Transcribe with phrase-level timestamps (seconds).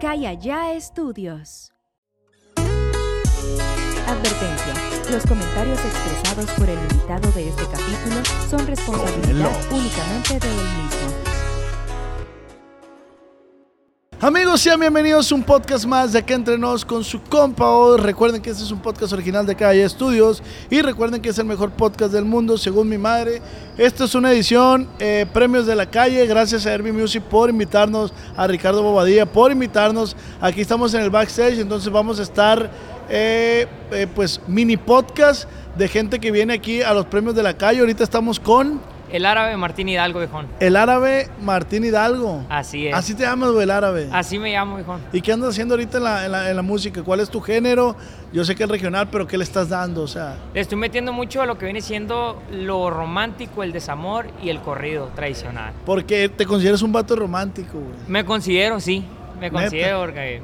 [0.00, 1.74] Acá y allá estudios.
[4.06, 4.72] Advertencia.
[5.10, 11.29] Los comentarios expresados por el invitado de este capítulo son responsabilidad únicamente de él mismo.
[14.22, 17.70] Amigos, sean bienvenidos a un podcast más de Acá Entre Nos con su compa.
[17.70, 17.98] Hoy.
[17.98, 21.46] Recuerden que este es un podcast original de Calle Estudios y recuerden que es el
[21.46, 23.40] mejor podcast del mundo según mi madre.
[23.78, 26.26] Esta es una edición eh, Premios de la Calle.
[26.26, 30.14] Gracias a Herbie Music por invitarnos, a Ricardo Bobadilla por invitarnos.
[30.38, 32.70] Aquí estamos en el backstage, entonces vamos a estar
[33.08, 35.48] eh, eh, pues mini podcast
[35.78, 37.80] de gente que viene aquí a los Premios de la Calle.
[37.80, 38.99] Ahorita estamos con...
[39.12, 40.46] El árabe Martín Hidalgo, viejón.
[40.60, 42.44] El árabe Martín Hidalgo.
[42.48, 42.94] Así es.
[42.94, 44.08] Así te llamas, güey, el árabe.
[44.12, 45.00] Así me llamo, viejón.
[45.12, 47.02] ¿Y qué andas haciendo ahorita en la, en la- en la música?
[47.02, 47.96] ¿Cuál es tu género?
[48.32, 50.02] Yo sé que es regional, pero ¿qué le estás dando?
[50.02, 54.26] O sea, Le estoy metiendo mucho a lo que viene siendo lo romántico, el desamor
[54.42, 55.72] y el corrido tradicional.
[55.84, 57.94] porque te consideras un vato romántico, güey.
[58.06, 59.04] Me considero, sí.
[59.40, 60.42] Me considero porque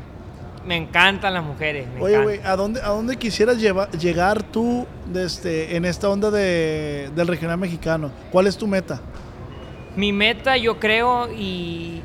[0.66, 1.86] me encantan las mujeres.
[1.94, 6.30] me Oye, güey, ¿a dónde, ¿a dónde quisieras llegar tú de este, en esta onda
[6.30, 8.10] de, del regional mexicano?
[8.32, 9.00] ¿Cuál es tu meta?
[9.94, 12.02] Mi meta, yo creo, y,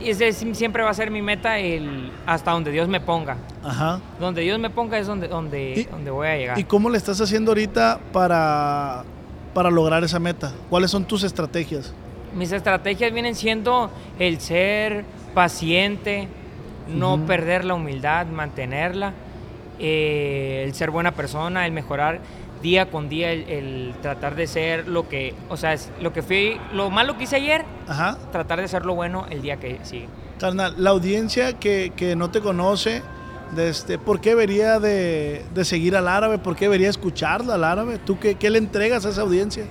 [0.00, 3.36] ese es- siempre va a ser mi meta, el hasta donde Dios me ponga.
[3.62, 4.00] Ajá.
[4.18, 6.58] Donde Dios me ponga es donde, donde, Y- donde voy a llegar.
[6.58, 9.04] ¿Y cómo le estás haciendo ahorita para,
[9.54, 10.52] para lograr esa meta?
[10.70, 11.92] ¿Cuáles son tus estrategias?
[12.34, 16.28] Mis estrategias vienen siendo el ser paciente,
[16.88, 19.12] no perder la humildad, mantenerla,
[19.78, 22.20] eh, el ser buena persona, el mejorar
[22.62, 26.22] día con día, el, el tratar de ser lo que, o sea, es lo que
[26.22, 28.16] fui, lo malo que hice ayer, Ajá.
[28.30, 30.06] tratar de ser lo bueno el día que sigue.
[30.38, 33.02] Carnal, la audiencia que, que no te conoce,
[33.56, 36.38] de este, ¿por qué debería de, de seguir al árabe?
[36.38, 37.98] ¿Por qué debería escucharla al árabe?
[37.98, 39.64] ¿Tú qué, qué le entregas a esa audiencia?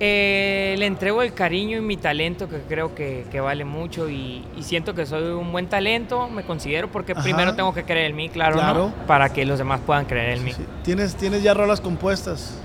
[0.00, 4.44] Eh, le entrego el cariño y mi talento que creo que, que vale mucho y,
[4.56, 7.22] y siento que soy un buen talento, me considero, porque Ajá.
[7.22, 8.90] primero tengo que creer en mí, claro, Claro.
[8.98, 9.06] ¿no?
[9.06, 10.52] Para que los demás puedan creer en mí.
[10.52, 10.64] Sí.
[10.82, 12.58] ¿Tienes, ¿Tienes ya rolas compuestas?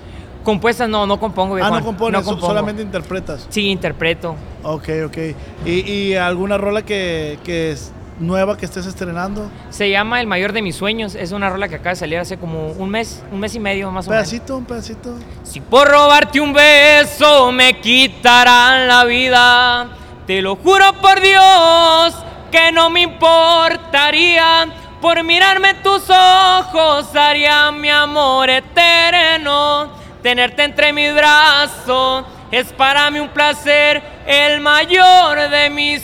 [0.43, 1.57] Compuestas no, no compongo.
[1.61, 2.47] ah, no compones, so- compongo.
[2.47, 3.45] solamente interpretas.
[3.49, 4.35] Sí, interpreto.
[4.63, 5.17] Ok, ok.
[5.65, 7.71] ¿Y, y alguna rola que, que
[8.19, 9.49] nueva que estés estrenando?
[9.69, 11.15] Se llama El mayor de mis sueños.
[11.15, 13.91] Es una rola que acaba de salir hace como un mes, un mes y medio
[13.91, 14.27] más o menos.
[14.27, 15.15] pedacito, un pedacito.
[15.43, 19.87] Si por robarte un beso me quitarán la vida,
[20.27, 22.15] te lo juro por Dios
[22.51, 24.67] que no me importaría.
[25.01, 29.89] Por mirarme tus ojos haría mi amor eterno.
[30.21, 36.01] Tenerte entre mis brazos es para mí un placer, el mayor de mis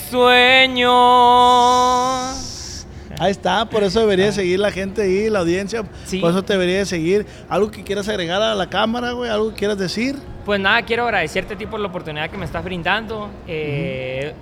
[1.25, 2.85] sueños.
[3.17, 5.83] Ahí está, por eso debería seguir la gente ahí, la audiencia.
[6.05, 6.19] Sí.
[6.19, 7.25] Por eso te debería de seguir.
[7.47, 9.29] ¿Algo que quieras agregar a la cámara, güey?
[9.31, 10.15] ¿Algo que quieras decir?
[10.43, 13.29] Pues nada, quiero agradecerte a ti por la oportunidad que me estás brindando.
[13.47, 14.33] Eh,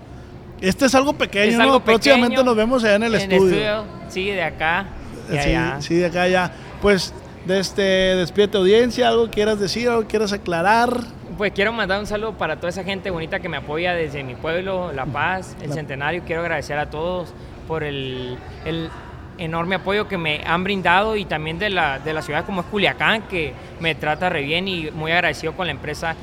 [0.59, 1.84] Este es algo pequeño, Es ¿no?
[1.84, 3.85] Próximamente nos vemos allá en el estudio.
[4.09, 4.88] Sí, de acá.
[5.30, 5.78] Sí, allá.
[5.80, 6.52] sí, de acá ya.
[6.81, 7.14] Pues,
[7.46, 10.97] de este, despídete audiencia, algo que quieras decir, algo que quieras aclarar.
[11.38, 14.36] Pues quiero mandar un saludo para toda esa gente bonita que me apoya desde mi
[14.36, 16.24] pueblo, La Paz, el Centenario.
[16.26, 17.34] Quiero agradecer a todos
[17.68, 18.90] por el, el
[19.38, 22.68] enorme apoyo que me han brindado y también de la, de la ciudad como es
[22.68, 26.16] Culiacán, que me trata re bien y muy agradecido con la empresa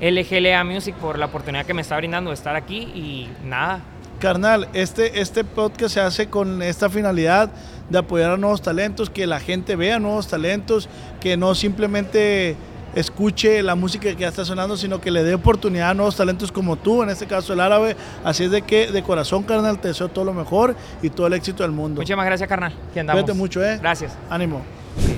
[0.00, 3.80] LGLA Music por la oportunidad que me está brindando de estar aquí y nada,
[4.18, 7.50] Carnal, este, este podcast se hace con esta finalidad
[7.90, 10.88] de apoyar a nuevos talentos, que la gente vea nuevos talentos,
[11.20, 12.56] que no simplemente
[12.96, 16.50] escuche la música que ya está sonando, sino que le dé oportunidad a nuevos talentos
[16.50, 17.94] como tú, en este caso el árabe.
[18.24, 21.34] Así es de que de corazón, carnal, te deseo todo lo mejor y todo el
[21.34, 22.00] éxito del mundo.
[22.00, 22.72] Muchísimas gracias, carnal.
[22.90, 23.22] Aquí andamos.
[23.22, 23.78] Cuídate mucho, ¿eh?
[23.80, 24.16] Gracias.
[24.30, 24.62] Ánimo.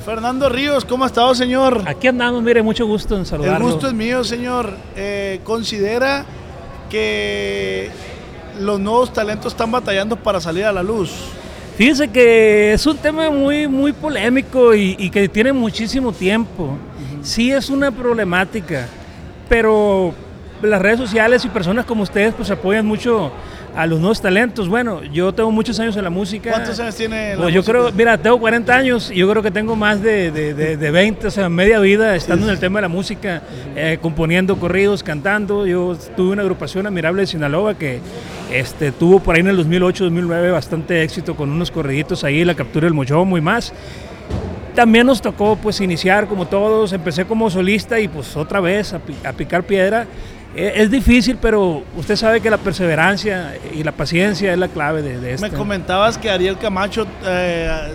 [0.04, 1.84] Fernando Ríos, ¿cómo ha estado, señor?
[1.86, 3.64] Aquí andamos, mire, mucho gusto en El saludarlo.
[3.66, 4.74] gusto es mío, señor.
[4.96, 6.24] Eh, ¿Considera
[6.90, 7.90] que
[8.60, 11.12] los nuevos talentos están batallando para salir a la luz?
[11.76, 16.76] Fíjese que es un tema muy, muy polémico y, y que tiene muchísimo tiempo.
[17.28, 18.86] Sí es una problemática,
[19.50, 20.14] pero
[20.62, 23.30] las redes sociales y personas como ustedes pues apoyan mucho
[23.76, 24.66] a los nuevos talentos.
[24.66, 26.50] Bueno, yo tengo muchos años en la música.
[26.52, 27.78] ¿Cuántos años tiene la Pues yo música?
[27.78, 30.90] creo, mira, tengo 40 años y yo creo que tengo más de, de, de- de
[30.90, 33.42] 20, o sea, media vida estando en el tema de la música,
[33.76, 35.66] eh, componiendo corridos, cantando.
[35.66, 38.00] Yo tuve una agrupación admirable de Sinaloa que
[38.50, 42.86] este, tuvo por ahí en el 2008-2009 bastante éxito con unos corriditos ahí, la captura
[42.86, 43.74] del mochomo y más.
[44.78, 49.00] También nos tocó pues iniciar como todos, empecé como solista y pues otra vez a,
[49.28, 50.06] a picar piedra.
[50.54, 55.02] Eh, es difícil, pero usted sabe que la perseverancia y la paciencia es la clave
[55.02, 55.48] de, de esto.
[55.48, 57.92] Me comentabas que Ariel Camacho eh,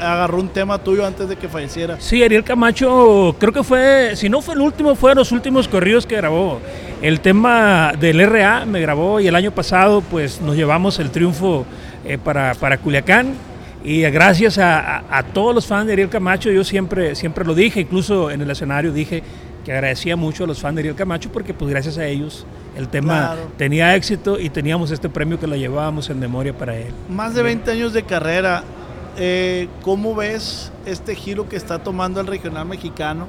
[0.00, 2.00] agarró un tema tuyo antes de que falleciera.
[2.00, 5.68] Sí, Ariel Camacho, creo que fue, si no fue el último, fue de los últimos
[5.68, 6.60] corridos que grabó.
[7.02, 11.66] El tema del RA me grabó y el año pasado pues nos llevamos el triunfo
[12.06, 13.51] eh, para, para Culiacán.
[13.84, 17.54] Y gracias a, a- a todos los fans de Ariel Camacho, yo siempre, siempre lo
[17.54, 19.22] dije, incluso en el escenario dije
[19.64, 22.46] que agradecía mucho a los fans de Ariel Camacho porque pues gracias a ellos
[22.76, 23.40] el tema Claro.
[23.56, 26.92] tenía éxito y teníamos este premio que lo llevábamos en memoria para él.
[27.08, 28.62] Más de 20 años de carrera,
[29.18, 33.26] eh, ¿cómo ves este giro que está tomando el regional mexicano?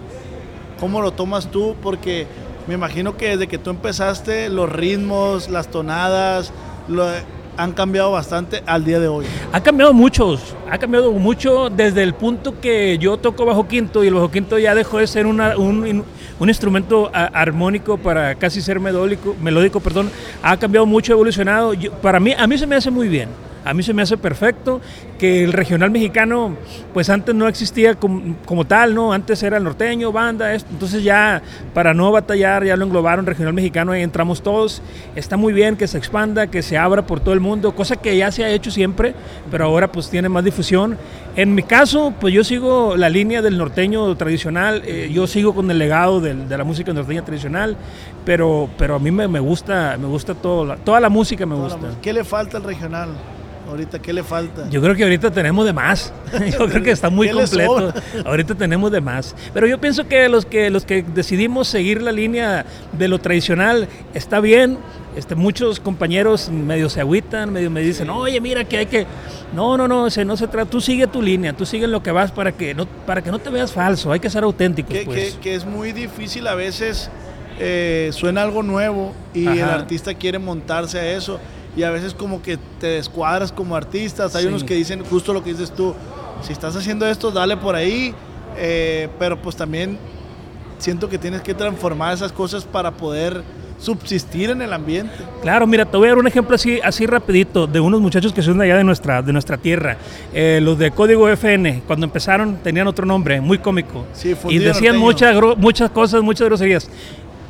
[0.79, 1.75] ¿Cómo lo tomas tú?
[1.81, 2.25] Porque
[2.67, 6.51] me imagino que desde que tú empezaste, los ritmos, las tonadas,
[6.87, 7.09] lo-
[7.57, 9.25] han cambiado bastante al día de hoy.
[9.51, 10.37] Ha cambiado mucho,
[10.69, 14.57] ha cambiado mucho desde el punto que yo toco bajo quinto y el bajo quinto
[14.57, 20.09] ya dejó de ser un, un instrumento armónico para casi ser melódico, melódico, perdón,
[20.41, 21.73] ha cambiado mucho, ha evolucionado.
[21.73, 23.29] Yo- para mí, a mí se me hace muy bien.
[23.65, 24.81] A mí se me hace perfecto
[25.17, 26.55] que el regional mexicano,
[26.93, 29.13] pues antes no existía como, como tal, ¿no?
[29.13, 30.69] Antes era el norteño, banda, esto.
[30.71, 31.41] entonces ya
[31.73, 34.81] para no batallar, ya lo englobaron regional mexicano, ahí entramos todos.
[35.15, 38.17] Está muy bien que se expanda, que se abra por todo el mundo, cosa que
[38.17, 39.13] ya se ha hecho siempre,
[39.49, 40.97] pero ahora pues tiene más difusión.
[41.35, 45.71] En mi caso, pues yo sigo la línea del norteño tradicional, eh, yo sigo con
[45.71, 47.75] el legado de la música norteña tradicional,
[48.25, 51.95] pero, pero a mí me, me gusta, me gusta todo, toda la música me gusta.
[52.01, 53.09] ¿Qué le falta al regional?
[53.73, 54.69] Ahorita, ¿qué le falta?
[54.69, 56.13] Yo creo que ahorita tenemos de más.
[56.51, 57.93] Yo creo que está muy ¿Qué le completo.
[58.25, 59.35] Ahorita tenemos de más.
[59.51, 63.87] Pero yo pienso que los que los que decidimos seguir la línea de lo tradicional
[64.13, 64.77] está bien.
[65.15, 69.07] Este, muchos compañeros medio se agüitan, medio me dicen, oye, mira que hay que.
[69.55, 70.69] No, no, no, se, no se trata.
[70.69, 73.31] Tú sigue tu línea, tú sigue en lo que vas para que no, para que
[73.31, 74.11] no te veas falso.
[74.11, 75.33] Hay que ser auténticos, que, pues.
[75.33, 77.09] que- que es muy difícil a veces
[77.59, 81.39] eh, suena algo nuevo y el artista quiere montarse a eso
[81.75, 84.47] y a veces como que te descuadras como artistas hay Sí.
[84.47, 85.93] unos que dicen justo lo que dices tú
[86.41, 88.13] si estás haciendo esto dale por ahí
[88.57, 89.97] eh, pero pues también
[90.77, 93.41] siento que tienes que transformar esas cosas para poder
[93.79, 97.67] subsistir en el ambiente Claro, mira, te voy a dar un ejemplo así, así rapidito
[97.67, 99.97] de unos muchachos que son de allá de nuestra, de nuestra tierra.
[100.33, 104.05] Eh, los de Código FN, cuando empezaron tenían otro nombre, muy cómico.
[104.13, 106.89] Sí, y decían muchas, muchas cosas, muchas groserías.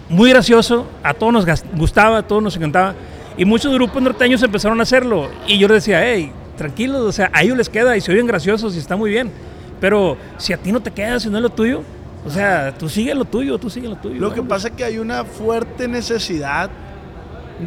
[0.09, 1.45] Muy gracioso, a todos nos
[1.75, 2.95] gustaba, a todos nos encantaba.
[3.37, 5.29] Y muchos grupos norteños empezaron a hacerlo.
[5.47, 8.27] Y yo les decía, hey, tranquilos, o sea, a ellos les queda y se oyen
[8.27, 9.31] graciosos y está muy bien.
[9.81, 11.81] Pero si a ti no te queda, si no es lo tuyo,
[12.25, 14.19] o sea, tú sigue lo tuyo, tú sigue lo tuyo.
[14.19, 16.69] Lo que pasa es que hay una fuerte necesidad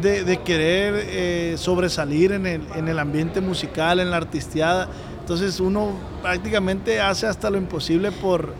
[0.01, 4.87] de, de querer eh, sobresalir en el, en el ambiente musical, en la artisteada.
[5.19, 5.91] Entonces uno
[6.21, 8.53] prácticamente hace hasta lo imposible por...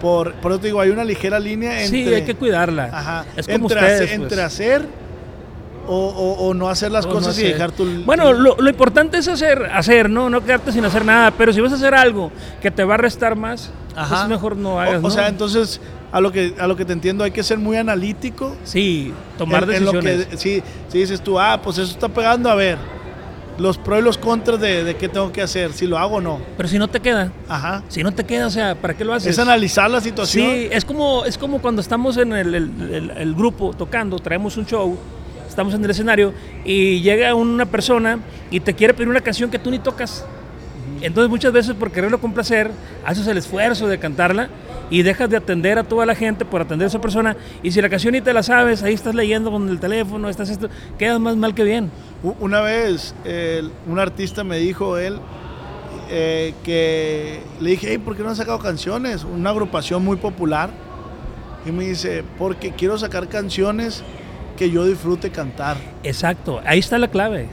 [0.00, 2.04] Por, por eso te digo, hay una ligera línea entre...
[2.04, 2.90] Sí, hay que cuidarla.
[2.92, 4.20] Ajá, Es como entre, ustedes, hacer, pues.
[4.20, 4.88] entre hacer
[5.86, 7.52] o, o- o no hacer las O no cosas y hacer.
[7.54, 7.84] dejar tu...
[8.04, 10.30] Bueno, lo, lo importante es hacer, hacer, ¿no?
[10.30, 11.30] No quedarte sin hacer nada.
[11.32, 12.30] Pero si vas a hacer algo
[12.62, 14.16] que te va a restar más, Ajá.
[14.16, 15.10] pues mejor no hagas, o, ¿no?
[15.10, 15.80] sea, entonces,
[16.12, 19.64] a lo, que, a lo que te entiendo, hay que ser muy analítico Sí, tomar
[19.64, 20.26] en- en lo decisiones.
[20.26, 22.78] que, sí, si dices tú, ah, pues eso está pegando, a ver,
[23.58, 26.20] los pros y los contras de, de qué tengo que hacer, si lo hago o
[26.20, 26.40] no.
[26.56, 27.84] Pero si no te queda, Ajá.
[27.88, 29.28] si no te queda, o sea, ¿para qué lo haces?
[29.30, 30.50] Es analizar la situación.
[30.50, 34.56] Sí, es como, es como cuando estamos en el, el- el- el grupo tocando, traemos
[34.56, 34.98] un show,
[35.54, 36.34] estamos en el escenario
[36.64, 38.18] y llega una persona
[38.50, 40.26] y te quiere pedir una canción que tú ni tocas.
[41.00, 42.72] Entonces muchas veces por quererlo complacer,
[43.04, 44.48] haces el esfuerzo de cantarla
[44.90, 47.36] y dejas de atender a toda la gente por atender a esa persona.
[47.62, 50.50] Y si la canción ni te la sabes, ahí estás leyendo con el teléfono, estás
[50.50, 50.68] esto,
[50.98, 51.88] quedas más mal que bien.
[52.40, 53.14] Una vez
[53.86, 55.20] un artista me dijo él
[56.10, 59.22] eh, que le dije, hey, ¿por qué no has sacado canciones?
[59.22, 60.70] Una agrupación muy popular.
[61.64, 64.02] Y me dice, porque quiero sacar canciones
[64.54, 65.76] que yo disfrute cantar.
[66.02, 67.48] Exacto, ahí está la clave.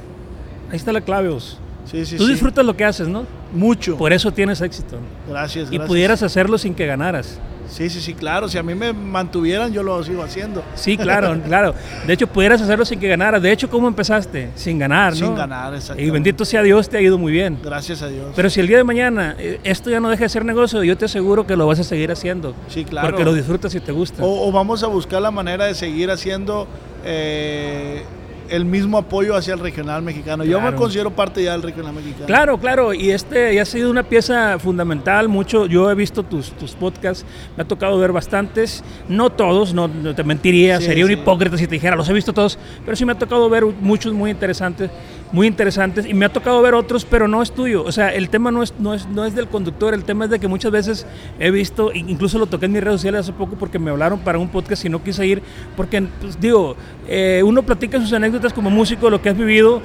[0.70, 1.58] Ahí está la clave, Os.
[1.86, 2.32] Sí, sí, Tú sí.
[2.32, 3.26] disfrutas lo que haces, ¿no?
[3.54, 3.98] Mucho.
[3.98, 4.98] Por eso tienes éxito.
[5.28, 5.88] Gracias, Y gracias.
[5.88, 7.40] pudieras hacerlo sin que ganaras.
[7.68, 8.48] Sí, sí, sí, claro.
[8.50, 10.62] Si a mí me mantuvieran, yo lo sigo haciendo.
[10.76, 11.74] Sí, claro, claro.
[12.06, 13.42] De hecho, pudieras hacerlo sin que ganaras.
[13.42, 14.50] De hecho, ¿cómo empezaste?
[14.56, 15.18] Sin ganar, ¿no?
[15.28, 16.12] Sin ganar, Y exactamente.
[16.12, 17.58] bendito sea Dios, te ha ido muy bien.
[17.64, 18.28] Gracias a Dios.
[18.36, 20.98] Pero si el día de mañana eh, esto ya no deja de ser negocio, yo
[20.98, 22.54] te aseguro que lo vas a seguir haciendo.
[22.68, 23.08] Sí, claro.
[23.10, 24.22] Porque lo disfrutas y te gusta.
[24.24, 26.68] O, o vamos a buscar la manera de seguir haciendo
[27.06, 28.04] eh,
[28.52, 30.44] el mismo apoyo hacia el regional mexicano.
[30.44, 32.26] Yo me considero parte ya del regional mexicano.
[32.26, 36.52] Claro, claro, y este ya ha sido una pieza fundamental, mucho, yo he visto tus,
[36.52, 41.06] tus podcasts, me ha tocado ver bastantes, no todos, no, no te mentiría, Sí, sería
[41.06, 43.66] un hipócrita si te dijera, los he visto todos, pero sí me ha tocado ver
[43.66, 44.92] muchos muy interesantes,
[45.32, 48.30] muy interesantes, y me ha tocado ver otros, pero no es tuyo, o sea, el
[48.30, 50.72] tema no es, no es, no es del conductor, el tema es de que muchas
[50.72, 51.06] veces
[51.40, 54.20] he visto, in- incluso lo toqué en mis redes sociales hace poco porque me hablaron
[54.20, 55.42] para un podcast y no quise ir,
[55.78, 56.76] porque, pues, digo,
[57.08, 59.82] eh, uno platica sus anécdotas como músico, lo que has vivido,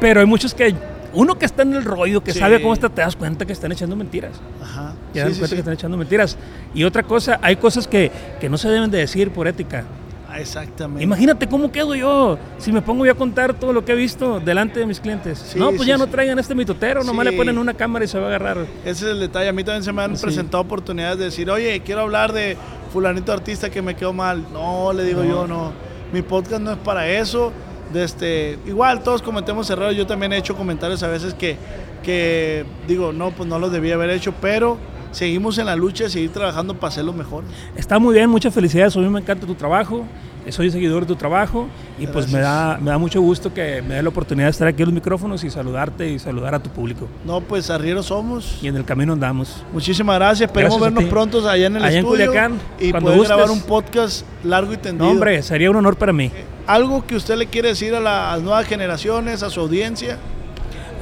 [0.00, 0.74] pero hay muchos que
[1.16, 2.40] uno que está en el rollo, que Sí.
[2.40, 4.32] sabe cómo está, te das cuenta que están echando mentiras.
[4.60, 4.94] Ajá.
[5.12, 5.54] Te das sí, cuenta sí.
[5.54, 6.36] que están echando mentiras.
[6.74, 9.84] Y otra cosa, hay cosas que, que no se deben de decir por ética.
[10.34, 11.02] Ah, Exactamente.
[11.04, 14.40] Imagínate cómo quedo yo si me pongo yo a contar todo lo que he visto
[14.40, 15.38] delante de mis clientes.
[15.38, 18.08] Sí, no, pues sí, ya no traigan este mitotero, nomás le ponen una cámara y
[18.08, 18.58] se va a agarrar.
[18.84, 19.48] Ese es el detalle.
[19.48, 22.56] A mí también se me han presentado oportunidades de decir, oye, quiero hablar de
[22.92, 24.44] fulanito artista que me quedó mal.
[24.52, 25.28] No, le digo No.
[25.28, 25.72] yo, no.
[26.12, 27.52] Mi podcast no es para eso.
[27.92, 29.96] De este, igual todos cometemos errores.
[29.96, 31.56] Yo también he hecho comentarios a veces que,
[32.02, 34.78] que digo, no, pues no los debía haber hecho, pero
[35.14, 37.44] seguimos en la lucha de seguir trabajando para hacerlo mejor.
[37.76, 38.96] Está muy bien, muchas felicidades.
[38.96, 40.04] A mí me encanta tu trabajo.
[40.50, 41.68] Soy seguidor de tu trabajo
[41.98, 44.68] y pues me da, me da mucho gusto que me dé la oportunidad de estar
[44.68, 47.08] aquí en los micrófonos y saludarte y saludar a tu público.
[47.24, 48.58] No, pues arrieros somos.
[48.60, 49.64] Y en el camino andamos.
[49.72, 50.50] Muchísimas gracias.
[50.50, 53.36] Esperemos vernos pronto allá en el Allá en Culiacán, y cuando poder gustes.
[53.36, 55.06] grabar un podcast largo y tendido.
[55.06, 56.30] No, hombre, sería un honor para mí.
[56.66, 60.18] Algo que usted le quiere decir a las nuevas generaciones, a su audiencia.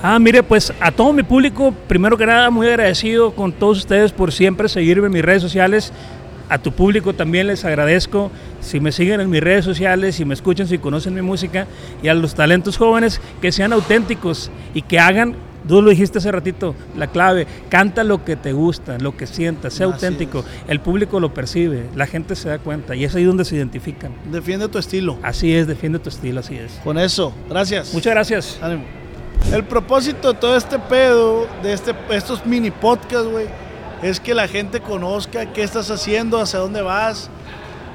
[0.03, 4.11] Ah, mire, pues a todo mi público, primero que nada, muy agradecido con todos ustedes
[4.11, 5.93] por siempre seguirme en mis redes sociales.
[6.49, 8.31] A tu público también les agradezco
[8.61, 11.67] si me siguen en mis redes sociales, si me escuchan, si conocen mi música.
[12.03, 15.37] Y a los talentos jóvenes que sean auténticos y que hagan,
[15.69, 19.73] tú lo dijiste hace ratito, la clave, canta lo que te gusta, lo que sientas,
[19.73, 20.41] sea Así auténtico.
[20.41, 20.45] es.
[20.69, 24.13] El público lo percibe, la gente se da cuenta y es ahí donde se identifican.
[24.31, 25.17] Defiende tu estilo.
[25.23, 26.73] Así es, defiende tu estilo, así es.
[26.83, 27.95] Con eso, gracias.
[27.95, 28.59] Muchas gracias.
[28.61, 29.02] Ánimo.
[29.51, 33.47] El propósito de todo este pedo, de este, estos mini podcasts, güey,
[34.03, 37.29] es que la gente conozca qué estás haciendo, hacia dónde vas.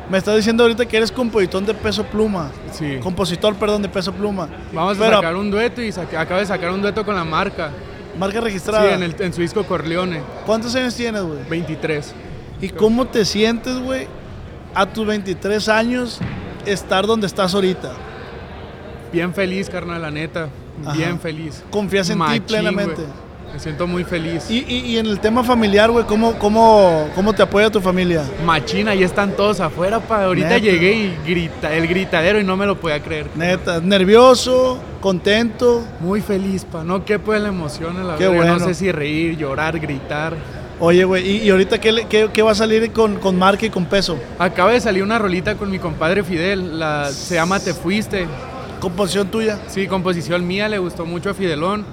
[0.09, 2.51] Me estás diciendo ahorita que eres compositor de peso pluma.
[2.71, 2.97] Sí.
[3.01, 4.47] Compositor, perdón, de peso pluma.
[4.71, 7.71] Vamos a sacar un dueto y saca- acabo de sacar un dueto con la marca.
[8.17, 8.93] Marca Sí, registrada.
[8.93, 11.39] en, el- en su disco Corleone, ¿Cuántos años tienes, güey?
[11.49, 12.13] 23.
[12.61, 14.07] ¿Y cómo te sientes, güey,
[14.75, 16.19] a tus 23 años,
[16.65, 17.91] estar donde estás ahorita?
[19.11, 20.49] Bien feliz, carnal, la neta.
[20.85, 20.95] Ajá.
[20.97, 21.63] Bien feliz.
[21.71, 23.01] Confías en ti plenamente.
[23.53, 24.51] Me siento muy feliz.
[24.51, 28.23] Y, y- y en el tema familiar, güey, ¿cómo, cómo, ¿cómo te apoya tu familia?
[28.45, 30.25] Machina, ahí están todos afuera, pa.
[30.25, 30.59] Ahorita Neta.
[30.59, 33.27] llegué y grita, el gritadero y no me lo podía creer.
[33.35, 35.83] Neta, nervioso, contento.
[36.01, 36.83] Muy feliz, pa.
[36.83, 37.03] No
[37.33, 38.37] de la emoción la Qué verga.
[38.37, 38.59] bueno.
[38.59, 40.35] No sé si reír, llorar, gritar.
[40.79, 43.69] Oye, güey, ¿y, y ahorita qué, qué- qué va a salir con, con marca y
[43.71, 44.19] con peso?
[44.37, 46.77] Acaba de salir una rolita con mi compadre Fidel.
[46.77, 48.27] La, se llama Te Fuiste.
[48.79, 49.59] Composición tuya.
[49.67, 51.85] Sí, composición mía, le gustó mucho a Fidelón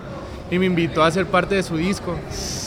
[0.50, 2.17] y me invitó a ser parte de su disco.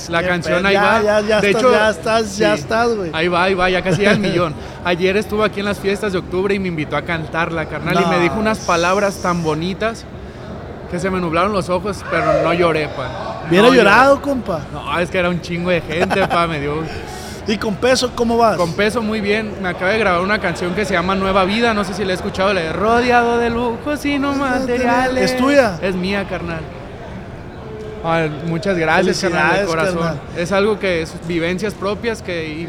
[0.09, 1.01] La canción ahí va.
[1.01, 3.11] ya, ya de estás, hecho, ya estás, ya estás, güey.
[3.13, 4.53] Ahí va, ahí va, ya casi al millón.
[4.83, 8.09] Ayer estuvo aquí en las fiestas de octubre y me invitó a cantarla, carnal, y
[8.09, 10.05] me dijo unas palabras tan bonitas
[10.89, 13.43] que se me nublaron los ojos, pero no lloré, pa.
[13.47, 14.61] Hubiera No llorado, compa.
[14.71, 16.75] No, es que era un chingo de gente, pa, me dio...
[17.47, 18.57] ¿Y con peso cómo vas?
[18.57, 21.73] Con peso muy bien, me acaba de grabar una canción que se llama Nueva Vida,
[21.73, 25.31] no sé si la he escuchado, la de Rodeado de lujos y no materiales.
[25.31, 25.79] ¿Es tuya?
[25.81, 26.59] Es mía, carnal.
[28.03, 29.95] Ay, muchas gracias, carnal, de corazón.
[29.95, 30.19] carnal.
[30.35, 32.67] Es algo que es vivencias propias que y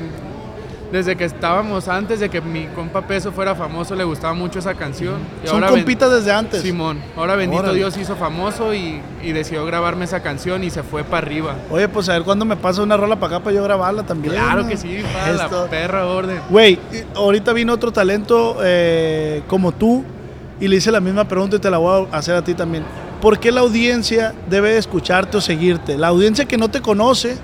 [0.93, 4.75] desde que estábamos antes de que mi compa Peso fuera famoso le gustaba mucho esa
[4.75, 5.17] canción.
[5.45, 6.63] Y Son ahora ben- compitas desde antes.
[6.63, 7.77] Simón, ahora bendito Órale.
[7.79, 11.57] Dios hizo famoso y, y decidió grabarme esa canción y se fue para arriba.
[11.71, 14.35] Oye, pues a ver cuándo me pasa una rola para acá para yo grabarla también.
[14.35, 16.41] Claro que sí, para la Esto- perra orden.
[16.49, 16.79] Güey,
[17.15, 20.05] ahorita vino otro talento eh, como tú
[20.61, 22.85] y le hice la misma pregunta y te la voy a hacer a ti también.
[23.21, 25.99] ¿Por qué la audiencia debe escucharte o seguirte?
[25.99, 27.37] La audiencia que no te conoce,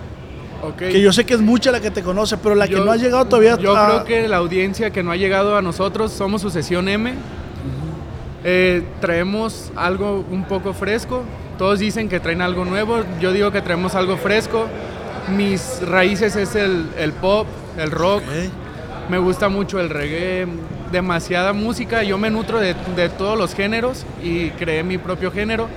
[0.69, 0.77] Ok.
[0.77, 2.93] que yo sé que es mucha la que te conoce, pero la que Yo- no
[2.93, 6.13] ha llegado todavía Yo a- creo que la audiencia que no ha llegado a nosotros
[6.13, 7.15] somos su sesión M.
[8.47, 11.23] Eh, traemos algo un poco fresco.
[11.59, 13.03] Todos dicen que traen algo nuevo.
[13.21, 14.67] Yo digo que traemos algo fresco.
[15.35, 17.47] Mis raíces es el, el pop,
[17.79, 18.23] el rock.
[18.23, 19.11] Ok.
[19.11, 20.47] Me gusta mucho el reggae.
[20.93, 22.03] Demasiada música.
[22.03, 25.69] Yo me nutro de, de todos los géneros y creé mi propio género.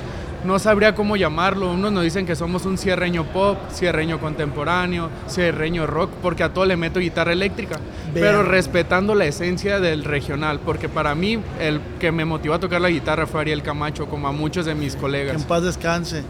[0.48, 1.72] No sabría cómo llamarlo.
[1.74, 6.66] Unos nos dicen que somos un cierreño pop, cierreño contemporáneo, cierreño rock, porque a todo
[6.66, 7.78] le meto guitarra eléctrica.
[8.14, 12.80] Pero respetando la esencia del regional, porque para mí el que me motivó a tocar
[12.80, 15.36] la guitarra fue Ariel Camacho, como a muchos de mis Que colegas.
[15.36, 16.24] en paz descanse.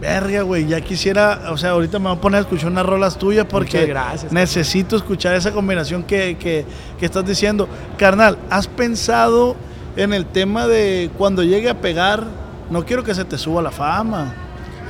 [0.00, 3.18] Verga, güey, ya quisiera, o sea, ahorita me voy a poner a escuchar unas rolas
[3.18, 6.64] tuyas porque gracias, necesito escuchar esa combinación que, que-
[7.00, 7.68] que estás diciendo.
[7.98, 9.56] Carnal, ¿has pensado
[9.96, 12.22] en el tema de cuando llegue a pegar,
[12.70, 14.34] no quiero que se te suba la fama.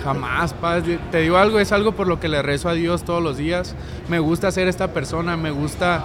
[0.05, 0.85] Jamás, paz.
[1.11, 3.75] Te digo algo, es algo por lo que le rezo a Dios todos los días.
[4.09, 6.05] Me gusta ser esta persona, me gusta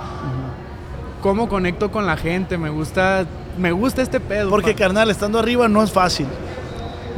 [1.22, 3.26] cómo conecto con la gente, me gusta,
[3.58, 4.50] me gusta este pedo.
[4.50, 6.28] Porque carnal, estando arriba no es fácil.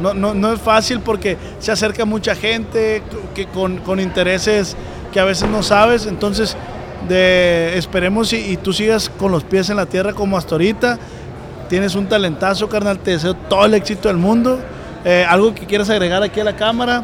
[0.00, 3.02] No, no, no es fácil porque se acerca mucha gente
[3.34, 4.76] que con, con intereses
[5.12, 6.06] que a veces no sabes.
[6.06, 6.56] Entonces,
[7.08, 10.98] de, esperemos y, y tú sigas con los pies en la tierra como hasta ahorita.
[11.68, 12.98] Tienes un talentazo, carnal.
[12.98, 14.58] Te deseo todo el éxito del mundo.
[15.04, 17.02] Eh, ¿Algo que quieras agregar aquí a la cámara?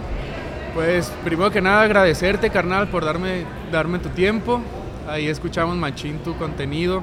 [0.74, 4.60] Pues primero que nada agradecerte, carnal, por darme, darme tu tiempo.
[5.08, 7.02] Ahí escuchamos machín tu contenido.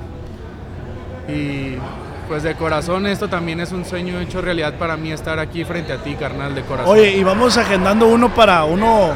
[1.27, 1.75] Y
[2.27, 5.93] pues de corazón esto también es un sueño hecho realidad para mí estar aquí frente
[5.93, 6.91] a ti, carnal, de corazón.
[6.93, 9.11] Oye, y vamos agendando uno para uno,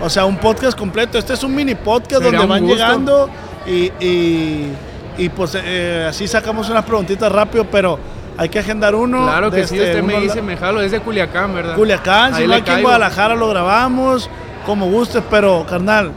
[0.00, 1.18] o sea, un podcast completo.
[1.18, 2.74] Este es un mini podcast Sería donde van gusto.
[2.76, 3.30] llegando
[3.66, 4.72] y, y,
[5.20, 7.98] y, pues eh, así sacamos unas preguntitas rápido, pero
[8.36, 9.24] hay que agendar uno.
[9.24, 11.76] claro que sí, este, usted me dice, me jalo, es de Culiacán, ¿verdad?
[11.76, 12.82] Culiacán, si no aquí en.
[12.82, 14.30] Guadalajara lo grabamos,
[14.64, 16.12] como gustes, pero carnal,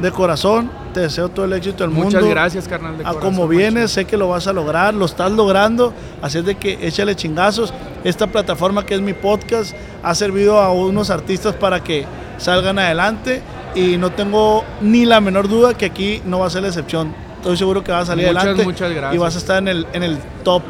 [0.00, 2.16] de corazón, te deseo todo el éxito del mundo.
[2.16, 3.22] Muchas gracias, carnal, de A corazón.
[3.22, 6.78] como vienes, sé que lo vas a lograr, lo estás logrando, así es de que
[6.80, 7.74] échale chingazos.
[8.04, 12.06] Esta plataforma que es mi podcast ha servido a unos artistas para que
[12.38, 13.42] salgan adelante
[13.74, 17.25] y no tengo ni la menor duda que aquí no va a ser la excepción.
[17.46, 19.14] Estoy seguro que vas a salir Muchas, adelante muchas gracias.
[19.14, 20.62] y vas a estar en el, en el top.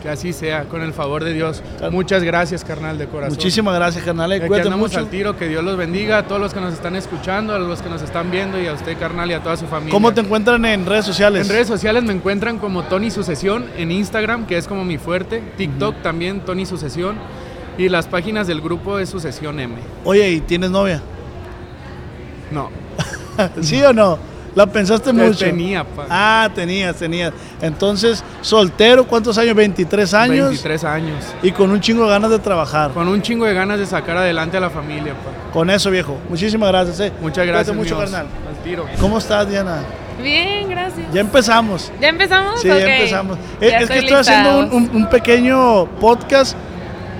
[0.00, 1.64] Que así sea, con el favor de Dios.
[1.90, 3.34] Muchas gracias, carnal, de corazón.
[3.34, 4.30] Muchísimas gracias, carnal.
[4.30, 5.00] eh, Aquí andamos mucho.
[5.00, 7.82] al tiro, que Dios los bendiga a todos los que nos están escuchando, a los
[7.82, 9.90] que nos están viendo y a usted, carnal, y a toda su familia.
[9.92, 11.44] ¿Cómo te encuentran en redes sociales?
[11.44, 15.42] En redes sociales me encuentran como Tony Sucesión, en Instagram, que es como mi fuerte,
[15.56, 17.16] TikTok también, Tony Sucesión,
[17.76, 19.74] y las páginas del grupo es Sucesión M.
[20.04, 21.02] Oye, ¿y tienes novia?
[22.52, 22.70] No,
[23.60, 24.18] ¿Sí o no?
[24.56, 25.38] ¿La pensaste te- mucho?
[25.44, 26.06] tenía, pa.
[26.10, 27.32] Ah, tenías, tenías.
[27.60, 29.54] Entonces, soltero, ¿cuántos años?
[29.54, 30.48] 23 años.
[30.48, 31.24] 23 años.
[31.42, 32.90] Y con un chingo de ganas de trabajar.
[32.92, 35.52] Con un chingo de ganas de sacar adelante a la familia, pa.
[35.52, 36.16] Con eso, viejo.
[36.28, 37.12] Muchísimas gracias, eh.
[37.20, 38.26] Muchas Cuídate gracias, mucho, carnal.
[38.48, 38.86] Al tiro.
[39.00, 39.76] ¿Cómo estás, Diana?
[40.22, 41.06] Bien, gracias.
[41.12, 41.92] Ya empezamos.
[42.00, 42.60] ¿Ya empezamos?
[42.62, 43.38] Sí, ya empezamos.
[43.60, 44.76] Ya es que estoy haciendo un, lista.
[44.76, 46.56] un- un pequeño podcast,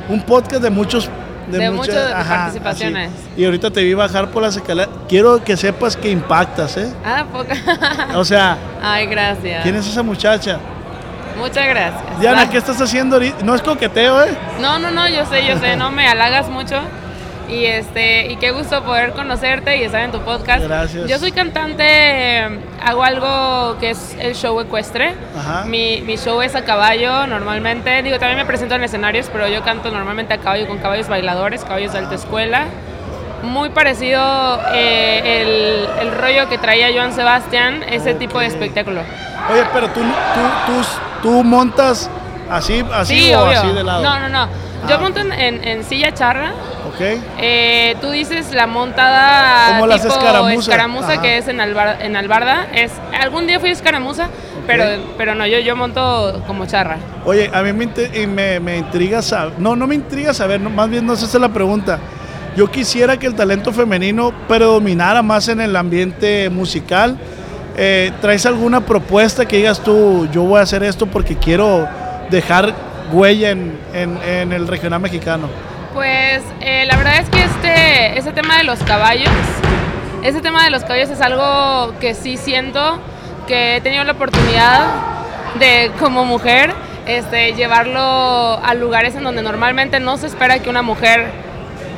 [0.08, 1.10] un podcast de muchos...
[1.48, 3.10] De muchas- muchas ajá, participaciones.
[3.12, 3.40] así.
[3.40, 4.88] Y ahorita te vi bajar por las escaleras.
[5.08, 6.92] Quiero que sepas que impactas, ¿eh?
[7.04, 7.54] Ah, poca.
[8.16, 9.62] O sea, Ay, gracias.
[9.62, 10.58] ¿quién es esa muchacha?
[11.38, 12.18] Muchas gracias.
[12.20, 13.44] Diana, ¿qué estás haciendo ahorita?
[13.44, 14.36] No es coqueteo, ¿eh?
[14.60, 16.80] No, no, no, yo sé, yo sé, no me halagas mucho.
[17.48, 20.64] Y este, y qué gusto poder conocerte y estar en tu podcast.
[20.64, 21.08] Gracias.
[21.08, 25.14] Yo soy cantante, eh, hago algo que es el show ecuestre.
[25.38, 25.64] Ajá.
[25.64, 28.02] Mi, mi show es a caballo normalmente.
[28.02, 31.62] Digo, también me presento en escenarios, pero yo canto normalmente a caballo con caballos bailadores,
[31.64, 32.64] caballos de alta escuela.
[33.42, 35.42] Muy parecido eh,
[36.00, 39.02] el, el rollo que traía Joan Sebastián, ese tipo de espectáculo.
[39.52, 40.82] Oye, pero tú, tú, tú,
[41.22, 42.10] tú montas
[42.50, 43.58] así, así Sí, o obvio.
[43.60, 44.02] así de lado.
[44.02, 44.48] No, no, no.
[44.88, 46.52] Yo Ah, monto en, en- en silla charra.
[46.88, 47.00] Ok.
[47.38, 50.58] Eh, tú dices la montada Como las tipo escaramuzas.
[50.60, 51.22] escaramuza Ajá.
[51.22, 52.66] que es en, Albar- en Albarda.
[52.74, 54.28] Es, algún día fui escaramuza,
[54.66, 54.84] pero,
[55.18, 56.96] pero no, yo, yo monto como charra.
[57.24, 59.54] Oye, a mí me, y me, me intriga saber.
[59.58, 61.98] No, no me intriga saber, no, más bien no sé es la pregunta.
[62.56, 67.18] Yo quisiera que el talento femenino predominara más en el ambiente musical.
[67.76, 71.86] Eh, ¿Traes alguna propuesta que digas tú, yo voy a hacer esto porque quiero
[72.30, 72.72] dejar
[73.12, 75.48] huella en, en- en el regional mexicano?
[75.94, 79.30] Pues eh, la verdad es que este, ese tema de los caballos,
[80.22, 82.98] ese tema de los caballos es algo que sí siento
[83.46, 84.84] que he tenido la oportunidad
[85.58, 86.72] de como mujer
[87.06, 88.00] este, llevarlo
[88.62, 91.26] a lugares en donde normalmente no se espera que una mujer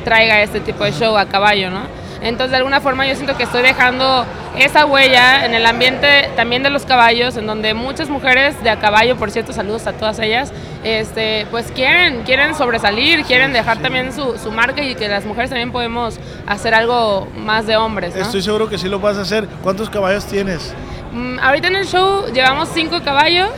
[0.05, 1.81] traiga este tipo de show a caballo, ¿no?
[2.21, 4.25] Entonces de alguna forma yo siento que estoy dejando
[4.57, 8.79] esa huella en el ambiente también de los caballos, en donde muchas mujeres de a
[8.79, 10.51] caballo, por cierto, saludos a todas ellas,
[10.83, 15.49] este, pues quieren, quieren sobresalir, quieren dejar también su, su marca y que las mujeres
[15.49, 18.21] también podemos hacer algo más de hombres, ¿no?
[18.21, 19.47] Estoy seguro que sí lo vas a hacer.
[19.63, 20.73] ¿Cuántos caballos tienes?
[21.11, 23.49] Mm, ahorita en el show llevamos cinco caballos,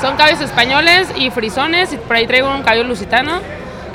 [0.00, 3.40] son caballos españoles y frisones, y por ahí traigo un caballo lusitano.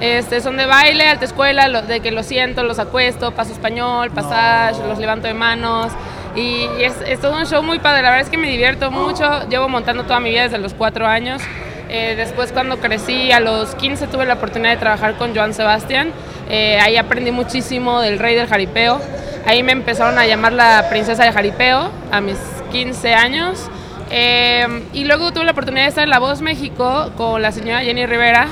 [0.04, 4.12] Este, son de baile, alta escuela, lo- de que los siento, los acuesto, paso español,
[4.12, 5.94] passage, los levanto de manos.
[6.36, 9.48] Y es, es todo un show muy padre, la verdad es que me divierto mucho.
[9.48, 11.42] Llevo montando toda mi vida desde los cuatro años.
[11.88, 16.12] Eh, después cuando crecí, a los 15 tuve la oportunidad de trabajar con Joan Sebastián.
[16.50, 19.00] Eh, ahí aprendí muchísimo del rey del jaripeo.
[19.46, 22.38] Ahí me empezaron a llamar la princesa del jaripeo a mis
[22.74, 23.70] 15 años.
[24.12, 27.80] Eh, y luego tuve la oportunidad de estar en La Voz México con la señora
[27.84, 28.48] Jenny Rivera.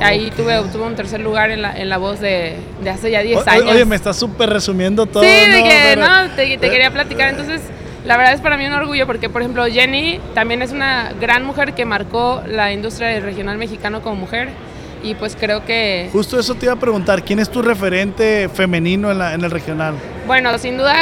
[0.00, 3.20] Ahí tuve, tuve un tercer lugar en la, en la voz de, de hace ya
[3.22, 3.64] 10 O- años.
[3.72, 5.22] Oye, me estás súper resumiendo todo.
[5.22, 5.64] Sí, de ¿no?
[5.68, 7.28] que Pero- no, te, te quería platicar.
[7.28, 7.60] Entonces,
[8.04, 11.44] la verdad es para mí un orgullo porque, por ejemplo, Jenny también es una gran
[11.44, 14.48] mujer que marcó la industria del regional mexicano como mujer.
[15.02, 19.10] Y pues creo que, Justo eso te iba a preguntar, ¿quién es tu referente femenino
[19.10, 19.94] en, la- en el regional?
[20.26, 20.94] bueno, sin duda,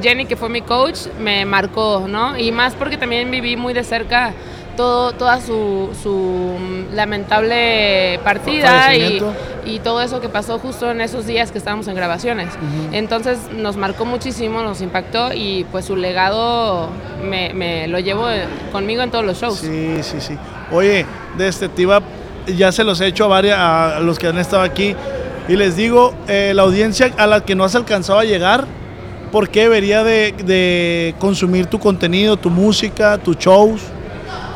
[0.00, 2.38] Jenny, que fue mi coach, me marcó, ¿no?
[2.38, 4.32] Y más porque también viví muy de cerca
[4.76, 6.10] todo, toda su, su
[6.58, 9.20] mm, lamentable partida y,
[9.66, 12.48] y todo eso que pasó justo en esos días que estábamos en grabaciones.
[12.92, 16.88] Entonces nos marcó muchísimo, nos impactó y pues su legado
[17.22, 19.58] me, me lo llevo eh, conmigo en todos los shows.
[19.58, 20.36] Sí, sí, sí.
[20.72, 21.06] Oye,
[21.38, 22.02] de este, te iba-
[22.56, 24.94] ya se los he hecho a, varias, a los que han estado aquí
[25.48, 28.64] y les digo, eh, la audiencia a la que no has alcanzado a llegar,
[29.32, 33.80] ¿por qué debería de, de consumir tu contenido, tu música, tus shows?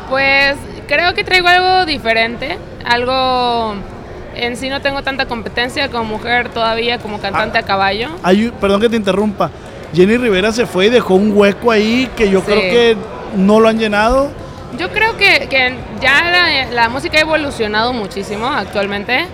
[0.09, 0.55] Pues
[0.87, 3.75] creo que traigo algo diferente, algo
[4.35, 8.09] en sí no tengo tanta competencia como mujer todavía como cantante a caballo.
[8.23, 9.51] Hay perdón que te interrumpa.
[9.93, 12.45] Jenny Rivera se fue y dejó un hueco ahí que yo Sí.
[12.47, 12.97] creo que
[13.35, 14.31] no lo han llenado.
[14.77, 19.25] Yo creo que, que ya la, la música ha evolucionado muchísimo actualmente.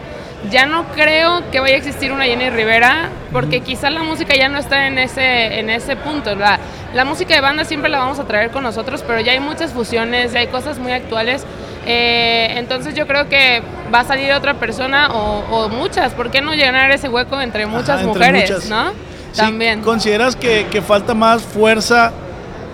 [0.51, 4.47] Ya no creo que vaya a existir una Jenny Rivera, porque quizás la música ya
[4.47, 6.35] no está en ese, en ese punto.
[6.35, 6.59] La,
[6.93, 9.73] la música de banda siempre la vamos a traer con nosotros, pero ya hay muchas
[9.73, 11.43] fusiones, ya hay cosas muy actuales.
[11.87, 16.13] Eh, entonces yo creo que va a salir otra persona o, o muchas.
[16.13, 18.51] ¿Por qué no llenar ese hueco entre muchas Ajá, entre mujeres?
[18.51, 18.69] muchas.
[18.69, 18.89] ¿no?
[19.31, 19.81] Sí, También.
[19.81, 22.11] ¿Consideras que, que falta más fuerza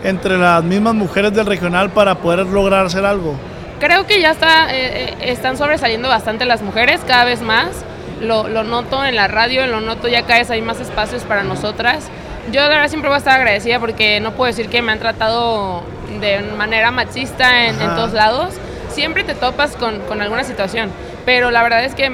[0.04, 3.36] entre las mismas mujeres del regional para poder lograr hacer algo?
[3.82, 7.70] Creo que ya está, eh, eh, están sobresaliendo bastante las mujeres, cada vez más.
[8.22, 11.44] Lo, lo noto en la radio, lo noto ya cada vez hay más espacios para
[11.44, 12.04] nosotras.
[12.52, 15.00] Yo de verdad siempre voy a estar agradecida porque no puedo decir que me han
[15.00, 15.82] tratado
[16.20, 18.54] de manera machista en, en todos lados.
[18.91, 20.91] Siempre te topas con, con alguna situación,
[21.26, 22.12] pero la verdad es que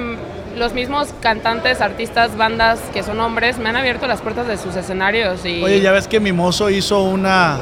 [0.56, 4.74] los mismos cantantes, artistas, bandas que son hombres me han abierto las puertas de sus
[4.74, 7.58] escenarios y Oye, ya ves que Mimoso hizo una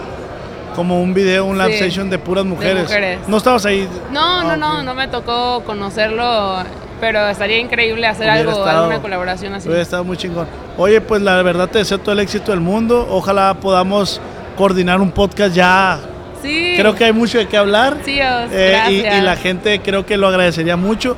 [0.77, 2.83] como un video, un live Sí, session de puras mujeres.
[2.85, 3.19] mujeres.
[3.27, 3.89] No estabas ahí.
[4.13, 6.59] No, no, Ah, no, no me tocó conocerlo,
[7.01, 9.67] pero estaría increíble hacer Hubiera algo, estado- alguna colaboración así.
[9.69, 10.47] Hubiera estado muy chingón.
[10.77, 13.07] Oye, pues la verdad te deseo todo el éxito del mundo.
[13.11, 14.21] Ojalá podamos
[14.57, 15.99] coordinar un podcast ya.
[16.43, 16.75] Sí.
[16.79, 17.97] Creo que hay mucho de qué hablar.
[18.05, 21.17] Sí, Os, Eh, y, y la gente creo que lo agradecería mucho.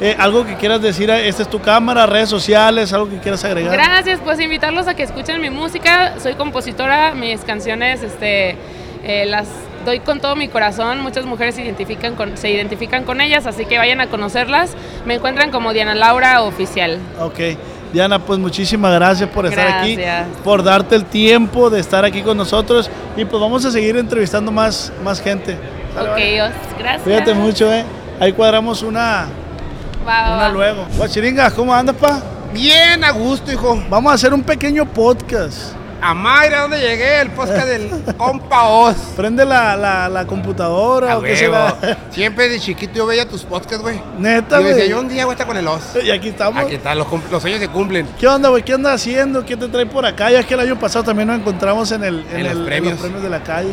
[0.00, 3.72] Eh, algo que quieras decir, esta es tu cámara, redes sociales, algo que quieras agregar.
[3.72, 6.14] Gracias, pues invitarlos a que escuchen mi música.
[6.22, 8.56] Soy compositora, mis canciones este,
[9.04, 9.46] eh, las
[9.84, 11.00] doy con todo mi corazón.
[11.00, 14.72] Muchas mujeres se identifican, con, se identifican con ellas, así que vayan a conocerlas.
[15.06, 16.98] Me encuentran como Diana Laura Oficial.
[17.20, 17.38] Ok.
[17.92, 20.36] Diana, pues muchísimas gracias por estar aquí, Gracias.
[20.44, 24.52] por darte el tiempo de estar aquí con nosotros y pues vamos a seguir entrevistando
[24.52, 25.54] más, más gente.
[25.98, 26.42] Ok, vale.
[26.42, 27.02] Os, gracias.
[27.02, 27.86] Cuídate mucho, eh.
[28.20, 29.28] Ahí cuadramos una,
[30.06, 30.48] Va, va, una va.
[30.50, 30.86] luego.
[30.98, 32.20] Guachiringa, ¿cómo andas, pa?
[32.52, 33.82] Bien, a gusto, hijo.
[33.88, 35.72] Vamos a hacer un pequeño podcast.
[36.00, 37.20] A Mayra, ¿dónde llegué?
[37.20, 38.96] El podcast del compa Oz.
[39.16, 41.74] Prende la, la, la computadora A o qué será.
[42.10, 44.00] Siempre de chiquito yo veía tus podcasts, güey.
[44.16, 44.88] Neta, Yo decía, güey.
[44.90, 45.82] yo un día voy a estar con el Oz.
[46.04, 46.62] Y aquí estamos.
[46.62, 48.06] Aquí está, los, los sueños se cumplen.
[48.18, 48.62] ¿Qué onda, güey?
[48.62, 49.44] ¿Qué andas haciendo?
[49.44, 50.30] ¿Qué te trae por acá?
[50.30, 53.22] Ya que el año pasado también nos encontramos en, el, En los el- premios.
[53.22, 53.70] de la calle.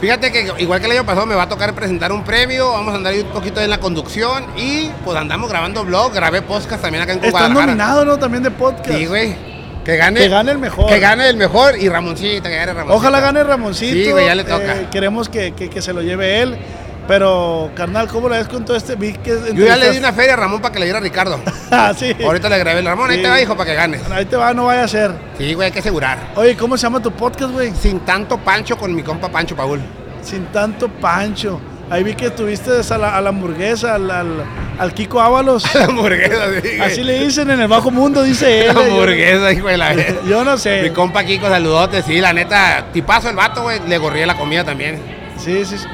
[0.00, 2.92] Fíjate que igual que el año pasado me va a tocar presentar un premio, vamos
[2.94, 6.82] a andar ahí un poquito en la conducción y pues andamos grabando vlog, grabé podcast
[6.82, 7.66] también acá en Estás Guadalajara.
[7.66, 8.16] nominado, ¿no?
[8.16, 8.90] También de podcast.
[8.96, 9.47] Sí, güey.
[9.88, 10.20] Que gane.
[10.20, 10.86] Que gane el mejor.
[10.86, 12.94] Que gane el mejor y Ramoncito, que gane Ramoncito.
[12.94, 13.94] Ojalá gane Ramoncito.
[14.04, 14.76] Sí, güey, ya le toca.
[14.82, 16.58] Eh, queremos que, que- que se lo lleve él.
[17.06, 18.96] Pero, carnal, ¿cómo la ves con todo este?
[18.96, 21.00] Vi que Yo ya le di una feria a Ramón para que le diera a
[21.00, 21.40] Ricardo.
[21.70, 22.14] ah, sí.
[22.22, 23.22] Ahorita le grabé el Ramón, ahí Sí.
[23.22, 23.98] te va, hijo, para que gane.
[24.10, 25.12] Ahí te va, no vaya a ser.
[25.38, 26.18] Sí, güey, hay que asegurar.
[26.36, 27.72] Oye, ¿cómo se llama tu podcast, güey?
[27.74, 29.80] Sin tanto pancho con mi compa Pancho Paul.
[30.20, 31.58] Sin tanto pancho.
[31.90, 34.44] Ahí vi que tuviste a la, a la hamburguesa, al, al-
[34.78, 35.64] al Kiko Ábalos.
[35.74, 36.80] La hamburguesa, sí, güey.
[36.80, 38.74] Así le dicen en el bajo mundo, dice él.
[38.74, 39.94] La hamburguesa, hijo de la.
[40.28, 40.82] Yo no sé.
[40.82, 44.64] Mi compa Kiko, saludote, sí, la neta, tipazo el vato, güey, le gorría la comida
[44.64, 45.00] también.
[45.38, 45.78] Sí, sí.
[45.78, 45.86] sí.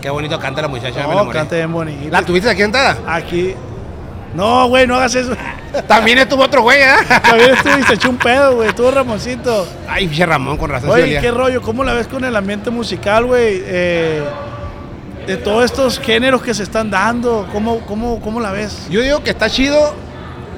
[0.00, 2.08] Qué bonito canta la muchacha, No, canta bien bonito.
[2.10, 2.96] ¿La tuviste aquí sentada?
[3.06, 3.54] Aquí.
[4.34, 5.32] No, güey, no hagas eso.
[5.86, 6.86] También estuvo otro güey, ¿eh?
[7.22, 8.68] También estuviste echó un pedo, güey.
[8.68, 9.68] Estuvo Ramoncito.
[9.88, 10.88] Ay, pinche Ramón, con razón.
[10.90, 11.20] Oye.
[11.20, 11.60] ¿qué rollo?
[11.60, 13.60] ¿Cómo la ves con el ambiente musical, güey?
[13.66, 14.22] Eh,
[15.26, 18.86] de todos estos géneros que se están dando, ¿cómo, cómo, cómo la ves?
[18.90, 19.94] Yo digo que está chido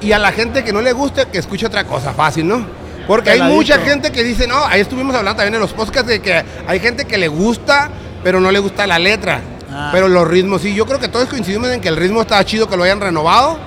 [0.01, 2.65] y a la gente que no le guste que escuche otra cosa, fácil, ¿no?
[3.07, 6.21] Porque hay mucha gente que dice, no, ahí estuvimos hablando también en los podcasts de
[6.21, 7.89] que hay gente que le gusta,
[8.23, 9.41] pero no le gusta la letra.
[9.71, 9.89] Ah.
[9.91, 12.69] Pero los ritmos, sí, yo creo que todos coincidimos en que el ritmo está chido,
[12.69, 13.57] que lo hayan renovado,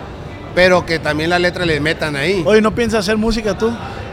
[0.55, 2.43] pero que también la letra le metan ahí.
[2.47, 3.71] Oye, ¿no piensas hacer música tú?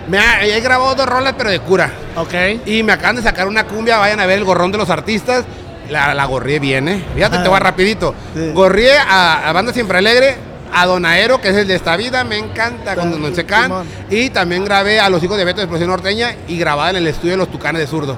[0.10, 1.90] Me ha- he grabado dos rolas, pero de cura.
[2.18, 2.34] Ok.
[2.66, 5.46] Y me acaban de sacar una cumbia, vayan a ver el gorrón de los artistas.
[5.90, 7.04] La, la gorrié bien, ¿eh?
[7.14, 8.16] Fíjate, te voy rapidito.
[8.34, 8.52] Sí.
[8.54, 10.36] Gorrié a, a Banda Siempre Alegre,
[10.74, 13.64] a Donaero, que es el de esta vida, me encanta Don Secán.
[13.66, 13.88] Simón.
[14.10, 17.08] Y también grabé a los hijos de Beto de Explosión Norteña y grabada en el
[17.08, 18.18] estudio de los Tucanes de Zurdo.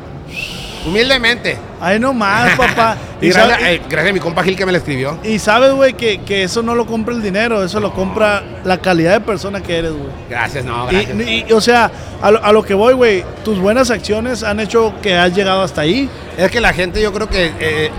[0.86, 1.58] Humildemente.
[1.82, 2.98] Ay, no más, papá.
[3.22, 5.18] Y y, gracias, eh, a mi compa Gil que me lo escribió.
[5.24, 8.78] y sabes, güey, que, que eso no lo compra el dinero, eso lo compra la
[8.80, 10.10] calidad de persona que eres, güey.
[10.30, 11.16] Gracias, no, gracias.
[11.28, 11.90] y- o sea,
[12.22, 15.62] a lo, a lo que voy, güey, tus buenas acciones han hecho que has llegado
[15.64, 16.10] hasta ahí.
[16.38, 17.90] Es que la gente yo creo que eh,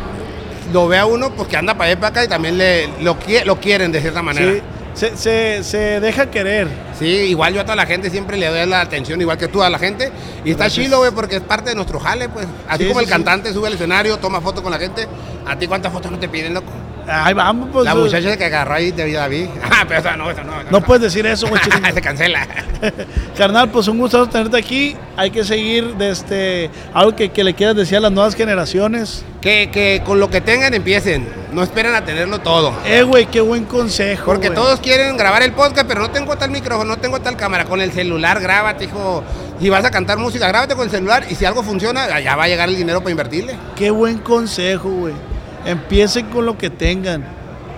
[0.73, 3.17] lo ve a uno pues que anda para allá para acá y también le, lo,
[3.45, 4.53] lo quieren de cierta manera.
[4.53, 4.61] Sí,
[4.97, 6.69] se, se, se deja querer.
[6.99, 9.63] Sí, igual yo a toda la gente siempre le doy la atención, igual que tú
[9.63, 10.11] a la gente.
[10.45, 12.47] Y está chilo, güey, porque es parte de nuestro jale, pues.
[12.67, 13.13] Así Sí, como el sí.
[13.13, 15.07] cantante sube al escenario, toma fotos con la gente.
[15.47, 16.73] ¿A ti cuántas fotos no te piden, loco?
[17.09, 17.85] Ahí vamos, pues.
[17.85, 19.49] la eh, muchacha que agarró ahí de David.
[19.79, 20.59] Ah, pero esa no, esa no.
[20.59, 21.61] esa No puedes decir eso, güey.
[21.95, 22.47] Se cancela.
[23.37, 24.97] Carnal, pues un gusto tenerte aquí.
[25.19, 29.23] Hay que seguir de este, algo que, que le quieras decir a las nuevas generaciones.
[29.43, 31.29] que, que con lo que tengan empiecen.
[31.53, 32.73] No esperen a tenerlo todo.
[32.87, 34.25] Eh, güey, qué buen consejo.
[34.25, 37.67] Porque todos quieren grabar el podcast, pero no tengo tal micrófono, no tengo tal cámara.
[37.67, 39.23] Con el celular, grábate, hijo.
[39.61, 41.27] Si vas a cantar música, grábate con el celular.
[41.29, 43.57] Y si algo funciona, ya va a llegar el dinero para invertirle.
[43.75, 45.36] Qué buen consejo, güey.
[45.67, 47.25] Empiecen con lo que tengan.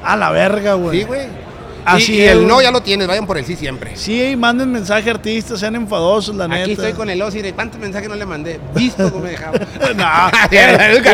[0.04, 1.00] A la verga, güey.
[1.00, 1.47] Sí, güey.
[1.96, 3.96] Así y, y el no ya lo tienes, vayan por el sí siempre.
[3.96, 6.62] Sí, y manden mensaje a artistas, sean enfadosos, la neta.
[6.62, 8.60] Aquí estoy con el Osi, ¿de cuántos mensajes no le mandé?
[8.74, 9.58] Visto cómo me dejaba.
[9.96, 11.12] No, Cierto, eh, nunca,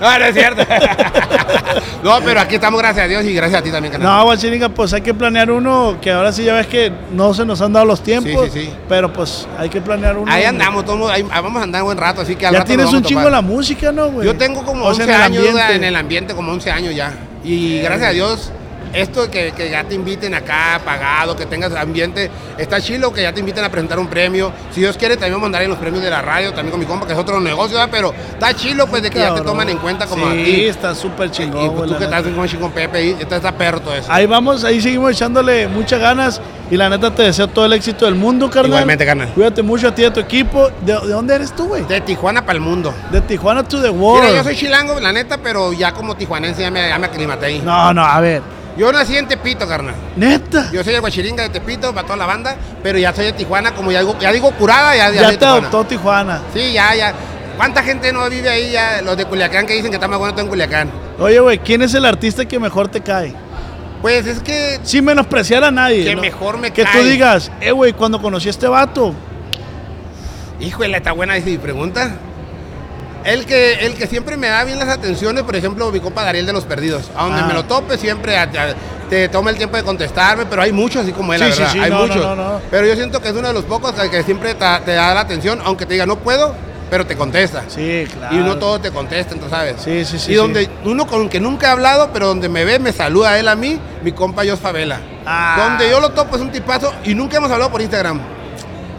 [0.00, 0.62] No, no es cierto.
[2.02, 4.08] no, pero aquí estamos, gracias a Dios y gracias a ti también, canal.
[4.18, 7.44] No, guachiringa, pues hay que planear uno, que ahora sí ya ves que no se
[7.44, 8.46] nos han dado los tiempos.
[8.52, 8.72] Sí, sí, sí.
[8.88, 10.30] Pero pues hay que planear uno.
[10.30, 12.58] Ahí andamos, todos, ahí- ahí vamos a andar un buen rato, así que al Ya
[12.60, 13.32] rato tienes nos un vamos a chingo topar.
[13.32, 14.26] la música, ¿no, güey?
[14.26, 15.74] Yo tengo como O sea, 11 en el años ambiente.
[15.76, 17.12] en el ambiente, como 11 años ya.
[17.44, 18.52] Y gracias a Dios,
[18.92, 23.22] esto de que, que ya te inviten acá, pagado, que tengas ambiente, está chilo que
[23.22, 24.52] ya te inviten a presentar un premio.
[24.72, 27.12] Si Dios quiere, también en los premios de la radio, también con mi compa, que
[27.12, 27.88] es otro negocio, ¿verdad?
[27.90, 30.64] pero está chilo pues de que ya te toman en cuenta como sí, a ti.
[30.66, 32.18] está súper Y chingón, pues, tú que neta.
[32.18, 34.10] estás con con Pepe, y está, está perro todo eso.
[34.10, 36.40] Ahí vamos, ahí seguimos echándole muchas ganas.
[36.70, 38.66] Y la neta te deseo todo el éxito del mundo, carnal.
[38.66, 39.28] Igualmente, carnal.
[39.28, 40.68] Cuídate mucho a ti y a tu equipo.
[40.82, 41.82] ¿De, de dónde eres tú, güey?
[41.86, 42.92] De Tijuana para el mundo.
[43.10, 44.22] De Tijuana to the world.
[44.22, 47.46] Mira, yo soy chilango, la neta, pero ya como tijuanense ya me, ya me aclimaté
[47.46, 47.62] ahí.
[47.64, 48.42] No, no, a ver.
[48.78, 49.94] Yo nací en Tepito, carnal.
[50.16, 50.70] Neta.
[50.72, 53.74] Yo soy el guachiringa de Tepito para toda la banda, pero ya soy de Tijuana,
[53.74, 55.58] como ya digo, ya digo curada, ya, ya, Ya soy te de Tijuana.
[55.68, 56.42] adoptó Tijuana.
[56.54, 57.12] Sí, ya, ya.
[57.56, 59.02] ¿Cuánta gente no vive ahí ya?
[59.02, 60.90] Los de Culiacán que dicen que está más bueno todo en Culiacán.
[61.18, 63.34] Oye, güey, ¿quién es el artista que mejor te cae?
[64.00, 66.04] Pues es que Sin menospreciar a nadie.
[66.04, 66.20] Que ¿no?
[66.22, 67.02] mejor me Que tú cae.
[67.02, 69.12] digas, eh, güey, cuando conocí a este vato.
[70.60, 72.12] Híjole, está buena esa mi pregunta.
[73.24, 76.46] El que, el que siempre me da bien las atenciones, por ejemplo, mi compa Dariel
[76.46, 77.10] de los Perdidos.
[77.16, 77.46] A donde Ah.
[77.46, 78.74] me lo tope, siempre a- a-
[79.10, 81.72] te toma el tiempo de contestarme, pero hay muchos así como él, Sí, sí, verdad.
[81.72, 82.16] sí, hay no, muchos.
[82.16, 82.60] no, no.
[82.70, 85.14] Pero yo siento que es uno de los pocos que, que siempre te, te da
[85.14, 86.54] la atención, aunque te diga no puedo,
[86.90, 87.64] pero te contesta.
[87.68, 88.34] Sí, claro.
[88.34, 89.76] Y no todo te contesta, entonces, ¿sabes?
[89.82, 92.78] Sí, sí, sí, Y donde uno con que nunca he hablado, pero donde me ve,
[92.78, 95.00] me saluda él a mí, mi compa Jos Favela.
[95.26, 95.56] Ah.
[95.68, 98.20] Donde yo lo topo es un tipazo y nunca hemos hablado por Instagram.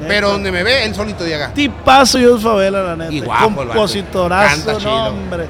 [0.07, 1.53] Pero donde me ve, él solito llega.
[1.53, 3.11] Tipazo yo Favela, la neta.
[3.13, 3.55] Y guapo.
[3.55, 5.05] Compositorazo, Canta no, chido.
[5.07, 5.45] hombre.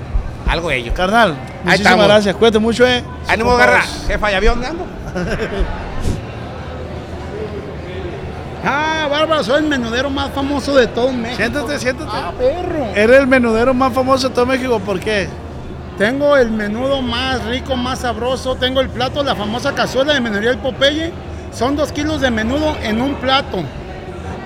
[0.48, 0.94] Algo de ello.
[0.94, 2.06] Carnal, muchísimas estamos.
[2.08, 2.36] gracias.
[2.36, 3.04] Cuídate mucho, eh.
[3.28, 3.84] Ánimo, garra.
[4.08, 4.86] Jefa, ¿ya vio dónde ando?
[8.64, 11.38] Ah, Bárbara, soy el menudero más famoso de todo México.
[11.38, 12.12] Siéntate, siéntate.
[12.14, 12.88] Ah, perro.
[12.94, 15.30] Eres el menudero más famoso de todo México, ¿por qué?
[15.98, 18.56] Tengo el menudo más rico, más sabroso.
[18.56, 21.12] Tengo el plato, la famosa cazuela de menuría del Popeye.
[21.54, 23.64] Son dos kilos de menudo en un plato.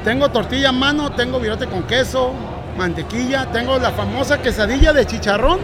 [0.03, 2.33] Tengo tortilla a mano, tengo virote con queso,
[2.77, 3.51] mantequilla.
[3.51, 5.59] Tengo la famosa quesadilla de chicharrón.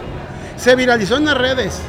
[0.56, 1.80] Se viralizó en las redes.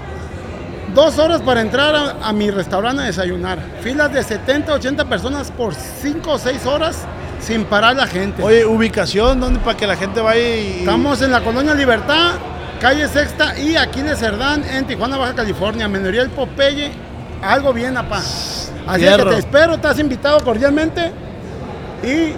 [0.94, 3.60] Dos horas para entrar a, a mi restaurante a desayunar.
[3.82, 7.06] Filas de 70, 80 personas por 5 o 6 horas
[7.42, 8.44] sin parar la gente.
[8.44, 10.80] Oye, ubicación, ¿dónde para que la gente vaya y.
[10.80, 12.34] Estamos en la colonia Libertad,
[12.80, 15.88] calle Sexta y Aquiles Cerdán en Tijuana, Baja California.
[15.88, 16.92] Menería el Popeye,
[17.42, 18.18] algo bien, apá.
[18.88, 21.12] Así es que te espero, estás invitado cordialmente.
[22.04, 22.34] Y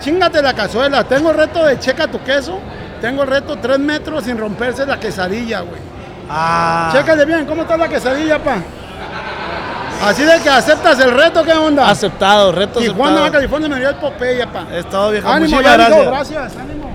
[0.00, 1.04] chingate la cazuela.
[1.04, 2.60] Tengo reto de checa tu queso.
[3.00, 5.80] Tengo reto 3 metros sin romperse la quesadilla, güey.
[6.28, 6.90] Ah.
[6.92, 8.56] Chécale bien, ¿cómo está la quesadilla, pa?
[10.02, 11.88] Así de que aceptas el reto, ¿qué onda?
[11.88, 13.32] Aceptado, reto Tijuana, Baja aceptado.
[13.32, 14.66] California, Menería el Popeye, pa.
[14.72, 15.28] Es todo, viejo.
[15.28, 16.06] Ánimo, ya, gracias.
[16.06, 16.90] gracias, ánimo.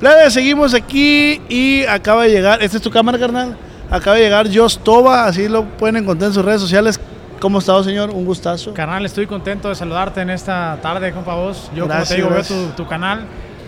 [0.00, 2.62] Plebe, seguimos aquí y acaba de llegar.
[2.62, 3.56] ¿Esta es tu cámara, carnal?
[3.90, 7.00] Acaba de llegar Jos Toba, así lo pueden encontrar en sus redes sociales.
[7.40, 8.10] ¿Cómo está, señor?
[8.10, 8.74] Un gustazo.
[8.74, 11.70] Carnal, estoy contento de saludarte en esta tarde, compa vos.
[11.74, 13.24] Yo, Gracias, como te digo, veo tu, tu canal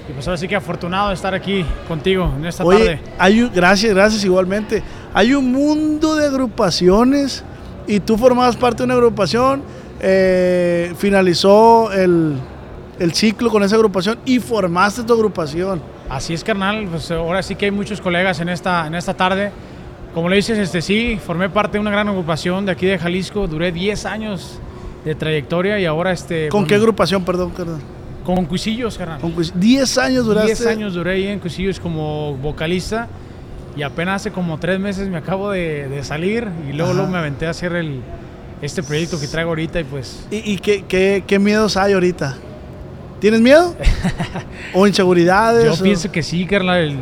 [0.09, 3.00] y pues ahora sí que afortunado de estar aquí contigo en esta Oye, tarde.
[3.18, 4.83] hay un- gracias, gracias igualmente.
[5.14, 7.44] Hay un mundo de agrupaciones
[7.87, 9.62] y tú formabas parte de una agrupación,
[10.00, 12.35] eh, finalizó el,
[12.98, 15.80] el ciclo con esa agrupación y formaste tu agrupación.
[16.09, 16.88] Así es, carnal.
[16.90, 19.52] Pues ahora sí que hay muchos colegas en esta, en esta tarde.
[20.14, 23.46] Como le dices, este sí, formé parte de una gran agrupación de aquí de Jalisco.
[23.46, 24.59] Duré 10 años
[25.05, 26.49] de trayectoria y ahora este.
[26.49, 27.81] ¿Con qué agrupación, perdón, carnal?
[28.25, 29.20] Con Cuisillos, carnal.
[29.20, 30.49] Con Cuis- 10 años duraste.
[30.55, 33.09] 10 años duré ahí en Cuisillos como vocalista
[33.77, 36.94] y apenas hace como 3 meses me acabo de, de salir y luego, Ajá.
[36.99, 38.01] luego me aventé a hacer el,
[38.61, 42.37] este proyecto que traigo ahorita y pues ¿Y, y qué, qué- qué miedos hay ahorita?
[43.20, 43.75] ¿Tienes miedo?
[44.75, 45.64] ¿O inseguridades?
[45.64, 46.79] yo o- pienso que sí, carnal.
[46.83, 46.99] el-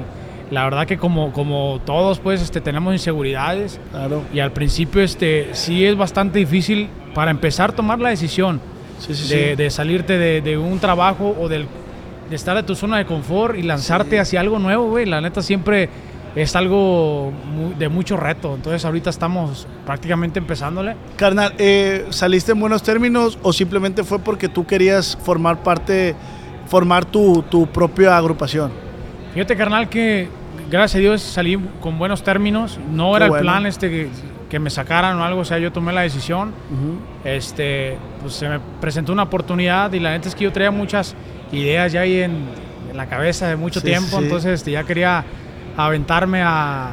[0.50, 4.22] la verdad que como, como todos pues este, tenemos inseguridades Claro.
[4.32, 8.60] y al principio este, sí es bastante difícil para empezar a tomar la decisión
[8.98, 9.56] Sí, sí, de, sí.
[9.56, 11.66] de salirte de, de un trabajo o del,
[12.28, 15.06] de estar de tu zona de confort y lanzarte hacia algo nuevo, güey.
[15.06, 15.88] La neta siempre
[16.34, 17.32] es algo
[17.78, 18.56] de mucho reto.
[18.56, 20.96] Entonces ahorita estamos prácticamente empezándole.
[21.16, 26.16] Carnal, eh, ¿saliste en buenos términos o simplemente fue porque tú querías formar parte,
[26.66, 28.72] formar tu, tu propia agrupación?
[29.32, 30.28] Fíjate, carnal, que
[30.70, 32.78] gracias a Dios salí con buenos términos.
[32.90, 34.08] No Qué era el plan este que,
[34.48, 36.52] que me sacaran o algo, o sea, yo tomé la decisión.
[37.24, 41.14] Este, pues se me presentó una oportunidad y la neta es que yo traía muchas
[41.52, 42.44] ideas ya ahí en,
[42.90, 44.24] en la cabeza de mucho Sí, tiempo, sí.
[44.24, 45.24] entonces este, ya quería
[45.76, 46.92] aventarme a,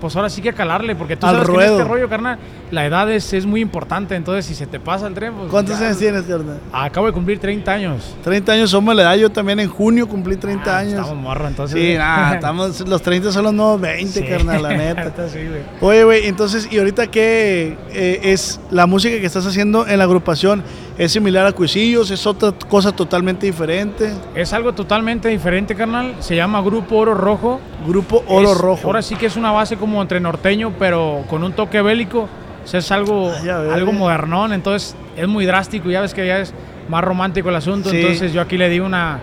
[0.00, 2.38] pues ahora sí que calarle, porque tú Al sabes que en este rollo, carnal,
[2.70, 5.80] la edad es, es muy importante, entonces si se te pasa el tren, pues ¿Cuántos
[5.80, 6.58] años tienes, carnal?
[6.72, 8.16] Acabo de cumplir 30 años.
[8.24, 10.92] 30 años somos la edad, yo también en junio cumplí 30 Ah, años.
[10.94, 11.78] Estamos morro, entonces.
[11.80, 14.26] Sí, nada, estamos, los 30 son los nuevos 20, Sí.
[14.26, 15.04] carnal, la neta.
[15.04, 15.62] Neta, sí, güey.
[15.80, 20.04] Oye, güey, entonces, ¿y ahorita qué eh, es la música que estás haciendo en la
[20.04, 20.62] agrupación?
[21.00, 22.10] ¿Es similar a Cuisillos?
[22.10, 24.12] ¿Es otra cosa totalmente diferente?
[24.34, 26.14] Es algo totalmente diferente, carnal.
[26.18, 27.58] Se llama Grupo Oro Rojo.
[27.86, 28.86] Grupo Oro Es- Rojo.
[28.86, 32.28] Ahora sí que es una base como entre norteño, pero con un toque bélico.
[32.62, 33.72] O sea, es algo, Ay, a ver.
[33.72, 35.88] algo modernón, entonces es muy drástico.
[35.88, 36.52] Ya ves que ya es
[36.90, 37.88] más romántico el asunto.
[37.88, 37.96] Sí.
[37.96, 39.20] Entonces yo aquí le di una,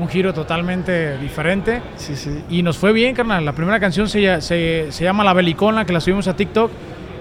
[0.00, 1.80] un giro totalmente diferente.
[1.94, 2.42] Sí, sí.
[2.50, 3.44] Y nos fue bien, carnal.
[3.44, 6.72] La primera canción se, se, se llama La Belicona, que la subimos a TikTok.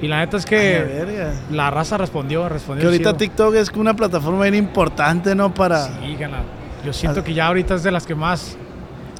[0.01, 1.33] Y la neta es Ay, que verga.
[1.51, 2.81] la raza respondió, respondió.
[2.81, 3.17] Que ahorita chido.
[3.17, 5.53] TikTok es una plataforma bien importante, ¿no?
[5.53, 5.87] Para...
[5.87, 6.43] Sí, carnal.
[6.85, 8.55] Yo siento que ya ahorita es de las que más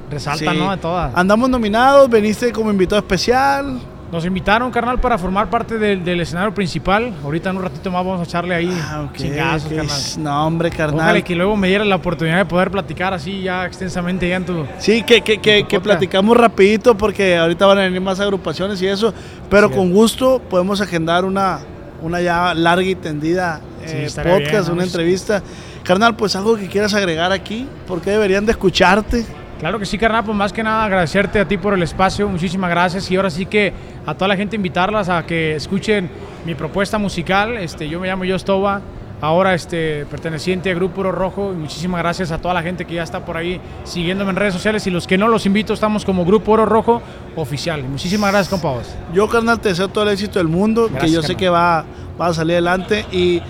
[0.10, 0.60] resaltan, Sí.
[0.60, 0.72] ¿no?
[0.72, 1.12] De todas.
[1.16, 3.80] Andamos nominados, veniste como invitado especial.
[4.12, 7.14] Nos invitaron, carnal, para formar parte del, del escenario principal.
[7.24, 9.78] Ahorita en un ratito más vamos a echarle ahí Ah, ok, chingazos, ok.
[9.78, 9.98] carnal.
[10.18, 11.00] No, hombre, carnal.
[11.00, 14.46] Ojalá que luego me diera la oportunidad de poder platicar así ya extensamente ya en
[14.46, 14.66] tu...
[14.80, 18.88] Sí, que, que, que, que platicamos rapidito porque ahorita van a venir más agrupaciones y
[18.88, 19.14] eso,
[19.48, 19.76] pero Sí.
[19.76, 21.60] con gusto podemos agendar una,
[22.02, 25.44] una ya larga y tendida eh, podcast, bien, una entrevista.
[25.84, 29.24] Carnal, pues algo que quieras agregar aquí, porque deberían de escucharte.
[29.60, 32.70] Claro que sí, carnal, pues más que nada agradecerte a ti por el espacio, muchísimas
[32.70, 33.74] gracias y ahora sí que
[34.06, 36.10] a toda la gente invitarlas a que escuchen
[36.46, 38.80] mi propuesta musical, este, yo me llamo Yostoba,
[39.20, 42.94] ahora este, perteneciente a Grupo Oro Rojo y muchísimas gracias a toda la gente que
[42.94, 46.06] ya está por ahí siguiéndome en redes sociales y los que no los invito estamos
[46.06, 47.02] como Grupo Oro Rojo
[47.36, 47.84] Oficial.
[47.84, 48.82] Muchísimas gracias, compa.
[49.14, 51.84] Yo, carnal, te deseo todo el éxito del mundo, que yo sé que va,
[52.20, 53.42] va a salir adelante y,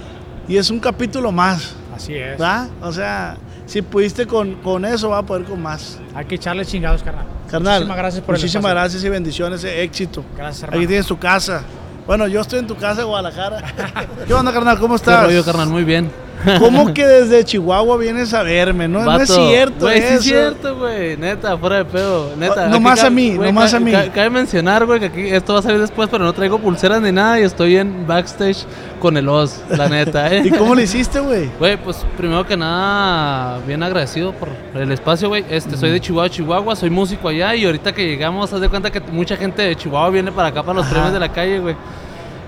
[0.48, 2.32] y es un capítulo más, Así es.
[2.32, 2.68] ¿verdad?
[2.82, 3.38] O sea,
[3.70, 6.00] si pudiste con, con eso, va a poder con más.
[6.16, 7.28] Hay que echarle chingados, carnal.
[7.52, 10.24] Carnal, Muchísimas gracias por el muchísimas gracias y bendiciones, eh, éxito.
[10.36, 10.80] Gracias, hermano.
[10.80, 11.62] Aquí tienes tu casa.
[12.08, 13.62] Bueno, yo estoy en tu casa de Guadalajara.
[14.28, 14.80] ¿Qué onda, carnal?
[14.80, 15.24] ¿Cómo ¿Qué estás?
[15.24, 15.70] rollo, carnal?
[15.70, 16.10] Muy bien.
[16.60, 18.88] ¿Cómo que desde Chihuahua vienes a verme?
[18.88, 21.18] No, no es Vato, cierto Güey, sí es cierto, güey.
[21.18, 22.34] Neta, fuera de pedo.
[22.38, 22.54] Neta.
[22.62, 23.92] Ah, aquí nomás a mí, güey, nomás a mí.
[23.92, 27.02] ca- Cabe mencionar, güey, que aquí esto va a salir después, pero no traigo pulseras
[27.02, 28.66] ni nada y estoy en backstage
[29.00, 30.42] con el Oz, la neta, ¿eh?
[30.46, 31.50] ¿Y cómo lo hiciste, güey?
[31.60, 35.44] Güey, pues primero que nada, bien agradecido por el espacio, güey.
[35.50, 38.90] Este, soy de Chihuahua, Chihuahua, soy músico allá y ahorita que llegamos, haz de cuenta
[38.92, 40.94] que mucha gente de Chihuahua viene para acá para los Ajá.
[40.94, 41.76] premios de la calle, güey.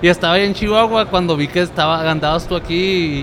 [0.03, 2.73] Y estaba ahí en Chihuahua cuando vi que estaba andabas tú aquí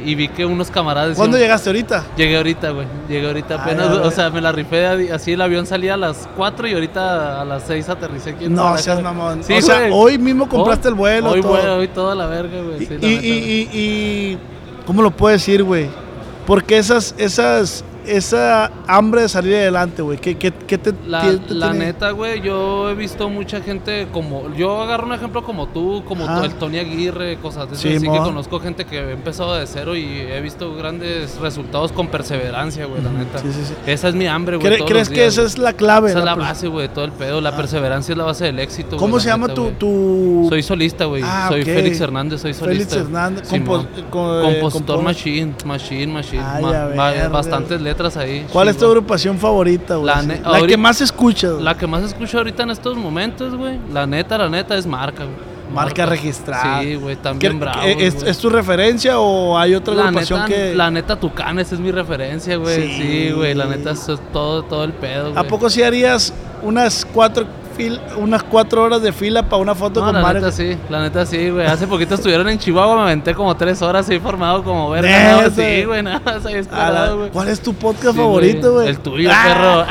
[0.05, 2.05] y, y vi que unos camaradas ¿Cuándo decían- llegaste ahorita?
[2.17, 2.87] Llegué ahorita, güey.
[3.09, 3.89] Llegué ahorita apenas.
[3.89, 5.33] o sea, me la rifé así.
[5.33, 8.79] El avión salía a las 4 y ahorita a las 6 aterricé aquí en No
[8.79, 9.43] seas mamón.
[9.43, 9.91] Sí, o sea, güey.
[9.93, 11.31] hoy mismo compraste Hoy- el vuelo.
[11.31, 11.51] Hoy, todo.
[11.53, 12.83] güey, hoy toda la verga, güey.
[12.83, 13.79] Y, sí, la y, y- y-
[14.33, 14.39] y-
[14.87, 15.89] ¿cómo lo puedo decir, güey?
[16.47, 17.85] Porque esas, esas,
[18.17, 20.19] esa hambre de salir adelante, güey.
[20.19, 24.53] ¿Qué, qué, qué te, La, te la neta, güey, yo he visto mucha gente como.
[24.55, 27.83] Yo agarro un ejemplo como tú, como el Tony Aguirre, cosas de eso.
[27.83, 31.93] Sí, así que conozco gente que ha empezado de cero y he visto grandes resultados
[31.93, 33.39] con perseverancia, güey, la neta.
[33.39, 33.75] Sí, sí, sí.
[33.87, 34.73] Esa es mi hambre, güey.
[34.73, 36.11] ¿Cre- todos ¿Crees los que esa es la clave?
[36.11, 37.41] Esa es la pers- base, güey, de todo el pedo.
[37.41, 38.97] La perseverancia es la base del éxito.
[38.97, 40.47] ¿Cómo se llama neta, tu, tu...?
[40.49, 41.23] Soy solista, güey.
[41.25, 41.65] Ah, Soy.
[41.65, 42.97] Félix Hernández, soy Félix solista.
[42.97, 46.43] Hernández, compos- co- eh, Compositor compos- Machine, Machine, Machine.
[46.45, 46.63] Ay,
[46.97, 48.47] Ma- ver, bastantes letras ahí.
[48.53, 50.07] ¿Cuál es tu agrupación favorita, güey?
[50.15, 50.23] La
[50.61, 51.61] La, que más escuchas.
[51.61, 53.79] La que más escucho ahorita en estos momentos, güey.
[53.93, 55.59] La neta, la neta es marca, güey.
[55.73, 56.81] Marca registrada.
[56.81, 57.83] Sí, güey, ¿Qué- también bravo.
[57.83, 60.75] ¿Es, es tu referencia o hay otra la agrupación neta, que...?
[60.75, 62.89] la neta, Tucanes es mi referencia, güey.
[62.89, 63.03] Sí.
[63.03, 65.39] Sí, güey, la neta, es todo, todo el pedo, güey.
[65.39, 66.33] ¿A poco sí harías
[66.63, 67.47] unas cuatro
[68.17, 70.41] unas cuatro horas de fila para una foto No, con la Mario.
[70.43, 71.67] neta sí, la neta sí, güey.
[71.67, 75.43] Hace poquito estuvieron en Chihuahua, me aventé como tres horas ahí formado como verga.
[75.43, 77.31] No, sí, güey, nada más ahí esperado, güey.
[77.31, 78.89] ¿Cuál es tu podcast Sí, favorito, güey?
[78.89, 79.45] El tuyo, Ah.
[79.47, 79.87] perro.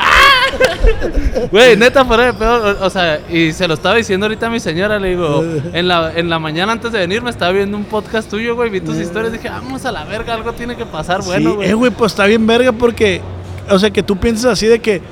[1.50, 2.78] Güey, neta, fuera de pedo.
[2.80, 6.12] O, sea, y se lo estaba diciendo ahorita a mi señora, le digo, en la,
[6.14, 8.96] en la mañana antes de venir me estaba viendo un podcast tuyo, güey, vi tus
[8.96, 11.68] historias, dije, vamos a la verga, algo tiene que pasar, bueno, sí, güey.
[11.70, 13.20] eh, güey, pues está bien verga porque,
[13.70, 15.02] o sea, que tú piensas así de que,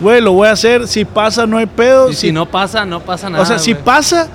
[0.00, 2.10] güey, lo voy a hacer, si pasa no hay pedo.
[2.10, 3.42] y si no pasa, no pasa nada.
[3.42, 4.28] o sea, si pasa,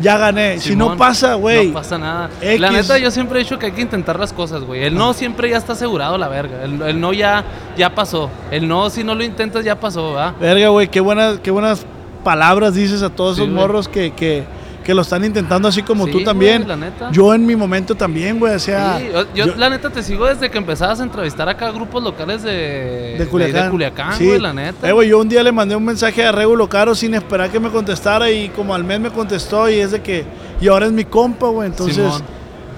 [0.00, 0.58] ya gané.
[0.60, 1.68] si no pasa, güey.
[1.68, 2.30] No pasa nada.
[2.40, 2.60] X.
[2.60, 4.84] La neta, yo siempre he dicho que hay que intentar las cosas, güey.
[4.84, 6.64] El no siempre ya está asegurado, la verga.
[6.64, 7.44] El, el no ya,
[7.76, 8.30] ya pasó.
[8.50, 10.34] El no, si no lo intentas, ya pasó, ¿verdad?
[10.40, 11.86] Verga, güey, qué buenas, qué buenas
[12.24, 14.44] palabras dices a todos Sí, esos morros que, que,
[14.84, 16.68] que lo están intentando así como Sí, tú güey, también.
[16.68, 17.10] la neta.
[17.10, 18.98] Yo en mi momento también, güey, o sea.
[18.98, 22.02] Sí, yo, yo, yo- la neta te sigo desde que empezabas a entrevistar acá grupos
[22.02, 23.64] locales de, de Culiacán.
[23.64, 24.26] de Culiacán, Sí.
[24.26, 24.88] güey, la neta.
[24.88, 27.58] Eh, güey, yo un día le mandé un mensaje a Regulo Caro sin esperar que
[27.58, 30.24] me contestara y como al mes me contestó y es de que,
[30.60, 32.22] y ahora es mi compa, güey, entonces Simón.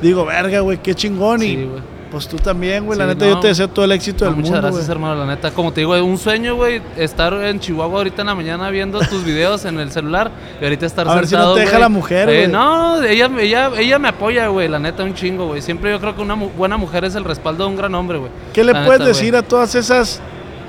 [0.00, 1.95] digo, verga, güey, qué chingón y güey.
[2.10, 3.32] Pues tú también, güey, la neta no.
[3.32, 4.96] yo te deseo todo el éxito No, del muchas mundo, gracias, güey.
[4.96, 5.50] hermano, la neta.
[5.50, 9.24] Como te digo, un sueño, güey, estar en Chihuahua ahorita en la mañana viendo tus
[9.24, 10.30] videos en el celular
[10.60, 11.80] y ahorita estar A ver si no sentado, te deja güey.
[11.82, 12.48] la mujer, Eh, güey.
[12.48, 15.62] no, ella, ella, ella me apoya, güey, la neta, un chingo, güey.
[15.62, 18.18] Siempre yo creo que una mu- buena mujer es el respaldo de un gran hombre,
[18.18, 18.30] güey.
[18.52, 19.42] ¿Qué le La puedes neta, decir güey.
[19.42, 20.20] a todas esas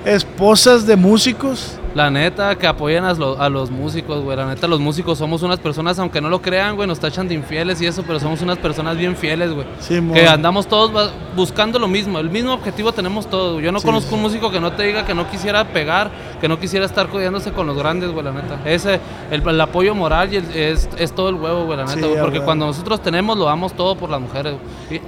[0.05, 1.73] esposas de músicos?
[1.97, 4.37] La neta, que apoyen a, lo- a los músicos, güey.
[4.37, 7.33] La neta, los músicos somos unas personas, aunque no lo crean, güey, nos tachan de
[7.33, 9.65] infieles y eso, pero somos unas personas bien fieles, güey.
[9.79, 13.63] Sí, que andamos todos buscando lo mismo, el mismo objetivo tenemos todos.
[13.63, 14.15] Yo no Sí, conozco sí.
[14.15, 17.51] un músico que no te diga que no quisiera pegar, que no quisiera estar codiándose
[17.51, 18.59] con los grandes, güey, la neta.
[18.63, 18.99] Ese,
[19.31, 22.21] el, el apoyo moral y el- es, es todo el huevo, güey, la neta, a
[22.21, 24.53] Porque cuando nosotros tenemos, lo damos todo por las mujeres,
[24.89, 24.99] güey.
[24.99, 25.01] Y-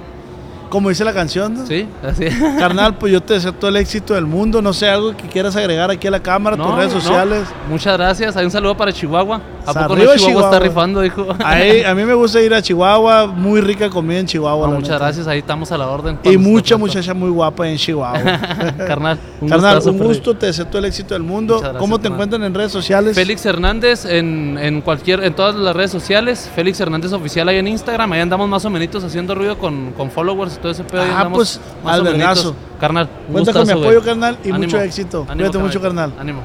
[0.70, 1.66] Como dice la canción, ¿no?
[1.66, 2.26] Sí, así.
[2.60, 4.62] Carnal, pues yo te deseo todo el éxito del mundo.
[4.62, 7.02] No sé, algo que quieras agregar aquí a la cámara, tus redes no.
[7.02, 7.48] sociales.
[7.70, 8.36] Muchas gracias.
[8.36, 9.42] Hay un saludo para Chihuahua.
[9.66, 10.44] ¿A poco Chihuahua, Chihuahua.
[10.46, 11.28] está rifando, dijo?
[11.44, 14.68] Ahí, a mí me gusta ir a Chihuahua, muy rica comida en Chihuahua.
[14.68, 15.06] No, muchas neta.
[15.06, 16.20] gracias, ahí estamos a la orden.
[16.24, 18.20] Y mucha muchacha muy guapa en Chihuahua.
[18.88, 21.60] Carnal, un Carnal, gustazo, un gusto, te deseo todo el éxito del mundo.
[21.60, 22.16] Gracias, ¿Cómo te carnal.
[22.18, 23.16] encuentran en redes sociales?
[23.16, 26.50] Félix Hernández en, en cualquier, en todas las redes sociales.
[26.56, 28.12] Félix Hernández oficial ahí en Instagram.
[28.14, 31.04] Ahí andamos más o menos haciendo ruido con, con followers todo ese pedo.
[31.16, 32.56] Ah, pues, más al vergazo.
[32.80, 34.06] Carnal, Cuenta con mi gustazo, apoyo, güey.
[34.06, 34.66] carnal, y Ánimo.
[34.66, 35.26] mucho éxito.
[35.30, 36.14] Ánimo, Cuídate mucho, carnal.
[36.20, 36.42] Ánimo.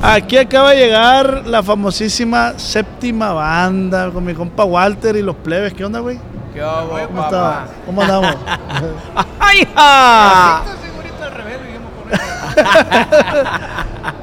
[0.00, 5.72] Aquí acaba de llegar la famosísima séptima banda con mi compa Walter y los plebes.
[5.74, 6.18] ¿Qué onda, güey?
[6.52, 7.66] ¿Qué hago, ¿Cómo, está?
[7.84, 8.36] ¿Cómo andamos?
[9.40, 10.62] ¡Ay, ja!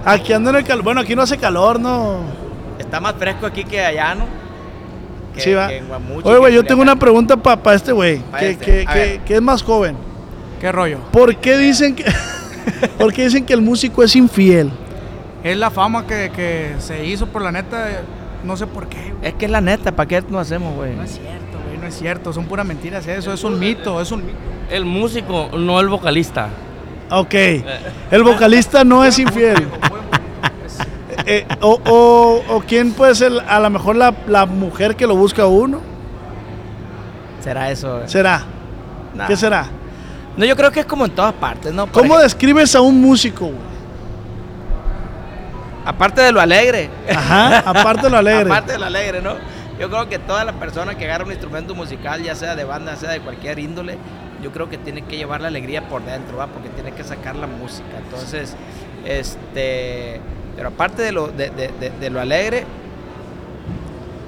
[0.06, 0.84] aquí ando en el calor.
[0.84, 2.18] Bueno, aquí no hace calor, ¿no?
[2.80, 4.26] Está más fresco aquí que allá, ¿no?
[5.34, 5.68] Que- sí, va.
[5.68, 9.22] que en Guamuchi, Oye, güey, yo en tengo una pregunta para este güey, que, este,
[9.26, 9.96] que- es más joven.
[10.62, 11.00] ¿Qué rollo?
[11.12, 12.06] ¿Por qué dicen que,
[12.98, 14.72] ¿por qué dicen que el músico es infiel?
[15.44, 17.86] Es la fama que, que se hizo por la neta,
[18.46, 18.98] no sé por qué.
[19.12, 19.28] güey.
[19.30, 20.96] Es que es la neta, ¿para qué no hacemos, güey?
[20.96, 24.12] No es cierto, güey, no es cierto, son puras mentiras eso, es un mito, es
[24.12, 24.38] un mito.
[24.70, 26.48] El músico, no el vocalista.
[27.12, 27.34] Ok.
[28.12, 29.68] El vocalista no es infiel.
[31.26, 35.16] Eh, o, o- o quién puede ser a lo mejor la, la mujer que lo
[35.16, 35.80] busca a uno?
[37.42, 37.98] ¿Será eso?
[37.98, 38.10] güey?
[38.10, 38.44] ¿Será?
[39.14, 39.28] Nah.
[39.28, 39.68] ¿Qué será?
[40.36, 41.84] No, yo creo que es como en todas partes, ¿no?
[41.86, 43.46] Por ¿Cómo ejemplo, describes a un músico?
[43.46, 43.58] güey?
[45.86, 46.90] Aparte de lo alegre.
[47.14, 48.50] Ajá, aparte de lo alegre.
[48.52, 49.34] aparte de lo alegre, ¿no?
[49.80, 52.96] Yo creo que toda la persona que agarra un instrumento musical, ya sea de banda,
[52.96, 53.98] sea de cualquier índole,
[54.42, 56.48] yo creo que tiene que llevar la alegría por dentro, ¿va?
[56.48, 57.90] Porque tiene que sacar la música.
[58.04, 58.56] Entonces,
[59.06, 60.22] este...
[60.56, 62.66] Pero aparte de lo, de, de- de- de lo alegre...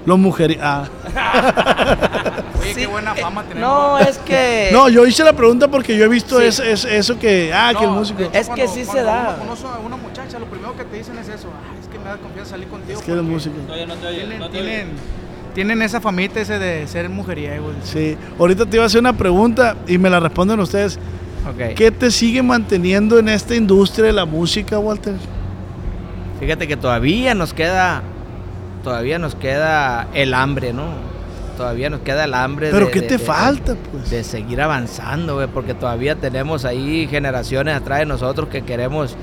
[0.05, 0.57] Los mujeres.
[0.61, 0.85] Ah.
[2.61, 3.59] Oye, qué buena eh, fama tenemos.
[3.69, 4.69] No, es que...
[4.73, 6.45] No, yo hice la pregunta porque yo he visto Sí.
[6.45, 7.51] es- es- eso que.
[7.53, 8.21] Ah, que el No, músico.
[8.21, 9.29] hecho, Es que sí se cuando da.
[9.35, 11.47] uno conoce a una muchacha, lo primero que te dicen es eso.
[11.71, 12.99] "Ay, es que me da confianza salir contigo.
[12.99, 13.55] Es que eres porque músico.
[13.73, 14.87] Tienen, tienen,
[15.55, 17.71] tienen esa famita ese de ser mujeriego.
[17.83, 18.15] Sí.
[18.37, 20.99] Ahorita te iba a hacer una pregunta y me la responden ustedes.
[21.49, 21.73] Ok.
[21.75, 25.15] ¿Qué te sigue manteniendo en esta industria de la música, Walter?
[26.39, 28.01] Fíjate que todavía nos queda,
[28.83, 30.83] todavía nos queda el hambre, ¿no?
[31.57, 32.69] Todavía nos queda el hambre.
[32.71, 34.09] ¿Pero de- qué de- te de- falta, pues?
[34.09, 39.15] De seguir avanzando, güey, porque todavía tenemos ahí generaciones atrás de nosotros que queremos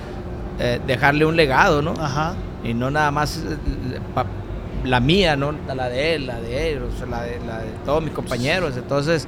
[0.59, 1.93] eh, dejarle un legado, ¿no?
[1.99, 2.35] Ajá.
[2.63, 4.27] Y no nada más eh, pa-
[4.85, 5.53] la mía, ¿no?
[5.75, 8.77] La de él, la de ellos, la de, la de todos mis compañeros.
[8.77, 9.27] Entonces,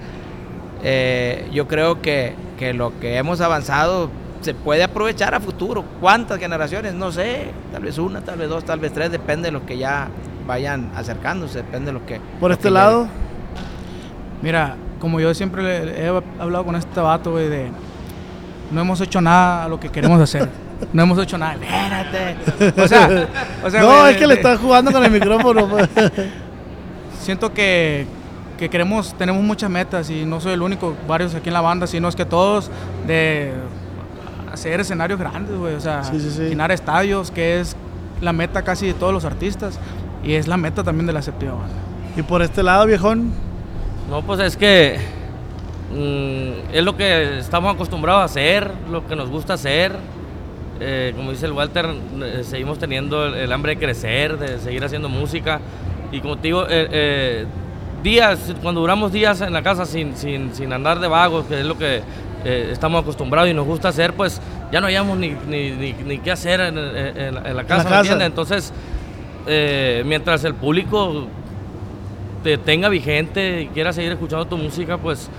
[0.82, 4.11] eh, yo creo que, que lo que hemos avanzado
[4.45, 5.85] se puede aprovechar a futuro.
[6.01, 6.95] ¿Cuántas generaciones?
[6.95, 9.79] No sé, tal vez una, tal vez dos, tal vez tres, depende de lo que
[9.79, 10.09] ya
[10.47, 12.21] vayan acercándose, depende de lo que...
[12.39, 13.09] Por lo este que lado,
[14.43, 17.71] Mira, como yo siempre le- he hablado con este vato, güey, de
[18.71, 20.49] no hemos hecho nada a lo que queremos hacer.
[20.93, 21.55] no hemos hecho nada.
[21.55, 22.83] Espérate.
[22.83, 23.29] O sea,
[23.65, 25.67] o sea, no, güey, es que le estás jugando con el micrófono.
[25.71, 25.89] pues.
[27.21, 28.07] Siento que,
[28.59, 31.87] que queremos, tenemos muchas metas y no soy el único, varios aquí en la banda,
[31.87, 32.71] sino es que todos
[33.07, 33.53] de
[34.55, 35.75] hacer escenarios grandes, güey.
[35.75, 36.43] O sea, Sí, sí, sí.
[36.43, 37.77] llenar estadios, que es
[38.21, 39.79] la meta casi de todos los artistas
[40.23, 41.75] y es la meta también de la séptima banda.
[42.17, 43.33] y por este lado, viejón.
[44.11, 44.99] No, pues es que
[45.93, 49.93] mm, es lo que estamos acostumbrados a hacer, lo que nos gusta hacer.
[50.81, 51.87] Eh, como dice el Walter,
[52.23, 55.61] eh, seguimos teniendo el, el hambre de crecer, de seguir haciendo música.
[56.13, 57.47] Y como te digo, eh, eh,
[58.03, 61.67] días, cuando duramos días en la casa sin, sin, sin andar de vagos, que es
[61.67, 62.03] lo que
[62.45, 64.41] eh, estamos acostumbrados y nos gusta hacer, pues
[64.73, 67.65] ya no hayamos ni, ni, ni- ni qué hacer en, en- en la- en la
[67.65, 68.01] casa, ¿me casa.
[68.01, 68.27] entiendes?
[68.29, 68.73] Entonces,
[69.47, 71.27] eh, mientras el público
[72.43, 75.31] te tenga vigente y quiera seguir escuchando tu música, pues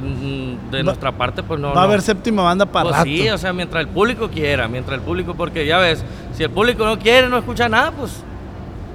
[0.00, 1.72] mm, de Va- nuestra parte, pues no.
[1.72, 3.08] Va a haber séptima banda para Pues rato.
[3.08, 6.04] sí, o sea, mientras el público quiera, mientras el público, porque ya ves,
[6.36, 8.22] si el público no quiere, no escucha nada, pues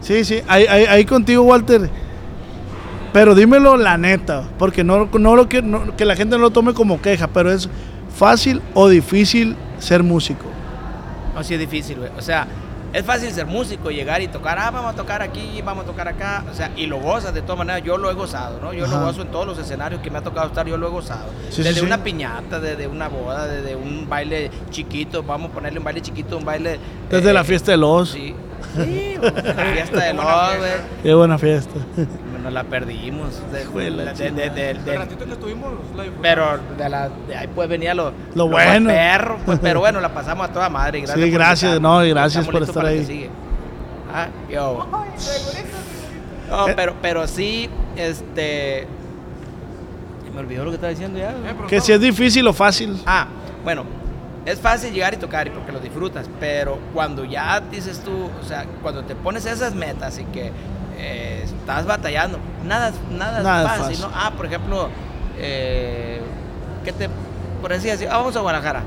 [0.02, 1.90] Sí, sí, ahí, ahí- ahí contigo, Walter.
[3.14, 6.52] Pero dímelo la neta, porque no, no lo que, no- que la gente no lo
[6.52, 7.68] tome como queja, pero es
[8.16, 10.46] fácil o difícil ser músico.
[11.34, 12.12] No, sí es difícil, güey.
[12.18, 12.46] O sea,
[12.94, 16.08] es fácil ser músico, llegar y tocar, ah, vamos a tocar aquí, vamos a tocar
[16.08, 16.44] acá.
[16.52, 17.82] O sea, y lo gozas de todas maneras.
[17.84, 18.74] Yo lo he gozado, ¿no?
[18.74, 19.00] Yo Ajá.
[19.00, 21.26] lo gozo en todos los escenarios que me ha tocado estar, yo lo he gozado.
[21.50, 21.86] Sí, desde sí.
[21.86, 26.38] una piñata, desde una boda, desde un baile chiquito, vamos a ponerle un baile chiquito,
[26.38, 26.80] un baile.
[27.10, 28.10] Desde eh, la fiesta de los.
[28.12, 28.36] Sí.
[28.76, 29.32] Sí, la
[29.74, 30.26] fiesta de los,
[30.58, 30.72] güey.
[31.04, 31.74] Qué buena fiesta.
[32.44, 33.40] Nos la perdimos.
[33.52, 36.20] De, de la de- de- de- de- El ratito que estuvimos, la disfrutamos.
[36.22, 38.90] pero de, la, de ahí pues venía lo, Lo los bueno.
[38.90, 41.00] perros, pues, pero bueno, la pasamos a toda madre.
[41.00, 43.30] y Gracias Sí, por gracias, no, y gracias por estar ahí.
[44.14, 44.88] Ah, yo.
[46.50, 46.74] No, Eh.
[46.76, 48.88] pero, pero sí, este.
[50.34, 51.34] Me olvidó lo que estaba diciendo ya.
[51.34, 51.68] güey.
[51.68, 53.00] Que si es difícil o fácil.
[53.06, 53.28] Ah,
[53.64, 53.84] bueno,
[54.46, 58.44] es fácil llegar y tocar y porque lo disfrutas, pero cuando ya dices tú, o
[58.48, 60.52] sea, cuando te pones esas metas y que
[61.00, 64.02] eh, estás batallando, nada, nada, Nada fácil, fácil.
[64.02, 64.12] ¿no?
[64.14, 64.90] Ah, por ejemplo,
[65.38, 66.22] eh,
[66.84, 67.10] ¿qué te,
[67.62, 68.84] por decir así, ah, vamos a Guadalajara.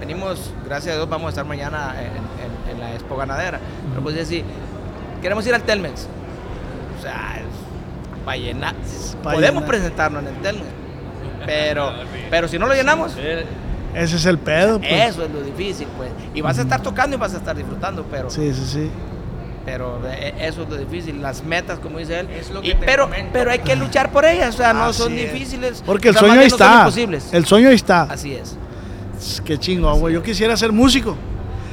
[0.00, 3.58] Venimos, gracias a Dios, vamos a estar mañana en, en- en la Expo Ganadera.
[3.90, 4.44] Pero pues decir,
[5.22, 6.06] queremos ir al Telmex.
[6.98, 7.40] O sea,
[8.24, 8.74] para llenar.
[9.22, 9.66] Podemos llenar.
[9.66, 10.66] presentarnos en el Telmex.
[11.46, 11.92] Pero,
[12.30, 13.16] pero si no lo llenamos,
[13.94, 14.78] Ese es el pedo.
[14.78, 14.92] Pues.
[15.10, 16.10] eso es lo difícil, pues.
[16.34, 18.90] Y vas a estar tocando y vas a estar disfrutando, pero, Sí, sí, sí.
[19.64, 21.20] Pero eh, eso es lo difícil.
[21.22, 22.28] Las metas, como dice él.
[22.30, 23.30] Es lo y- que te pero, comento.
[23.32, 25.32] pero hay que luchar por ellas, o sea, no son es.
[25.32, 25.82] difíciles.
[25.84, 26.78] Porque el sueño ahí no está.
[26.80, 27.28] imposibles.
[27.32, 28.02] El sueño ahí está.
[28.02, 28.56] Así es.
[29.44, 30.14] Qué chingón, güey.
[30.14, 31.16] Yo quisiera ser músico.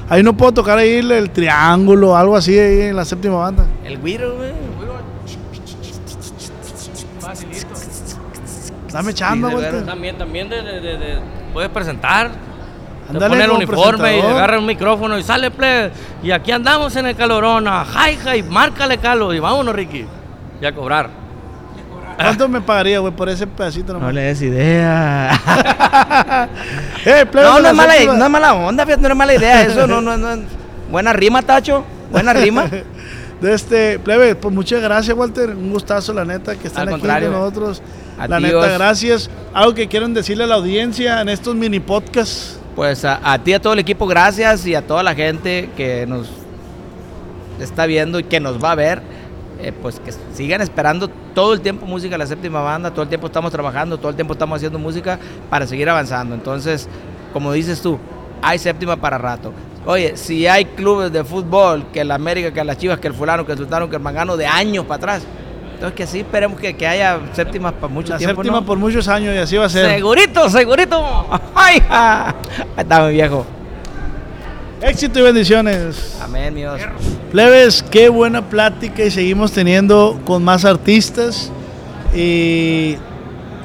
[0.10, 3.66] Ahí no puedo tocar ahí el, el triángulo, algo así ahí en la séptima banda.
[3.86, 4.52] El güiro, güey.
[7.20, 7.68] Facilito.
[8.92, 9.86] Dame chamba, Sí, Walter.
[9.86, 11.20] también, también de, de- de- de-
[11.54, 12.32] puedes presentar.
[13.12, 15.92] Te Ándale, pones el uniforme y agarra el micrófono y sale plebe.
[16.24, 17.68] Y aquí andamos en el calorón.
[17.68, 20.06] a Hi, hi, márcale calo y vámonos, Ricky.
[20.62, 21.22] Y a cobrar.
[22.16, 24.14] ¿Cuánto me pagaría, güey, por ese pedacito nomás?
[24.14, 25.40] le des idea.
[27.04, 29.34] Eh, plebe no, no la es, mala, no es mala onda, fíjate, no es mala
[29.34, 29.64] idea.
[29.64, 30.44] Eso no, no, no.
[30.92, 31.84] Buena rima, Tacho.
[32.12, 32.70] Buena rima.
[33.42, 35.50] De este, plebe, pues muchas gracias, Walter.
[35.50, 37.82] Un gustazo, la neta, que están Al aquí con nosotros.
[38.28, 39.32] La neta, gracias.
[39.52, 42.61] Algo que quieran decirle a la audiencia en estos mini podcasts.
[42.76, 46.06] Pues a, a ti, a todo el equipo, gracias y a toda la gente que
[46.08, 46.30] nos
[47.60, 49.02] está viendo y que nos va a ver.
[49.62, 53.28] eh, pues que sigan esperando todo el tiempo música la séptima banda, todo el tiempo
[53.28, 55.20] estamos trabajando, todo el tiempo estamos haciendo música
[55.50, 56.36] para seguir avanzando.
[56.36, 56.88] Entonces,
[57.34, 58.00] como dices tú,
[58.42, 59.54] hay séptima para rato.
[59.86, 63.46] Oye, si hay clubes de fútbol, que el América, que las Chivas, que el fulano,
[63.46, 65.24] que el sultano, que el mangano, de años para atrás.
[65.82, 68.36] Entonces que sí, esperemos que, que haya séptimas para mucho La tiempo.
[68.36, 68.66] séptima ¿no?
[68.68, 69.90] por muchos años y así va a ser.
[69.90, 71.26] Segurito, segurito.
[71.56, 72.36] Ay, ja.
[72.78, 73.44] Está mi viejo.
[74.80, 76.20] Éxito y bendiciones.
[76.22, 76.80] Amén, mi Dios.
[77.32, 81.52] Plebes, qué buena plática y seguimos teniendo con más artistas.
[82.14, 82.98] Y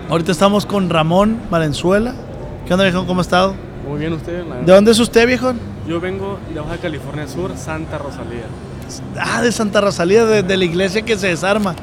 [0.08, 2.14] ahorita estamos con Ramón Valenzuela.
[2.66, 3.06] ¿Qué onda, viejo?
[3.06, 3.54] ¿Cómo ha estado?
[3.86, 4.42] Muy bien usted.
[4.64, 5.52] ¿De dónde es usted, viejo?
[5.86, 8.46] Yo vengo de Baja California Sur, Santa Rosalía.
[9.20, 11.74] Ah, de Santa Rosalía, de, de la iglesia que se desarma.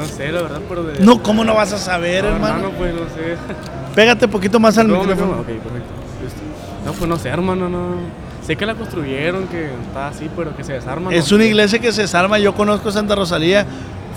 [0.00, 1.00] No sé, la verdad, pero de...
[1.04, 2.70] No, ¿cómo no vas a saber, No, hermano?
[2.76, 3.36] pues no sé.
[3.94, 5.32] Pégate un poquito más al No, micrófono.
[5.36, 5.90] no, ok, perfecto.
[6.84, 7.94] No, pues no sé, hermano, no.
[8.46, 11.14] Sé que la construyeron, que está así, pero que se desarma.
[11.14, 12.38] Es una iglesia que se desarma.
[12.38, 13.66] Yo conozco Santa Rosalía.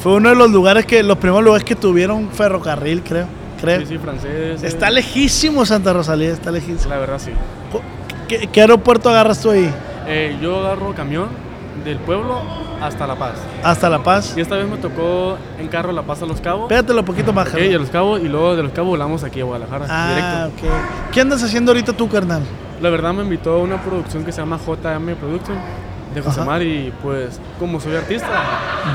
[0.02, 3.26] Fue uno de los lugares que, los primeros lugares que tuvieron ferrocarril, creo.
[3.62, 3.82] creo.
[3.82, 4.64] Sí, sí, francés.
[4.64, 6.90] Está lejísimo Santa Rosalía, está lejísimo.
[6.90, 7.32] La verdad, sí.
[8.28, 9.70] ¿Qué, qué aeropuerto agarras tú ahí?
[10.08, 11.28] Eh, yo agarro camión
[11.84, 12.40] del pueblo
[12.82, 13.34] hasta La Paz.
[13.64, 14.34] Hasta La Paz.
[14.38, 16.68] Y esta vez me tocó en carro La Paz a Los Cabos.
[16.70, 19.24] Pégatelo un poquito más, Ok, y a Los Cabos, y luego de Los Cabos volamos
[19.24, 20.68] aquí a Guadalajara, Ah, directo.
[20.68, 20.74] ok.
[21.14, 22.42] ¿Qué andas haciendo ahorita tú, carnal?
[22.82, 25.58] La verdad me invitó a una producción que se llama JM Production
[26.14, 26.50] de José Ajá.
[26.50, 28.28] Mar y pues como soy artista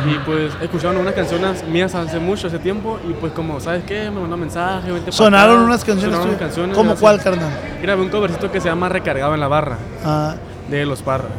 [0.07, 4.11] y pues escucharon unas canciones mías hace mucho, hace tiempo y pues como, ¿sabes qué?
[4.11, 4.93] Me mandó un mensaje.
[4.93, 5.64] vente Sonaron acá.
[5.64, 7.49] unas canciones Sonaron canciones, ¿Cómo cuál, carnal?
[7.82, 10.34] Grabé un covercito que se llama Recargado en la barra Ah,
[10.70, 11.30] de Los Parras.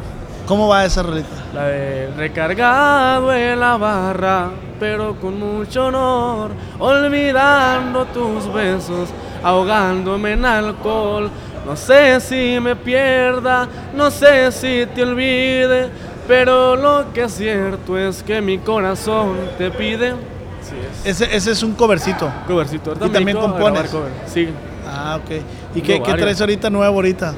[0.50, 1.28] ¿Cómo va esa rolita?
[1.54, 9.10] La de recargado en la barra, pero con mucho honor, olvidando tus besos,
[9.44, 11.30] ahogándome en alcohol.
[11.64, 15.88] No sé si me pierda, no sé si te olvide,
[16.26, 20.14] pero lo que es cierto es que mi corazón te pide.
[20.62, 20.74] Sí,
[21.04, 21.20] es.
[21.20, 22.28] Ese, ese es un covercito.
[22.48, 22.90] Covercito.
[22.90, 23.88] Ahorita ¿Y también compones?
[23.88, 24.48] cover, Sí.
[24.84, 25.30] Ah, ok.
[25.76, 27.34] ¿Y qué, qué traes ahorita nuevo ahorita?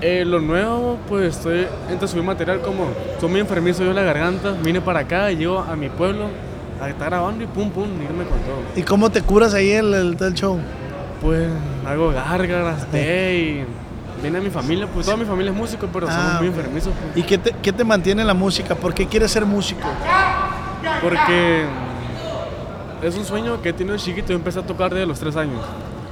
[0.00, 2.86] Eh, lo nuevo, pues estoy entre subir material como
[3.20, 6.26] soy muy enfermizo yo la garganta, vine para acá y llego a mi pueblo
[6.80, 8.60] a estar grabando y pum pum, irme con todo.
[8.76, 10.60] ¿Y cómo te curas ahí el, el, el show?
[11.20, 11.48] Pues
[11.84, 13.64] hago gárgaras, té y
[14.22, 16.92] viene mi familia, pues toda mi familia es músico, pero Ah, somos muy enfermizos.
[16.92, 17.16] pues.
[17.24, 18.76] ¿Y qué te, qué te mantiene en la música?
[18.76, 19.88] ¿Por qué quieres ser músico?
[21.02, 21.64] Porque
[23.02, 25.60] es un sueño que he tenido chiquito, yo empecé a tocar desde los tres años.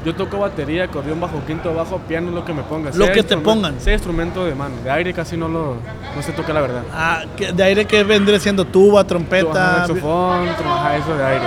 [0.06, 2.90] Yo toco batería, acordeón, bajo quinto, bajo, piano, lo que me ponga.
[2.94, 3.80] Lo Sea que te pongan.
[3.80, 5.74] Sea instrumento de mano, de aire casi no lo
[6.14, 6.82] no se toca la verdad.
[6.94, 9.78] Ah, ¿qué- ¿De aire que vendría siendo tuba, trompeta?
[9.88, 11.44] Saxofón, trabajar eso de aire.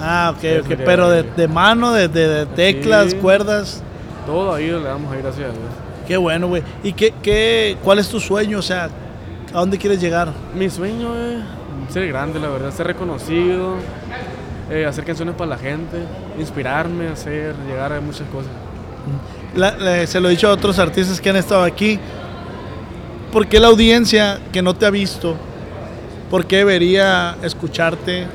[0.00, 0.80] Ah, ok, Eso ok.
[0.84, 3.16] Pero de, mano, de, de- de teclas, Sí.
[3.18, 3.80] cuerdas.
[4.26, 5.64] Todo ahí le damos ahí, gracias a Dios.
[6.08, 6.64] Qué bueno, güey.
[6.82, 8.58] ¿Y qué, qué, cuál es tu sueño?
[8.58, 8.86] O sea,
[9.54, 10.32] ¿a dónde quieres llegar?
[10.52, 13.74] Mi sueño es ser grande, la verdad, ser reconocido,
[14.70, 15.98] eh, hacer canciones para la gente,
[16.38, 18.50] inspirarme, hacer, llegar a muchas cosas.
[19.54, 21.98] La- la- se lo he dicho a otros artistas que han estado aquí.
[23.32, 25.36] ¿Por qué la audiencia que no te ha visto,
[26.30, 28.26] por qué debería escucharte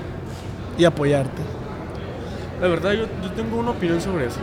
[0.77, 1.41] y apoyarte?
[2.61, 4.39] La verdad, yo, yo tengo una opinión sobre eso.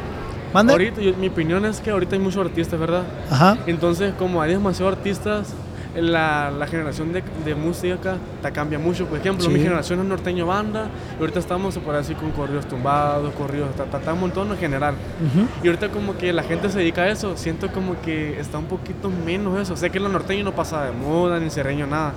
[0.53, 0.73] ¿Mande?
[0.73, 3.03] Ahorita, yo- mi opinión es que ahorita hay muchos artistas, ¿verdad?
[3.31, 3.57] Ajá.
[3.67, 5.55] Entonces, como hay demasiados artistas,
[5.95, 9.07] la, la generación de, de música te cambia mucho.
[9.07, 9.51] Por ejemplo, Sí.
[9.53, 10.89] mi generación es norteño banda,
[11.19, 14.59] y ahorita estamos por así con corridos tumbados, corridos, ta, ta, ta, un montón en
[14.59, 14.95] general.
[15.21, 15.47] Ujú.
[15.63, 18.67] Y ahorita como que la gente se dedica a eso, siento como que está un
[18.67, 19.77] poquito menos eso.
[19.77, 22.13] Sé que lo norteño no pasa de moda, ni serreño, nada.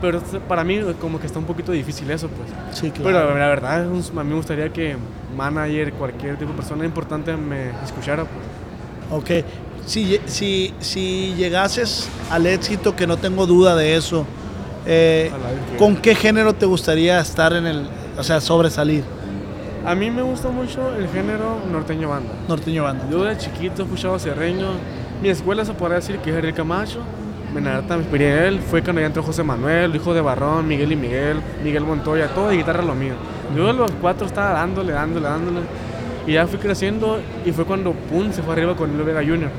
[0.00, 2.48] Pero para mí como que está un poquito difícil eso, pues.
[2.76, 3.10] Sí, claro.
[3.28, 3.84] Pero la verdad, a
[4.24, 4.96] mí me gustaría que
[5.36, 9.12] manager, cualquier tipo de persona importante me escuchara, pues.
[9.12, 9.44] Ok.
[9.86, 14.24] Si, si, si llegases al éxito, que no tengo duda de eso,
[14.86, 15.30] eh,
[15.78, 19.04] ¿con qué género te gustaría estar en el, o sea, sobresalir?
[19.84, 22.32] A mí me gusta mucho el género norteño banda.
[22.48, 23.04] Norteño banda.
[23.10, 24.68] Yo de chiquito he escuchado serreño.
[25.20, 27.00] Mi escuela se podría decir que es Henry Camacho.
[27.52, 28.60] Me nada, me inspiré en él.
[28.60, 32.48] Fue cuando ya entró José Manuel, hijo de Barrón, Miguel y Miguel, Miguel Montoya, todo
[32.48, 33.14] de guitarra lo mío.
[33.56, 35.60] Yo de los cuatro estaba dándole, dándole, dándole.
[36.28, 39.50] Y ya fui creciendo y fue cuando pum, se fue arriba con el Vega Junior.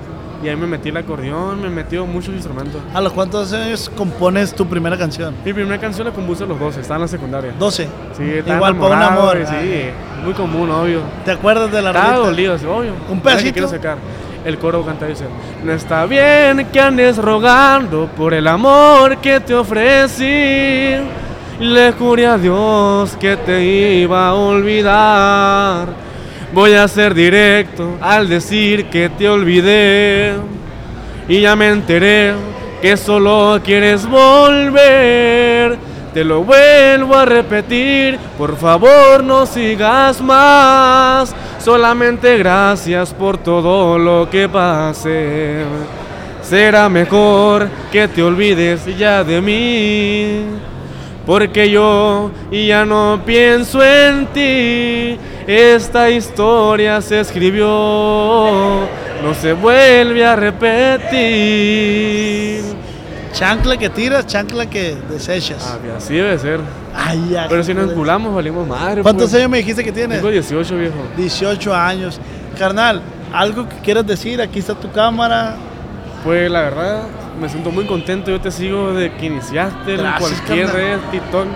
[0.43, 2.81] Y ahí me metí el acordeón, me metió muchos instrumentos.
[2.93, 5.33] ¿A los cuántos años compones tu primera canción?
[5.45, 7.53] Mi primera canción la compuse a los 12, estaba en la secundaria.
[7.57, 7.87] 12.
[8.17, 9.37] Sí, estaba Igual por un amor.
[9.41, 9.85] y Sí,
[10.23, 10.99] muy común, obvio.
[11.23, 12.91] ¿Te acuerdas de la Estaba dolido, sí, obvio.
[13.09, 13.53] ¿Un la que pedacito?
[13.53, 13.97] quiero sacar.
[14.43, 15.23] El coro canta y dice:
[15.63, 20.97] No está bien que andes rogando por el amor que te ofrecí.
[21.61, 26.03] Le juré a Dios que te iba a olvidar.
[26.54, 30.34] Voy a ser directo al decir que te olvidé.
[31.28, 32.34] Y ya me enteré
[32.80, 35.78] que solo quieres volver.
[36.14, 41.34] Te lo vuelvo a repetir, por favor no sigas más.
[41.58, 45.64] Solamente gracias por todo lo que pase.
[46.43, 50.45] Será mejor que te olvides ya de mí.
[51.26, 55.18] Porque yo ya no pienso en ti.
[55.47, 61.03] Esta historia se escribió, no se vuelve a repetir.
[63.33, 65.67] Chancla que tiras, chancla que desechas.
[65.67, 66.61] Ah, así debe ser.
[66.95, 69.01] Ay, Pero si nos enculamos, valimos madre.
[69.01, 69.39] ¿Cuántos pues.
[69.39, 70.19] años me dijiste que tienes?
[70.19, 70.95] Tengo 18, viejo.
[71.17, 72.21] 18 años.
[72.57, 73.01] Carnal,
[73.33, 75.55] algo que quieras decir, aquí está tu cámara.
[76.23, 77.03] Pues la verdad,
[77.41, 78.31] me siento muy contento.
[78.31, 80.83] Yo te sigo desde que iniciaste Gracias, en cualquier carnal.
[80.83, 81.47] red, TikTok.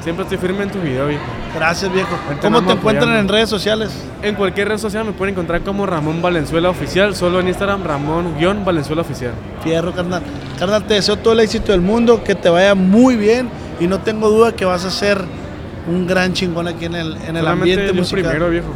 [0.00, 1.24] Siempre estoy firme en tus videos, viejo.
[1.56, 2.10] Gracias, viejo.
[2.42, 3.90] ¿Cómo te encuentran en redes sociales?
[4.22, 9.02] En cualquier red social me pueden encontrar como Ramón Valenzuela Oficial, solo en Instagram Ramón-Valenzuela
[9.02, 9.32] Oficial.
[9.62, 10.22] Fierro, carnal.
[10.58, 13.48] Carnal, te deseo todo el éxito del mundo, que te vaya muy bien
[13.80, 15.22] y no tengo duda que vas a ser
[15.88, 18.24] un gran chingón aquí en el, en el ambiente Dios musical.
[18.24, 18.68] primero, viejo.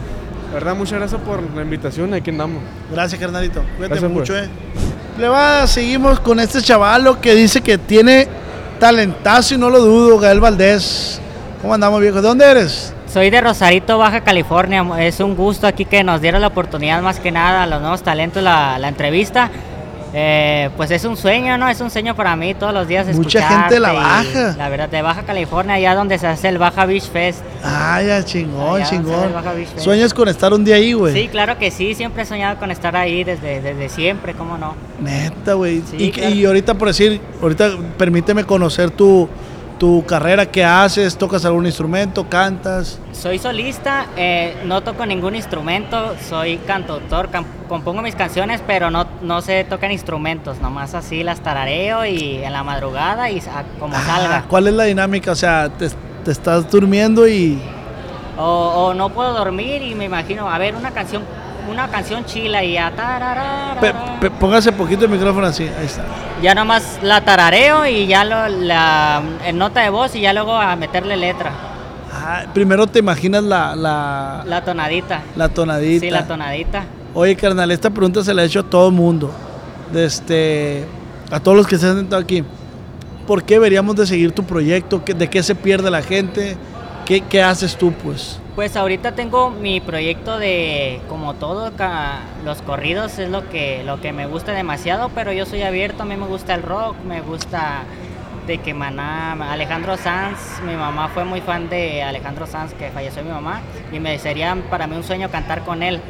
[0.48, 2.14] La verdad, muchas gracias por la invitación.
[2.14, 2.62] Aquí andamos.
[2.90, 3.60] Gracias, carnalito.
[3.76, 4.46] Cuídate Gracias, mucho, pues.
[4.46, 4.50] eh.
[5.16, 8.26] Plebada, seguimos con este chavalo que dice que tiene
[8.78, 11.20] talentazo y no lo dudo, Gael Valdés.
[11.60, 12.22] ¿Cómo andamos, viejo?
[12.22, 12.94] ¿De dónde eres?
[13.06, 14.82] Soy de Rosarito, Baja California.
[15.00, 18.02] Es un gusto aquí que nos diera la oportunidad más que nada a los nuevos
[18.02, 19.50] talentos la, la entrevista.
[20.12, 21.68] Eh, pues es un sueño, ¿no?
[21.68, 24.54] Es un sueño para mí todos los días Mucha gente de la Baja.
[24.56, 27.40] La verdad, de Baja California, allá donde se hace el Baja Beach Fest.
[27.62, 29.30] Ah, ya, chingón, Allá, chingón.
[29.76, 31.12] ¿Sueñas con estar un día ahí, güey?
[31.12, 34.74] Sí, claro que sí, siempre he soñado con estar ahí desde, desde siempre, ¿cómo no?
[34.98, 35.82] Neta, güey.
[35.88, 36.34] Sí, y, claro.
[36.34, 39.28] y ahorita, por decir, ahorita permíteme conocer tu,
[39.80, 43.00] tu carrera, qué haces, tocas algún instrumento, cantas.
[43.12, 47.30] Soy solista, eh, no toco ningún instrumento, soy cantautor,
[47.66, 52.52] compongo mis canciones, pero no, no sé tocar instrumentos, nomás así las tarareo y en
[52.52, 53.42] la madrugada y
[53.78, 54.44] como Ah, salga.
[54.48, 55.32] ¿Cuál es la dinámica?
[55.32, 55.88] O sea, te,
[56.26, 57.58] te estás durmiendo y...
[58.36, 61.22] O, o no puedo dormir y me imagino, a ver, una canción,
[61.70, 62.92] una canción chila y ya
[63.80, 66.04] Pe- pe- póngase poquito el micrófono así, ahí está.
[66.42, 70.54] ya nomás la tarareo y ya lo, la en nota de voz y ya luego
[70.54, 71.50] a meterle letra,
[72.12, 75.22] Ah, primero te imaginas la, la, la tonadita.
[75.36, 76.04] la tonadita.
[76.04, 76.82] Sí, la tonadita.
[77.14, 79.32] Oye, carnal, esta pregunta se la he hecho a todo el mundo.
[79.94, 80.84] Este,
[81.30, 82.44] a todos los que se han sentado aquí.
[83.26, 85.04] ¿Por qué deberíamos de seguir tu proyecto?
[85.04, 86.56] ¿Qué- ¿De qué se pierde la gente?
[87.10, 88.38] ¿Qué, qué haces tú, pues?
[88.54, 91.72] Pues ahorita tengo mi proyecto de, como todo,
[92.44, 96.06] los corridos es lo que, lo que me gusta demasiado, pero yo soy abierto, a
[96.06, 97.82] mí me gusta el rock, me gusta
[98.46, 103.24] de que Maná, Alejandro Sanz, mi mamá fue muy fan de Alejandro Sanz, que falleció
[103.24, 106.00] mi mamá, y me sería para mí un sueño cantar con él,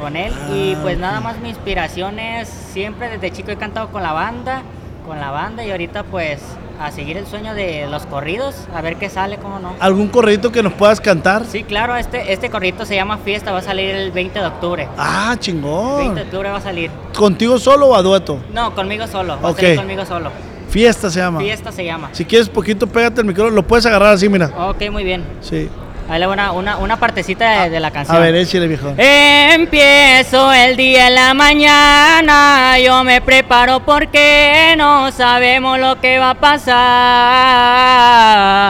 [0.00, 3.88] con él, y Ah, pues nada más mi inspiración es, siempre desde chico he cantado
[3.88, 4.62] con la banda,
[5.06, 6.40] con la banda, y ahorita pues
[6.86, 9.74] a seguir el sueño de los corridos, a ver qué sale, cómo no.
[9.80, 11.44] ¿Algún corridito que nos puedas cantar?
[11.46, 14.88] Sí, claro, este, este corrito se llama Fiesta, va a salir el 20 de octubre.
[14.96, 16.14] Ah, 20 chingón.
[16.14, 16.90] de octubre va a salir.
[17.16, 18.38] ¿Contigo solo o a dueto?
[18.52, 19.58] No, conmigo solo, va Ok.
[19.58, 20.30] a salir conmigo solo.
[20.68, 21.40] Fiesta se llama.
[21.40, 22.08] Fiesta se llama.
[22.12, 23.54] Si quieres poquito, pégate el micrófono.
[23.54, 24.50] Lo puedes agarrar así, mira.
[24.68, 25.22] Ok, muy bien.
[25.42, 25.68] Sí.
[26.12, 28.18] Ahí le una, una, una partecita de, de la canción.
[28.18, 28.92] A ver, échale, viejo.
[28.98, 36.28] Empiezo el día en la mañana, yo me preparo porque no sabemos lo que va
[36.30, 36.34] a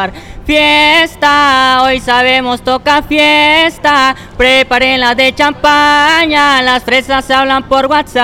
[0.05, 0.32] pasar.
[0.45, 8.19] Fiesta, hoy sabemos toca fiesta, preparen la de champaña, las fresas hablan por WhatsApp.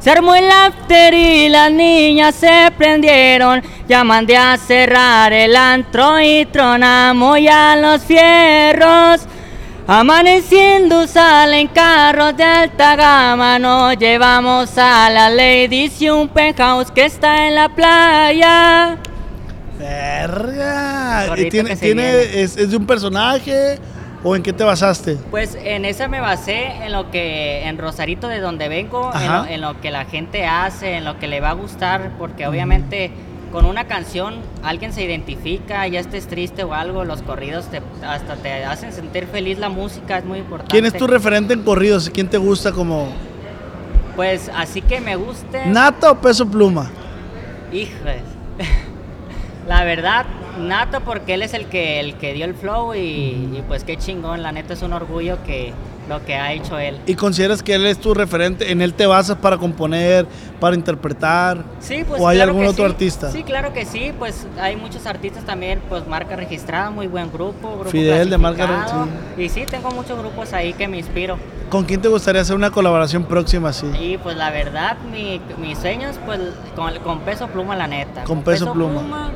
[0.00, 6.20] Se armó el after y las niñas se prendieron, ya mandé a cerrar el antro
[6.20, 9.22] y tronamos ya los fierros.
[9.86, 17.06] Amaneciendo salen carros de alta gama, nos llevamos a la ladies y un penthouse que
[17.06, 18.98] está en la playa.
[19.82, 21.24] Verga.
[21.24, 23.78] ¿Y Corridito tiene, es, es de un personaje
[24.22, 25.16] o en qué te basaste?
[25.30, 29.44] Pues en esa me basé en lo que, en Rosarito de donde vengo, en lo,
[29.44, 33.10] en lo que la gente hace, en lo que le va a gustar, porque obviamente
[33.50, 38.36] con una canción alguien se identifica, ya estés triste o algo, los corridos te, hasta
[38.36, 40.70] te hacen sentir feliz la música, es muy importante.
[40.70, 42.08] ¿Quién es tu referente en corridos?
[42.08, 43.08] ¿Quién te gusta como
[44.14, 45.66] Pues así que me guste.
[45.66, 46.90] Nata o Peso Pluma?
[47.72, 48.22] Híjoles.
[49.66, 50.26] La verdad,
[50.58, 53.96] Nato porque él es el que el que dio el flow y, y pues qué
[53.96, 55.72] chingón, la neta es un orgullo que
[56.08, 56.98] lo que ha hecho él.
[57.06, 58.70] ¿Y consideras que él es tu referente?
[58.72, 60.26] ¿En él te basas para componer,
[60.60, 61.64] para interpretar?
[61.80, 62.90] Sí, pues ¿O hay claro algún otro sí.
[62.90, 63.30] artista?
[63.30, 67.74] Sí, claro que sí, pues hay muchos artistas también, pues marca registrada, muy buen grupo,
[67.74, 69.08] grupo Fidel de marca clasificado.
[69.38, 71.38] Y sí, tengo muchos grupos ahí que me inspiro.
[71.70, 73.86] ¿Con quién te gustaría hacer una colaboración próxima así?
[73.98, 76.38] Y pues la verdad, mi, mis sueños, pues
[76.76, 78.24] con, con peso pluma, la neta.
[78.24, 79.30] Con Peso Pluma.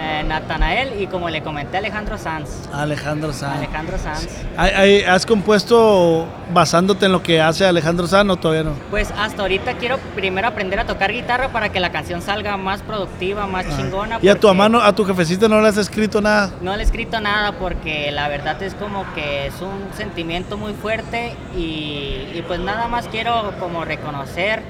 [0.00, 2.68] Eh, Natanael y como le comenté, Alejandro Sanz.
[2.72, 3.56] Alejandro Sanz.
[3.58, 4.28] Alejandro Sanz.
[4.56, 8.72] ¿Hay- hay- ¿Has compuesto basándote en lo que hace Alejandro Sanz o todavía no?
[8.90, 12.80] Pues hasta ahorita quiero primero aprender a tocar guitarra para que la canción salga más
[12.82, 14.18] productiva, más chingona.
[14.22, 16.50] ¿Y a tu mano, a tu jefecita no le has escrito nada?
[16.62, 20.72] No le he escrito nada porque la verdad es como que es un sentimiento muy
[20.74, 24.62] fuerte y, y pues nada más quiero como reconocer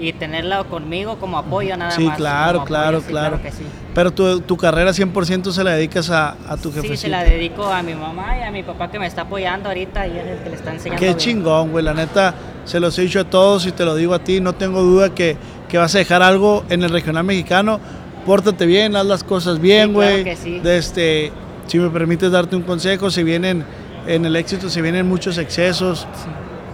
[0.00, 2.16] y tenerla conmigo como apoyo nada Sí, más.
[2.16, 3.42] claro, claro, apoyo, sí, claro.
[3.42, 3.62] que sí.
[3.94, 6.96] Pero tu, tu carrera 100% se la dedicas a, a tu Sí, jefecita.
[7.02, 10.06] se la dedico a mi mamá y a mi papá que me está apoyando ahorita
[10.06, 10.98] y es el que le está enseñando.
[11.00, 11.18] Qué bien.
[11.18, 11.84] chingón, güey.
[11.84, 12.34] La neta,
[12.64, 14.40] se los he dicho a todos y te lo digo a ti.
[14.40, 15.36] No tengo duda que,
[15.68, 17.78] que vas a dejar algo en el regional mexicano.
[18.24, 20.24] Pórtate bien, haz las cosas bien, Sí, claro güey.
[20.24, 20.60] que sí.
[20.60, 21.32] De este,
[21.66, 23.64] si me permites darte un consejo, si vienen
[24.06, 26.06] en el éxito, si vienen muchos excesos,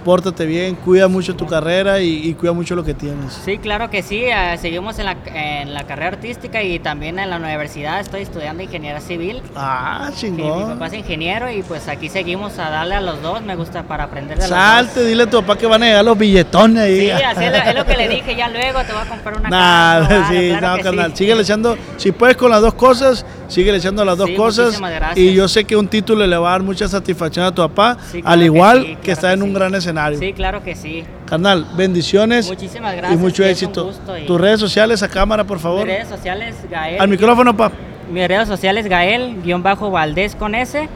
[0.07, 3.33] pórtate bien, cuida mucho tu carrera y, y cuida mucho lo que tienes.
[3.45, 4.23] Sí, claro que sí.
[4.25, 7.99] eh, seguimos en la, en la carrera artística y también en la universidad.
[7.99, 9.43] Estoy estudiando ingeniería civil.
[9.57, 10.75] Ah, Sí, mi chingón.
[10.75, 13.43] papá es ingeniero y pues aquí seguimos a darle a los dos.
[13.43, 14.49] Me gusta para aprender de los.
[14.51, 17.01] Salte, dile a tu papá que van a llegar los billetones ahí.
[17.01, 18.37] Sí, así es, lo- es lo que le dije.
[18.37, 20.29] Ya luego te voy a comprar una Nah, casa.
[20.31, 21.11] sí, claro no, carnal.
[21.11, 21.17] sí.
[21.19, 21.77] Síguele echando.
[21.97, 24.81] Si puedes con las dos cosas, Sigue echando las dos Sí, cosas.
[25.15, 27.97] Y yo sé que un título le va a dar mucha satisfacción a tu papá,
[28.11, 29.96] Sí, claro al igual que, claro está en un gran escenario.
[30.19, 31.05] Sí, claro que sí.
[31.27, 32.49] Carnal, bendiciones.
[32.49, 33.93] Muchísimas Y gracias, mucho es un éxito.
[34.23, 35.87] y- Tus redes sociales a cámara, por favor.
[35.87, 37.01] Mis redes sociales, Gael.
[37.01, 37.73] Al micrófono, pa.
[38.13, 40.89] Mis redes sociales, Gael, guion bajo Valdés con S.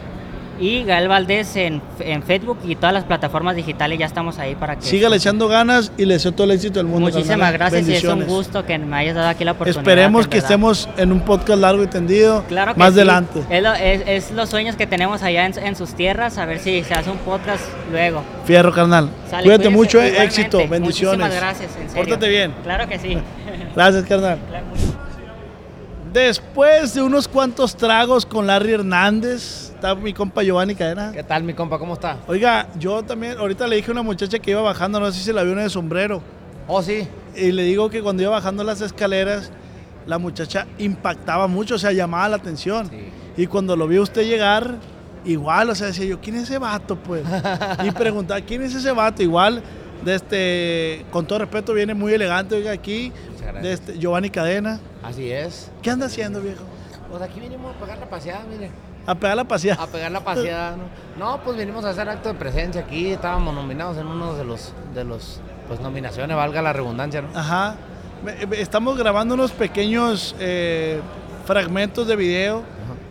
[0.60, 4.76] Y Gael Valdés en, en Facebook y todas las plataformas digitales ya estamos ahí para
[4.76, 4.82] que...
[4.82, 7.10] Sígale echando ganas y le deseo todo el éxito del mundo.
[7.10, 9.80] Muchísimas gracias y es un gusto que me hayas dado aquí la oportunidad.
[9.80, 12.98] Esperemos que estemos en un podcast largo y tendido Claro que más sí.
[13.00, 13.40] adelante.
[13.48, 16.58] Es, lo- es- es los sueños que tenemos allá en, en sus tierras, a ver
[16.58, 18.22] si se hace un podcast luego.
[18.44, 19.08] Fierro, carnal.
[19.30, 21.20] Sale, Cuídate mucho, eh, éxito, bendiciones.
[21.20, 22.04] Muchísimas gracias, en serio.
[22.04, 22.52] Pórtate bien.
[22.64, 23.16] Claro que sí.
[23.74, 24.38] Gracias, carnal.
[26.12, 31.12] Después de unos cuantos tragos con Larry Hernández, está mi compa Giovanni Cadena.
[31.12, 31.78] ¿Qué tal, mi compa?
[31.78, 32.16] ¿Cómo está?
[32.26, 35.32] Oiga, yo también, ahorita le dije a una muchacha que iba bajando, no sé si
[35.32, 36.20] la vio en el sombrero.
[36.66, 37.06] Oh, sí.
[37.36, 39.52] Y le digo que cuando iba bajando las escaleras,
[40.04, 42.90] la muchacha impactaba mucho, o sea, llamaba la atención.
[43.36, 44.74] Y cuando lo vio usted llegar,
[45.24, 47.22] igual, o sea, decía yo, ¿quién es ese vato, pues?
[47.84, 49.22] y preguntaba, ¿quién es ese vato?
[49.22, 49.62] Igual,
[50.04, 53.12] de este, con todo respeto, viene muy elegante, oiga, aquí,
[53.62, 54.80] de este, Giovanni Cadena.
[55.02, 55.70] Así es.
[55.82, 56.62] ¿Qué anda haciendo, viejo?
[57.10, 58.70] Pues aquí vinimos a pegar la paseada, mire.
[59.06, 59.82] A pegar la paseada.
[59.82, 60.84] A pegar la paseada, ¿no?
[61.18, 63.10] No, pues vinimos a hacer acto de presencia aquí.
[63.10, 67.28] Estábamos nominados en uno de los, de los, pues nominaciones, valga la redundancia, ¿no?
[67.34, 67.76] Ajá.
[68.52, 71.00] Estamos grabando unos pequeños eh,
[71.46, 72.62] fragmentos de video.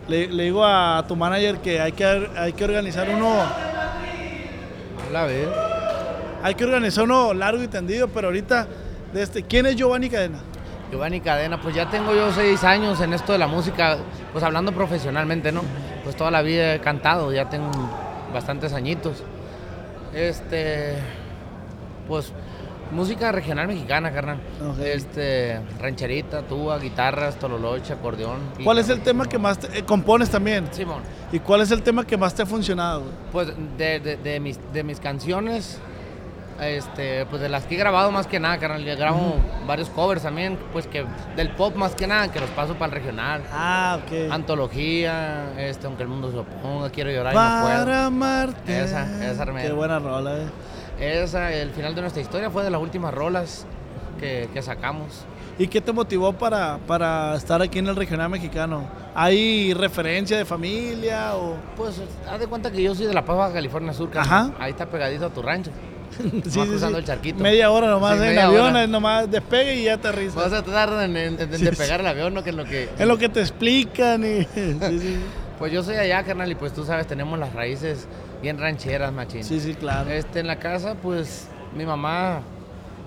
[0.08, 3.34] Le, le digo a tu manager que hay que, hay que organizar uno.
[5.12, 5.48] La vez.
[6.42, 8.66] Hay que organizar uno largo y tendido, pero ahorita,
[9.12, 10.38] de este, ¿quién es Giovanni Cadena?
[10.90, 13.98] Giovanni Cadena, pues ya tengo yo seis años en esto de la música,
[14.32, 15.62] pues hablando profesionalmente, ¿no?
[16.02, 17.70] Pues toda la vida he cantado, ya tengo
[18.32, 19.22] bastantes añitos.
[20.14, 20.94] Este,
[22.08, 22.32] pues
[22.90, 24.40] música regional mexicana, carnal.
[24.82, 28.38] Este, rancherita, tuba, guitarras, tololoche, acordeón.
[28.64, 30.66] ¿Cuál es el tema que más te, eh, compones también?
[30.72, 31.02] Simón.
[31.30, 33.04] ¿Y cuál es el tema que más te ha funcionado?
[33.30, 35.78] Pues de, de- de mis, de mis canciones,
[36.60, 38.84] este, pues de las que he grabado más que nada, carnal.
[38.84, 39.36] Yo grabo
[39.66, 41.04] varios covers también, pues que
[41.36, 43.42] del pop más que nada, que los paso para el regional.
[43.52, 44.32] Ah, ok.
[44.32, 47.84] Antología, este, aunque el mundo se oponga, quiero llorar y no puedo.
[47.84, 48.80] Para amarte.
[48.84, 49.74] Esa, esa Qué remera.
[49.74, 51.22] buena rola, eh.
[51.22, 53.66] Esa, el final de nuestra historia fue de las últimas rolas
[54.18, 55.24] que, que sacamos.
[55.58, 58.84] ¿Y qué te motivó para, para estar aquí en el regional mexicano?
[59.14, 61.56] ¿Hay referencia de familia o...?
[61.76, 62.00] Pues
[62.30, 64.52] haz de cuenta que yo soy de La Paz, Baja California Sur, carnal.
[64.52, 64.54] Ajá.
[64.58, 65.70] Ahí está pegadito a tu rancho.
[66.44, 67.00] Sí, sí, cruzando sí.
[67.00, 67.42] el charquito.
[67.42, 68.86] Media hora nomás en avión, hora.
[68.86, 70.36] nomás despegue y ya aterriza.
[70.36, 72.42] Vas a tardar en, en- despegar el avión, ¿no?
[72.44, 72.88] Que es lo que...
[72.98, 74.42] Es lo que te explican y...
[74.54, 75.16] sí, sí.
[75.60, 78.08] Pues yo soy allá, carnal, y pues tú sabes, tenemos las raíces
[78.40, 79.44] bien rancheras, machín.
[79.44, 80.08] Sí, sí, claro.
[80.10, 82.40] Este, en la casa, pues, mi mamá,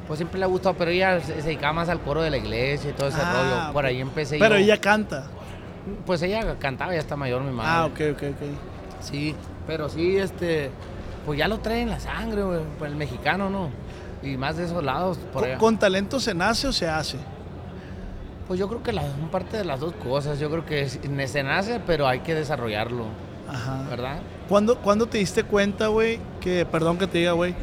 [0.08, 2.92] pues siempre le ha gustado, pero ella se, dedicaba más al coro de la iglesia
[2.92, 3.74] y todo ese Ah, rollo.
[3.74, 4.66] Por ahí empecé Pero yo.
[4.66, 5.26] ella canta.
[6.06, 7.72] Pues ella cantaba, ya está mayor mi madre.
[7.74, 8.48] Ah, ok, ok, ok.
[9.02, 9.34] Sí,
[9.66, 10.70] pero sí, este,
[11.26, 13.70] pues ya lo trae en la sangre, güey, pues el mexicano, ¿no?
[14.22, 15.58] Y más de esos lados, por ¿Con, allá.
[15.58, 17.18] con talento se nace o se hace?
[18.48, 21.80] Pues yo creo que la, parte de las dos cosas, yo creo que se nace,
[21.86, 23.06] pero hay que desarrollarlo,
[23.48, 23.86] Ajá.
[23.90, 24.20] ¿verdad?
[24.50, 27.56] ¿Cuándo, cuándo te diste cuenta, güey, que, perdón que te diga, güey,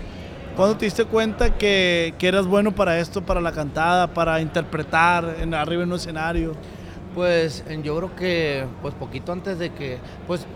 [0.57, 5.37] ¿cuándo te diste cuenta que, que eras bueno para esto, para la cantada, para interpretar
[5.41, 6.55] en, arriba en un escenario?
[7.15, 10.47] Pues yo creo que, pues poquito antes de que, pues,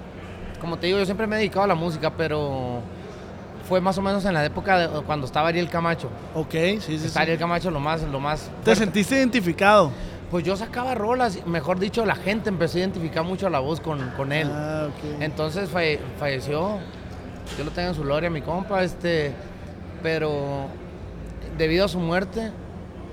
[0.64, 2.80] como te digo, yo siempre me he dedicado a la música, pero
[3.68, 6.08] fue más o menos en la época de cuando estaba Ariel Camacho.
[6.34, 7.18] Ok, sí, sí, Está sí.
[7.20, 8.50] Ariel Camacho lo más, lo más.
[8.64, 9.90] ¿Te sentiste identificado?
[10.30, 14.10] Pues yo sacaba rolas, mejor dicho, la gente empezó a identificar mucho la voz con,
[14.16, 14.48] con él.
[14.50, 15.20] Ah, ok.
[15.22, 16.78] Entonces falle- falleció,
[17.58, 19.32] yo lo tengo en su gloria, mi compa, este,
[20.02, 20.66] pero
[21.58, 22.50] debido a su muerte,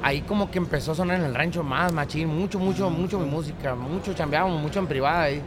[0.02, 3.30] ahí como que empezó a sonar en el rancho más, machín, mucho, mucho, mucho mi
[3.30, 5.42] música, mucho chambeábamos, mucho en privada ahí.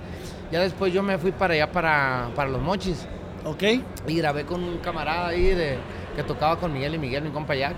[0.54, 3.08] Ya después yo me fui para allá, para, para Los Mochis.
[3.44, 3.64] Ok.
[4.06, 5.78] Y grabé con un camarada ahí de,
[6.14, 7.74] que tocaba con Miguel y Miguel, mi compa Jack.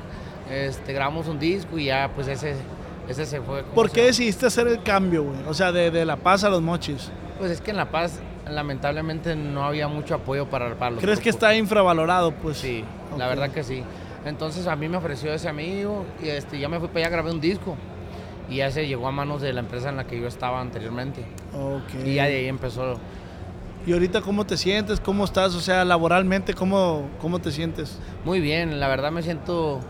[0.50, 2.54] Este, grabamos un disco y ya, pues ese,
[3.08, 3.62] ese se fue.
[3.62, 5.38] ¿Por se- qué decidiste hacer el cambio, güey?
[5.48, 7.10] O sea, de, de La Paz a Los Mochis.
[7.38, 11.20] Pues es que en La Paz, lamentablemente, no había mucho apoyo para, para los ¿Crees
[11.20, 12.58] que está infravalorado, pues?
[12.58, 12.84] Sí,
[13.16, 13.82] la verdad que sí.
[14.26, 17.30] Entonces a mí me ofreció ese amigo y este, ya me fui para allá, grabé
[17.30, 17.74] un disco.
[18.48, 21.24] Y ya se llegó a manos de la empresa en la que yo estaba anteriormente.
[21.54, 22.04] Ok.
[22.04, 22.98] Y ya de ahí empezó.
[23.86, 25.00] ¿Y ahorita cómo te sientes?
[25.00, 25.54] ¿Cómo estás?
[25.54, 27.98] O sea, laboralmente, ¿cómo, cómo te sientes?
[28.24, 29.80] Muy bien, la verdad me siento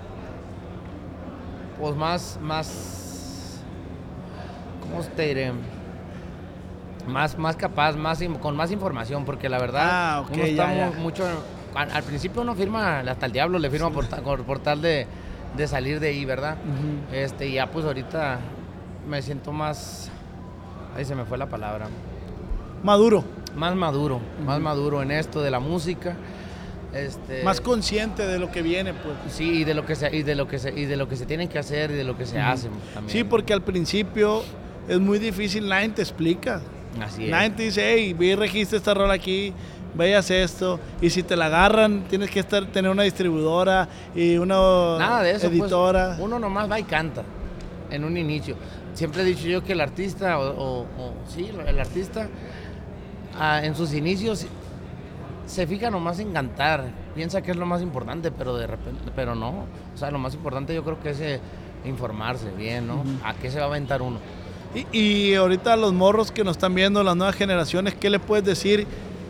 [1.79, 3.61] pues más, más,
[4.81, 5.53] ¿cómo te diré?
[7.07, 10.87] Más, más capaz, más, con más información, porque la verdad Ah, ok, uno está ya,
[10.87, 10.99] mu- ya.
[10.99, 11.25] mucho,
[11.75, 15.07] al, al principio uno firma, hasta el diablo le firma por, por, por tal de,
[15.57, 16.57] de salir de ahí, ¿verdad?
[16.65, 17.15] Ujú.
[17.17, 18.39] Este, ya pues ahorita
[19.09, 20.11] me siento más,
[20.97, 21.87] ahí se me fue la palabra.
[22.83, 23.25] Maduro.
[23.57, 26.15] Más maduro, más maduro en esto de la música.
[26.93, 29.15] Este, Más consciente de lo que viene, pues.
[29.35, 31.17] Sí, y de lo que se, y de lo que se, y de lo que
[31.17, 32.47] se tienen que hacer y de lo que se Ujú.
[32.47, 33.13] hace también.
[33.19, 34.43] Sí, porque al principio
[34.89, 36.61] es muy difícil, nadie te explica.
[37.03, 37.31] Así es.
[37.31, 39.53] Nadie te dice, hey, ve y registra esta rola aquí,
[39.97, 40.79] ve y haz esto.
[41.01, 44.57] Y si te la agarran, tienes que estar, tener una distribuidora y una
[44.99, 45.49] Nada de eso.
[45.49, 46.17] pues, editora.
[46.21, 47.23] uno nomás va y canta
[47.91, 48.57] en un inicio.
[48.95, 52.29] Siempre he dicho yo que el artista, o, o- o- sí, el artista,
[53.39, 54.47] ah, en sus inicios
[55.47, 56.85] se fija nomás en cantar.
[57.15, 59.67] Piensa que es lo más importante, pero de repente, pero no.
[59.95, 61.41] O sea, lo más importante yo creo que es eh,
[61.85, 63.05] informarse bien, ¿no?
[63.25, 64.19] ¿A qué se va a aventar uno?
[64.93, 68.45] Y, y ahorita los morros que nos están viendo, las nuevas generaciones, ¿qué le puedes
[68.45, 68.87] decir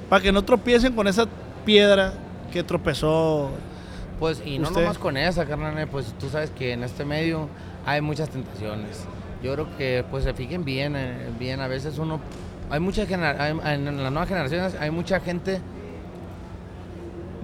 [0.08, 1.26] para que no tropiecen con esa
[1.64, 2.12] piedra
[2.52, 3.50] que tropezó?
[4.18, 4.80] Pues, y no usted?
[4.82, 7.48] nomás con esa, carnal, eh, pues tú sabes que en este medio
[7.84, 9.04] hay muchas tentaciones.
[9.42, 12.20] Yo creo que pues se fijen bien, eh, bien, a veces uno,
[12.70, 15.60] hay genera- hay- en las nuevas generaciones hay mucha gente,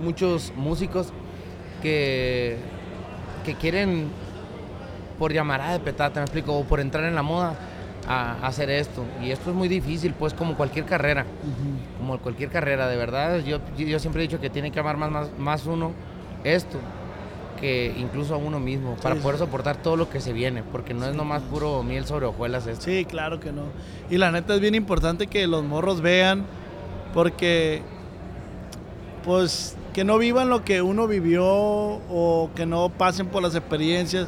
[0.03, 1.13] muchos músicos
[1.83, 2.57] que,
[3.45, 4.09] que quieren
[5.19, 7.55] por llamarada de petate, me explico, o por entrar en la moda
[8.09, 9.05] a, hacer esto.
[9.23, 11.25] Y esto es muy difícil, pues como cualquier carrera,
[11.99, 13.41] como cualquier carrera, de verdad.
[13.45, 15.93] Yo, yo siempre he dicho que tiene que amar más, más, más uno
[16.45, 16.79] esto
[17.61, 19.45] que incluso a uno mismo, para Sí, poder sí.
[19.45, 22.87] soportar todo lo que se viene, porque no es nomás puro miel sobre hojuelas esto.
[22.87, 23.63] Sí, claro que no.
[24.11, 26.45] Y la neta es bien importante que los morros vean,
[27.15, 27.83] porque
[29.25, 34.27] pues que no vivan lo que uno vivió o que no pasen por las experiencias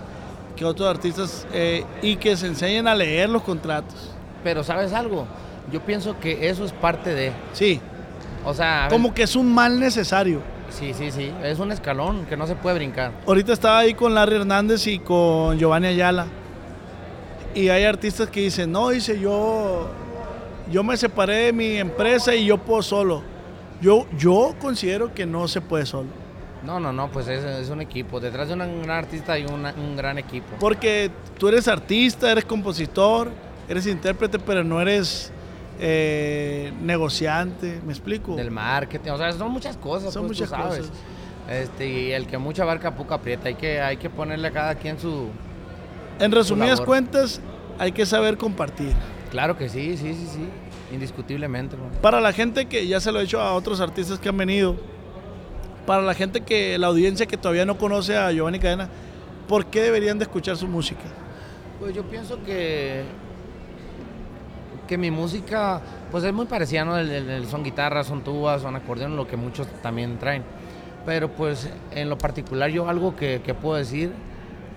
[0.56, 4.12] que otros artistas eh, y que se enseñen a leer los contratos.
[4.42, 5.26] Pero ¿sabes algo?
[5.72, 7.32] Yo pienso que eso es parte de...
[7.52, 7.80] Sí.
[8.44, 8.88] O sea...
[8.90, 10.40] Como que es un mal necesario.
[10.70, 11.32] Sí, sí, sí.
[11.42, 13.12] Es un escalón que no se puede brincar.
[13.26, 16.26] Ahorita estaba ahí con Larry Hernández y con Giovanni Ayala.
[17.54, 19.88] Y hay artistas que dicen, no, dice yo,
[20.70, 23.22] yo me separé de mi empresa y yo puedo solo.
[23.80, 26.23] Yo, yo considero que no se puede solo.
[26.64, 28.20] No, no, no, pues es, es un equipo.
[28.20, 30.56] Detrás de una- un gran artista hay una- un gran equipo.
[30.58, 33.30] Porque tú eres artista, eres compositor,
[33.68, 35.30] eres intérprete, pero no eres
[35.80, 38.36] eh, negociante, ¿me explico?
[38.36, 40.12] Del marketing, o sea, son muchas cosas.
[40.14, 40.78] Son pues, tú muchas sabes.
[40.86, 40.92] cosas.
[41.50, 43.48] Este, y el que mucha barca poco aprieta.
[43.48, 45.28] Hay que, hay que ponerle a cada quien su.
[46.20, 47.40] En resumidas cuentas,
[47.78, 48.92] hay que saber compartir.
[49.30, 50.48] Claro que sí, sí, sí, sí.
[50.94, 51.76] Indiscutiblemente.
[52.00, 54.76] Para la gente que ya se lo he hecho a otros artistas que han venido,
[55.86, 58.88] para la gente que, la audiencia que todavía no conoce a Giovanni Cadena,
[59.48, 61.02] ¿por qué deberían de escuchar su música?
[61.80, 63.04] Pues yo pienso que.
[64.86, 65.80] Que mi música,
[66.10, 66.94] pues es muy parecida, ¿no?
[67.46, 70.42] Son guitarras, son tubas, son acordeones, lo que muchos también traen.
[71.06, 74.12] Pero pues en lo particular yo algo que, que puedo decir,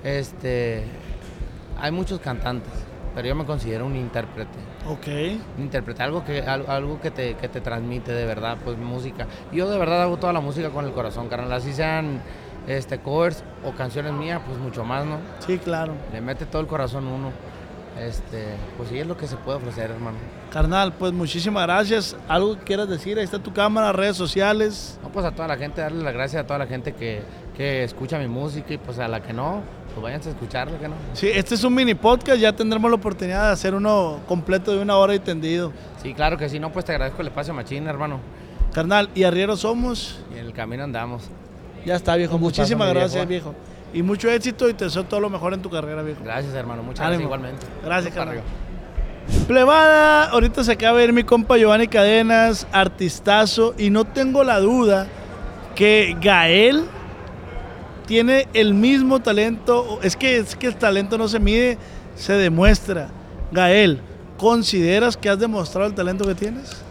[0.06, 0.84] este,
[1.80, 2.72] hay muchos cantantes,
[3.18, 4.60] pero yo me considero un intérprete.
[4.88, 5.08] Ok.
[5.58, 9.26] Un intérprete, algo que, al- algo que te, que te transmite de verdad, pues música.
[9.52, 12.22] Yo de verdad hago toda la música con el corazón, carnal, así sean
[12.68, 15.18] este, covers o canciones mías, pues mucho más, ¿no?
[15.40, 15.94] Sí, claro.
[16.14, 17.32] Le mete todo el corazón uno.
[18.00, 18.46] Este,
[18.78, 20.18] pues sí es lo que se puede ofrecer, hermano.
[20.54, 22.16] Carnal, pues muchísimas gracias.
[22.28, 23.18] ¿Algo que quieras decir?
[23.18, 25.00] Ahí está tu cámara, redes sociales.
[25.02, 27.24] No, pues a toda la gente, darle las gracias a toda la gente que,
[27.56, 29.64] que escucha mi música y pues a la que no,
[29.98, 30.96] pues váyanse a escucharla, que no.
[31.14, 34.80] Sí, este es un mini podcast, ya tendremos la oportunidad de hacer uno completo de
[34.80, 35.74] una hora y tendido.
[36.04, 38.20] Sí, claro que sí, no, pues te agradezco el espacio, machín, hermano.
[38.74, 40.20] Carnal, y arrieros somos.
[40.36, 41.24] Y en el camino andamos.
[41.84, 42.36] Ya está, viejo.
[42.36, 43.56] Un Muchísimas gracias, viejo.
[43.92, 46.22] Y mucho éxito y te deseo todo lo mejor en tu carrera, viejo.
[46.24, 47.28] Gracias, hermano, muchas Ánimo.
[47.30, 47.66] gracias igualmente.
[47.84, 48.38] Gracias, carnal.
[48.38, 49.48] arriba.
[49.48, 54.60] Plebada, ahorita se acaba de ir mi compa Giovanni Cadenas, artistazo, y no tengo la
[54.60, 55.08] duda
[55.74, 56.86] que Gael
[58.08, 61.78] tiene el mismo talento, es que, es que el talento no se mide,
[62.16, 63.10] se demuestra.
[63.52, 64.02] Gael,
[64.38, 66.82] ¿consideras que has demostrado el talento que tienes?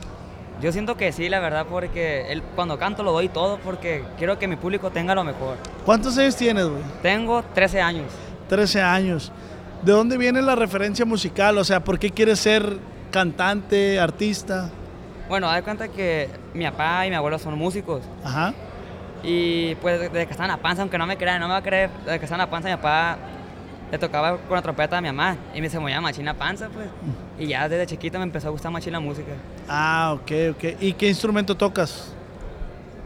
[0.60, 4.38] Yo siento que sí, la verdad, porque él, cuando canto lo doy todo porque quiero
[4.38, 5.56] que mi público tenga lo mejor.
[5.84, 6.82] ¿Cuántos años tienes, güey?
[7.02, 8.06] Tengo 13 años.
[8.48, 9.32] 13 años.
[9.82, 11.58] ¿De dónde viene la referencia musical?
[11.58, 12.78] O sea, ¿por qué quieres ser
[13.10, 14.70] cantante, artista?
[15.28, 18.02] Bueno, haz cuenta que mi papá y mi abuelo son músicos.
[18.24, 18.54] Ajá.
[19.26, 21.58] Y pues desde que estaba en la panza, aunque no me crean, no me va
[21.58, 23.18] a creer, desde que estaba en la panza mi papá
[23.90, 26.68] le tocaba con la trompeta a mi mamá y me se movía machín la panza,
[26.68, 26.86] pues.
[27.38, 29.32] Y ya desde chiquito me empezó a gustar machín la música.
[29.68, 30.64] Ah, ok, ok.
[30.80, 32.12] ¿Y qué instrumento tocas?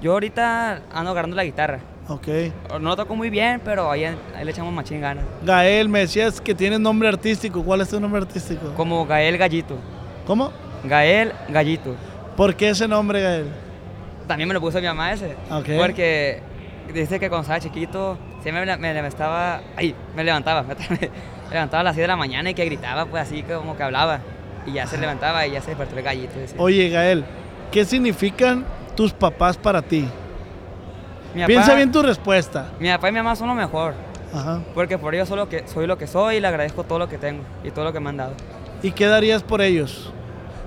[0.00, 1.80] Yo ahorita ando agarrando la guitarra.
[2.08, 2.28] Ok.
[2.72, 5.24] No lo toco muy bien, pero ahí, ahí le echamos machín ganas.
[5.42, 7.62] Gael, me decías que tienes nombre artístico.
[7.62, 8.74] ¿Cuál es tu nombre artístico?
[8.74, 9.76] Como Gael Gallito.
[10.26, 10.50] ¿Cómo?
[10.84, 11.94] Gael Gallito.
[12.36, 13.69] ¿Por qué ese nombre, Gael?
[14.30, 15.34] También me lo puso mi mamá ese.
[15.50, 15.70] Ok.
[15.76, 16.40] Porque
[16.94, 19.60] dice que cuando estaba chiquito, siempre me, me, me estaba.
[19.76, 20.62] Ay, me levantaba.
[20.88, 21.10] Me,
[21.50, 24.20] levantaba a las 6 de la mañana y que gritaba, pues así como que hablaba.
[24.66, 26.34] Y ya se levantaba y ya se despertó el gallito.
[26.58, 27.24] Oye, Gael,
[27.72, 28.64] ¿qué significan
[28.96, 30.08] tus papás para ti?
[31.34, 32.68] Mi Piensa papá- bien tu respuesta.
[32.78, 33.94] Mi papá y mi mamá son lo mejor.
[34.32, 34.60] Ajá.
[34.74, 37.18] Porque por ellos solo que, soy lo que soy y le agradezco todo lo que
[37.18, 38.34] tengo y todo lo que me han dado.
[38.80, 40.12] ¿Y qué darías por ellos?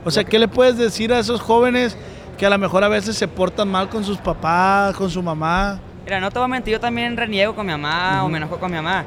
[0.03, 1.97] O sea, ¿qué le puedes decir a esos jóvenes
[2.38, 5.79] que a lo mejor a veces se portan mal con sus papás, con su mamá?
[6.05, 8.59] Mira, no te voy a mentir, yo también reniego con mi mamá o me enojo
[8.59, 9.05] con mi mamá.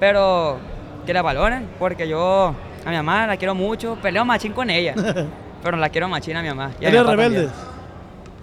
[0.00, 0.58] Pero
[1.06, 2.54] que la valoren, porque yo
[2.84, 4.94] a mi mamá la quiero mucho, peleo machín con ella.
[5.62, 6.72] pero la quiero machín a mi mamá.
[6.80, 7.44] y ¿Eres rebelde?
[7.46, 7.68] también.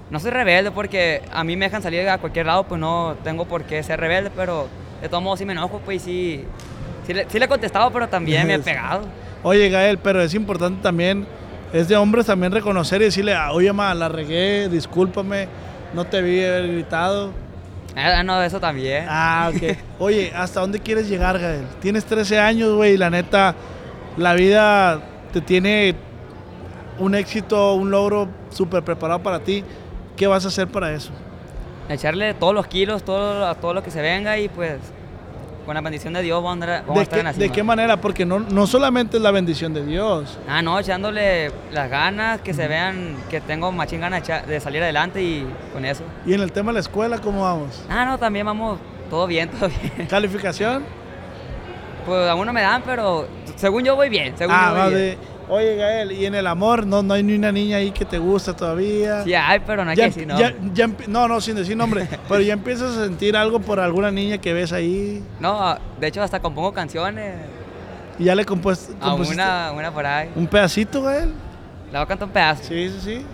[0.10, 3.46] No soy rebelde porque a mí me dejan salir a cualquier lado, pues no tengo
[3.46, 4.68] por qué ser rebelde, pero
[5.02, 6.46] de todos modos sí me enojo, pues sí.
[7.06, 9.02] Sí le, sí le he contestado, pero también me he pegado.
[9.44, 11.26] Oye, Gael, pero es importante también,
[11.76, 15.50] es de hombres también reconocer y decirle, "Ah, oye, ma, la regué, discúlpame,
[15.94, 17.32] no te vi haber gritado.
[17.98, 19.06] Ah, no, eso también.
[19.10, 19.78] Ah, ok.
[20.00, 21.66] Oye, ¿hasta dónde quieres llegar, Gael?
[21.82, 23.56] Tienes 13 años, güey, y la neta,
[24.18, 25.00] la vida
[25.32, 25.96] te tiene
[27.00, 29.64] un éxito, un logro súper preparado para ti.
[30.18, 31.12] ¿Qué vas a hacer para eso?
[31.88, 34.80] Echarle todos los kilos, todo, todo lo que se venga y pues
[35.66, 37.34] con la bendición de Dios vamos a, andar- vamos a ¿De estar qué, en la
[37.34, 37.54] de cima.
[37.56, 38.02] qué manera?
[38.02, 40.38] Porque no, no solamente es la bendición de Dios.
[40.48, 44.82] Ah, no, echándole las ganas, que se vean que tengo machín ganas de de salir
[44.84, 46.04] adelante y con eso.
[46.26, 47.82] Y en el tema de la escuela, ¿cómo vamos?
[47.90, 50.08] Ah, no, también vamos, todo bien, todo bien.
[50.08, 50.84] ¿Calificación?
[52.06, 55.18] Pues aún no me dan, pero según yo voy bien, según Ah, yo voy bien.
[55.48, 58.18] Oye, Gael, ¿y en el amor no, no hay ni una niña ahí que te
[58.18, 59.24] gusta todavía?
[59.24, 60.72] Sí hay, pero no hay Ya que decir ya- nombre.
[60.74, 62.08] ya emp- no, no, sin decir nombre.
[62.28, 65.24] pero ya empiezas a sentir algo por alguna niña que ves ahí.
[65.40, 67.36] No, de hecho hasta compongo canciones.
[68.18, 70.30] Y ya le compues- A compusiste una, una por ahí.
[70.36, 71.32] un pedacito, Gael.
[71.92, 72.64] La voy a cantar un pedazo.
[72.64, 73.26] Sí, sí, sí.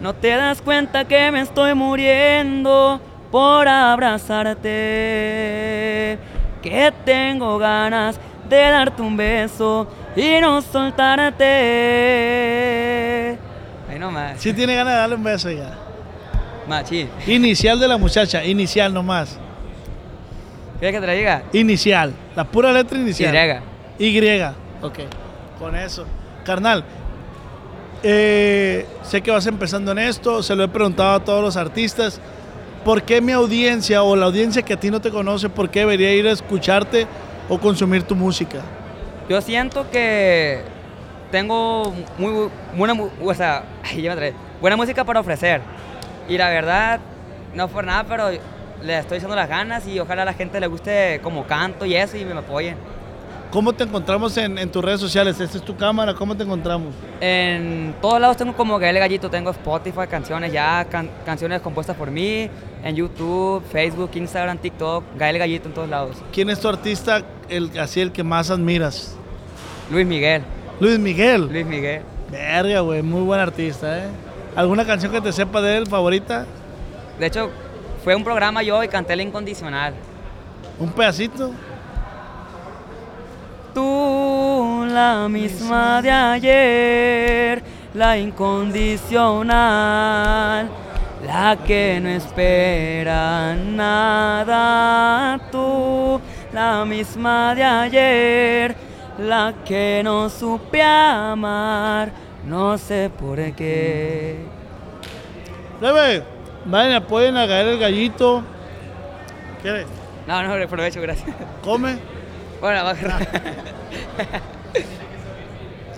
[0.00, 3.00] No te das cuenta que me estoy muriendo
[3.30, 4.68] por abrazarte.
[6.62, 8.18] Que tengo ganas
[8.48, 9.86] de darte un beso
[10.16, 11.44] y no soltarte.
[13.88, 14.40] Ahí nomás.
[14.40, 15.72] Sí tiene ganas de darle un beso ya.
[16.68, 17.08] Machín.
[17.26, 19.38] Inicial de la muchacha, inicial nomás.
[20.78, 21.42] ¿Quieres que te la diga?
[21.52, 23.62] Inicial, la pura letra inicial.
[23.98, 24.06] Y.
[24.06, 24.42] Y.
[24.82, 24.98] Ok,
[25.58, 26.04] con eso.
[26.44, 26.84] Carnal,
[28.02, 32.20] eh, sé que vas empezando en esto, se lo he preguntado a todos los artistas.
[32.84, 35.80] ¿Por qué mi audiencia o la audiencia que a ti no te conoce, por qué
[35.80, 37.06] debería ir a escucharte
[37.48, 38.60] o consumir tu música?
[39.28, 40.60] Yo siento que
[41.30, 43.32] tengo muy buena, o
[44.60, 45.62] buena música para ofrecer.
[46.28, 47.00] Y la verdad,
[47.54, 48.30] no por nada, pero
[48.82, 51.96] le estoy echando las ganas y ojalá a la gente le guste como canto y
[51.96, 52.76] eso y me apoyen.
[53.54, 55.38] ¿Cómo te encontramos en, en tus redes sociales?
[55.38, 56.92] Esta es tu cámara, ¿cómo te encontramos?
[57.20, 62.10] En todos lados tengo como Gael Gallito, tengo Spotify, canciones ya, can- canciones compuestas por
[62.10, 62.50] mí,
[62.82, 66.16] en YouTube, Facebook, Instagram, TikTok, Gael Gallito en todos lados.
[66.32, 69.14] ¿Quién es tu artista, el, así el que más admiras?
[69.88, 70.42] Luis Miguel.
[70.80, 71.46] Luis Miguel.
[71.46, 72.02] Luis Miguel.
[72.32, 74.08] Verga, güey, muy buen artista, ¿eh?
[74.56, 76.44] ¿Alguna canción que te sepa de él, favorita?
[77.20, 77.50] De hecho,
[78.02, 79.94] fue un programa yo y canté la incondicional.
[80.80, 81.52] ¿Un pedacito?
[83.74, 87.62] Tú, la misma de ayer,
[87.92, 90.70] la incondicional,
[91.26, 95.40] la que no espera nada.
[95.50, 96.20] Tú,
[96.52, 98.76] la misma de ayer,
[99.18, 102.12] la que no supe amar,
[102.46, 104.38] no sé por qué.
[105.80, 106.22] Bebé,
[106.64, 108.44] vayan, apoyen a el Gallito.
[109.62, 109.86] ¿Quieres?
[110.28, 111.34] No, no, aprovecho, gracias.
[111.64, 112.13] ¿Come?
[112.64, 112.94] Bueno, va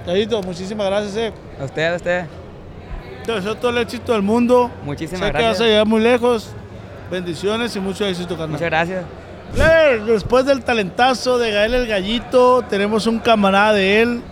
[0.04, 1.32] Gallito, muchísimas gracias, eh.
[1.60, 2.26] A usted, a usted.
[3.24, 4.68] Te deseo todo el éxito del mundo.
[4.82, 5.52] Muchísimas sé que gracias.
[5.52, 6.50] vas a llegar muy lejos.
[7.08, 8.50] Bendiciones y mucho éxito, carnal.
[8.50, 9.04] Muchas gracias.
[10.08, 14.22] Después del talentazo de Gael el Gallito, tenemos un camarada de él.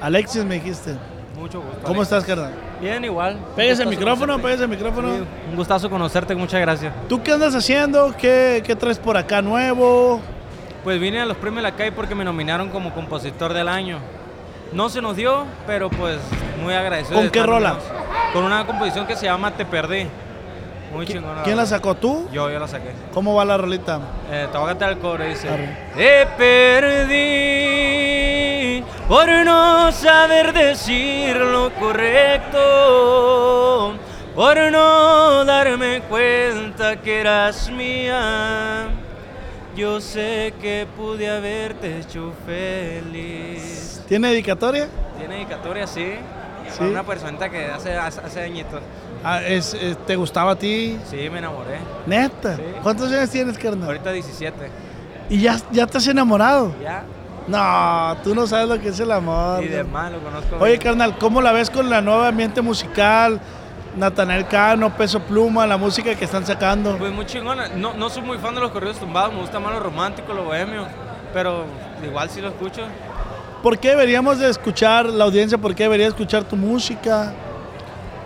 [0.00, 0.94] Alexis, me dijiste.
[1.36, 1.80] Mucho gusto.
[1.82, 2.52] ¿Cómo estás, carnal?
[2.80, 3.36] Bien, igual.
[3.56, 5.12] Pégase el micrófono, pégase el micrófono.
[5.12, 6.94] Sí, un gustazo conocerte, muchas gracias.
[7.08, 8.14] ¿Tú qué andas haciendo?
[8.16, 10.20] ¿Qué, qué traes por acá nuevo?
[10.84, 13.98] Pues vine a los premios La Calle porque me nominaron como compositor del año.
[14.72, 16.18] No se nos dio, pero pues
[16.60, 17.16] muy agradecido.
[17.16, 17.76] ¿Con de qué rola?
[18.32, 20.08] Con una composición que se llama Te Perdí.
[20.92, 21.42] Muy chingona.
[21.44, 22.28] ¿Quién la sacó tú?
[22.32, 22.90] Yo, yo la saqué.
[23.14, 24.00] ¿Cómo va la rolita?
[24.30, 25.48] Eh, te voy a cantar el coro, dice.
[25.96, 27.22] Te perdí
[29.08, 32.58] por no saber decir lo correcto,
[34.34, 38.88] por no darme cuenta que eras mía.
[39.76, 44.02] Yo sé que pude haberte hecho feliz.
[44.06, 44.86] ¿Tiene dedicatoria?
[45.18, 46.12] Tiene dedicatoria, sí.
[46.76, 46.84] Sí.
[46.84, 48.80] Una personita que hace, hace, añitos.
[49.24, 49.76] Ah, es-
[50.06, 50.98] ¿Te gustaba a ti?
[51.08, 51.78] Sí, me enamoré.
[52.06, 52.56] Neta.
[52.56, 52.62] Sí.
[52.82, 53.88] ¿Cuántos años tienes, carnal?
[53.88, 54.56] Ahorita 17.
[55.30, 56.74] ¿Y ya, ya te has enamorado?
[56.82, 57.04] Ya.
[57.48, 59.64] No, tú no sabes lo que es el amor.
[59.64, 59.90] Y de lo
[60.22, 60.56] conozco.
[60.60, 60.80] Oye, bien.
[60.82, 63.40] carnal, ¿cómo la ves con la nueva ambiente musical?
[63.96, 66.96] Natanael Cano, Peso Pluma, la música que están sacando.
[66.96, 67.68] Pues muy chingona.
[67.68, 70.44] No, no soy muy fan de los corridos tumbados, me gusta más lo romántico, lo
[70.44, 70.86] bohemio.
[71.32, 71.64] Pero
[72.04, 72.82] igual sí lo escucho.
[73.62, 75.56] ¿Por qué deberíamos de escuchar la audiencia?
[75.56, 77.32] ¿Por qué debería escuchar tu música?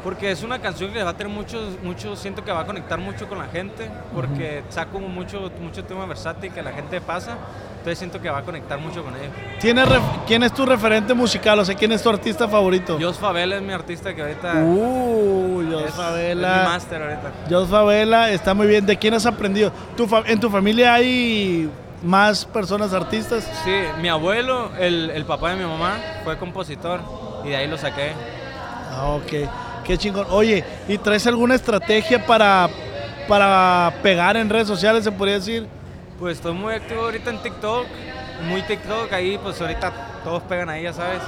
[0.06, 2.96] Porque es una canción que va a tener mucho, mucho, siento que va a conectar
[3.00, 7.32] mucho con la gente, porque saco mucho, mucho tema versátil que la gente pasa,
[7.70, 9.32] entonces siento que va a conectar mucho con ellos.
[9.58, 11.58] ¿Tienes ref- ¿Quién es tu referente musical?
[11.58, 12.96] O sea, ¿quién es tu artista favorito?
[13.00, 16.54] Jos Favela es mi artista que ahorita Uh, Jos Favela.
[16.54, 17.32] es mi máster ahorita.
[17.50, 18.86] Jos Favela está muy bien.
[18.86, 19.72] ¿De quién has aprendido?
[19.96, 21.68] ¿Tu ¿En tu familia hay
[22.04, 23.42] más personas artistas?
[23.64, 27.00] Sí, mi abuelo, el, el papá de mi mamá, fue compositor
[27.44, 28.12] y de ahí lo saqué.
[28.92, 29.32] Ah, ok.
[29.86, 30.26] Qué chingón.
[30.30, 32.68] Oye, ¿y traes alguna estrategia para,
[33.28, 35.66] para pegar en redes sociales, se podría decir?
[36.18, 37.86] Pues estoy muy activo ahorita en TikTok,
[38.48, 39.92] muy TikTok, ahí pues ahorita
[40.24, 41.22] todos pegan ahí, ya sabes.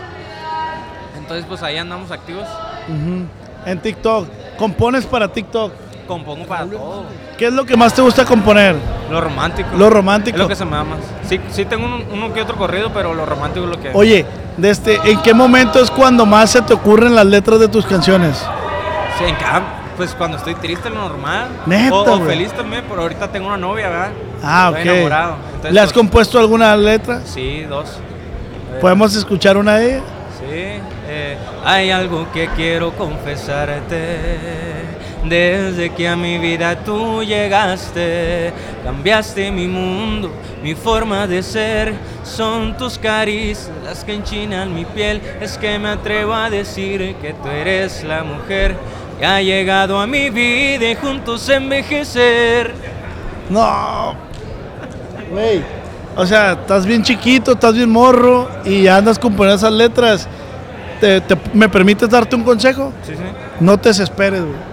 [1.17, 2.49] Entonces pues ahí andamos activos.
[3.67, 4.29] En TikTok.
[4.57, 5.73] ¿Compones para TikTok?
[6.09, 7.05] Compongo para todo.
[7.37, 8.75] ¿Qué es lo que más te gusta componer?
[9.11, 9.69] Lo romántico.
[9.77, 10.37] Lo romántico.
[10.37, 10.99] Es lo que se me da más.
[11.29, 13.91] Sí, sí tengo uno, uno que otro corrido, pero lo romántico es lo que...
[13.93, 14.25] Oye,
[14.57, 17.85] de este, ¿en qué momento es cuando más se te ocurren las letras de tus
[17.87, 18.39] canciones?
[19.19, 21.49] Sí, en cada- pues cuando estoy triste, lo normal.
[21.67, 22.31] Neta, O, o güey.
[22.31, 24.09] feliz también, pero ahorita tengo una novia, ¿verdad?
[24.43, 24.95] Ah, Estoy ok.
[24.95, 25.35] enamorado.
[25.49, 27.21] Entonces, ¿Le has pues, compuesto alguna letra?
[27.25, 27.99] Sí, dos.
[28.75, 30.03] Eh, ¿Podemos escuchar una de ellas?
[30.39, 34.39] Sí, eh, hay algo que quiero confesarte.
[35.25, 38.53] Desde que a mi vida tú llegaste,
[38.85, 40.31] cambiaste mi mundo,
[40.63, 41.95] mi forma de ser.
[42.23, 45.21] Son tus caricias las que enchinan mi piel.
[45.41, 48.77] Es que me atrevo a decir que tú eres la mujer
[49.19, 52.73] que ha llegado a mi vida y juntos envejecer.
[53.51, 54.15] No.
[55.31, 55.63] Güey.
[56.17, 60.29] O sea, estás bien chiquito, estás bien morro y ya andas componiendo esas letras.
[61.01, 62.93] ¿Te, te- me permites darte un consejo?
[63.05, 63.23] Sí, sí.
[63.61, 64.68] No te desesperes, güey.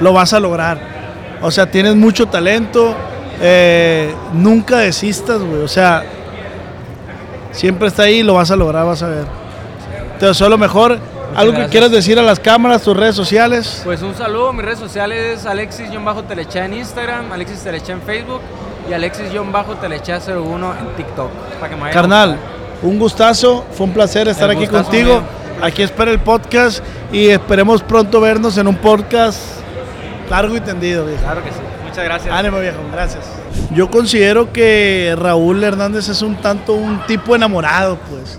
[0.00, 0.78] Lo vas a lograr.
[1.42, 2.94] O sea, tienes mucho talento.
[3.40, 5.62] eh, nunca desistas, güey.
[5.62, 6.04] O sea,
[7.52, 9.24] siempre está ahí y lo vas a lograr, vas a ver.
[10.18, 10.98] Te deseo lo mejor.
[11.34, 13.82] ¿Algo que quieras decir a las cámaras, tus redes sociales?
[13.84, 18.40] Pues un saludo, mis redes sociales Alexis-Telecha en Instagram, Alexis Telecha en Facebook
[18.88, 21.30] y Alexis-Telecha 01 en TikTok.
[21.60, 22.38] Para que me Carnal,
[22.82, 25.20] un gustazo, fue un placer estar El aquí contigo.
[25.60, 26.82] Aquí espera el podcast
[27.12, 29.55] y esperemos pronto vernos en un podcast
[30.30, 31.22] largo y tendido, viejo.
[31.22, 31.58] Claro que sí.
[31.86, 32.34] Muchas gracias.
[32.34, 33.24] Ánimo, viejo, gracias.
[33.72, 38.38] Yo considero que Raúl Hernández es un tanto un tipo enamorado, pues.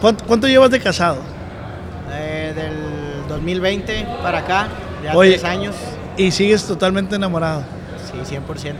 [0.00, 1.18] ¿Cuánto, cuánto llevas de casado?
[2.12, 4.68] Eh, del 2020 para acá,
[5.04, 5.32] ya Oye.
[5.32, 5.74] tres años.
[6.16, 7.62] Y sigues totalmente enamorado.
[8.10, 8.74] Sí, 100%.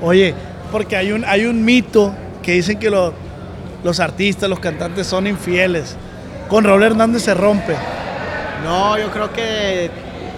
[0.00, 0.34] Oye,
[0.70, 3.12] porque hay un, hay un mito que dicen que lo-
[3.82, 5.96] los artistas, los cantantes son infieles.
[6.48, 7.74] Con Raúl Hernández se rompe.
[8.64, 9.90] No, yo creo que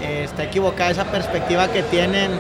[0.03, 2.33] eh, está equivocada esa perspectiva que tienen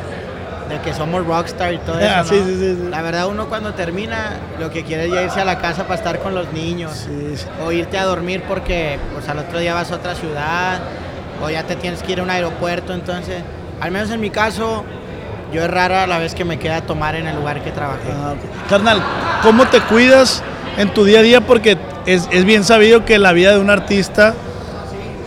[0.68, 2.10] de que somos rockstar y todo eso.
[2.12, 2.28] Ah, ¿no?
[2.28, 2.88] sí, sí, sí, sí.
[2.90, 5.94] La verdad, uno cuando termina, lo que quiere es ya irse a la casa para
[5.94, 7.06] estar con los niños.
[7.64, 10.80] O irte a dormir porque pues, al otro día vas a otra ciudad.
[11.42, 12.92] O ya te tienes que ir a un aeropuerto.
[12.92, 13.42] Entonces,
[13.80, 14.84] al menos en mi caso,
[15.52, 18.10] yo es rara la vez que me queda tomar en el lugar que trabajé.
[18.12, 18.34] Ah,
[18.68, 19.00] Carnal,
[19.42, 20.42] ¿cómo te cuidas
[20.78, 21.40] en tu día a día?
[21.40, 24.34] Porque es, es bien sabido que la vida de un artista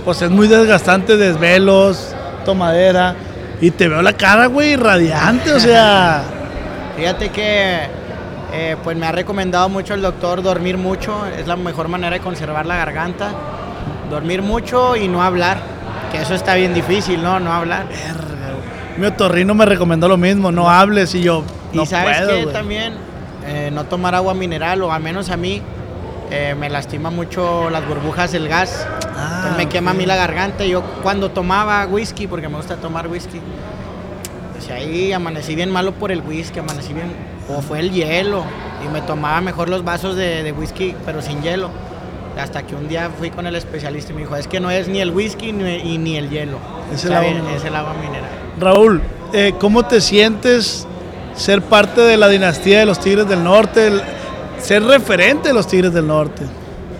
[0.04, 2.16] pues es muy desgastante, desvelos,
[2.54, 3.16] tomadera.
[3.62, 6.24] Y te veo la cara, güey, radiante, o sea...
[6.98, 7.80] Fíjate que
[8.52, 12.22] eh, pues me ha recomendado mucho el doctor dormir mucho, es la mejor manera de
[12.22, 13.32] conservar la garganta.
[14.10, 15.60] Dormir mucho y no hablar,
[16.12, 17.40] que eso está bien difícil, ¿no?
[17.40, 17.86] No hablar.
[18.98, 22.42] Mi otorrino me recomendó lo mismo, no hables y yo no y sabes puedo, que
[22.44, 22.54] güey.
[22.54, 22.94] también
[23.46, 25.62] Eh, no tomar agua mineral o al menos a mí
[26.32, 28.86] eh, me lastima mucho las burbujas del gas.
[29.02, 30.66] Entonces me quema a mí la garganta.
[30.66, 33.40] Yo cuando tomaba whisky, porque me gusta tomar whisky,
[34.54, 37.12] pues ahí amanecí bien malo por el whisky, amanecí bien,
[37.50, 38.44] o fue el hielo,
[38.86, 41.70] y me tomaba mejor los vasos de, de whisky, pero sin hielo.
[42.40, 44.88] Hasta que un día fui con el especialista y me dijo, es que no es
[44.88, 46.58] ni el whisky ni, y ni el hielo,
[46.94, 47.56] Es el agua mineral.
[47.56, 48.30] es el agua mineral.
[48.60, 49.02] Raúl,
[49.34, 50.88] eh, ¿cómo te sientes
[51.36, 54.02] ser parte de la dinastía de los Tigres del Norte, el-
[54.61, 56.44] ser referente de los Tigres del Norte?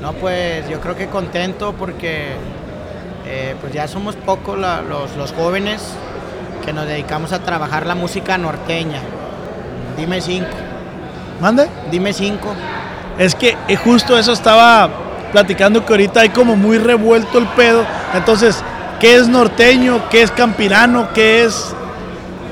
[0.02, 2.30] No, pues yo creo que contento porque
[3.26, 5.81] eh, pues ya somos pocos los, los jóvenes
[6.65, 9.02] que nos dedicamos a trabajar la música norteña.
[9.98, 10.56] Dime cinco.
[11.41, 11.68] ¿Mande?
[11.91, 12.53] Dime cinco.
[13.18, 14.90] Es que eh, justo eso estaba
[15.31, 17.86] platicando que ahorita hay como muy revuelto el pedo.
[18.14, 18.64] Entonces,
[18.99, 20.10] ¿qué es norteño?
[20.10, 21.10] ¿Qué es campirano?
[21.14, 21.76] ¿Qué es...?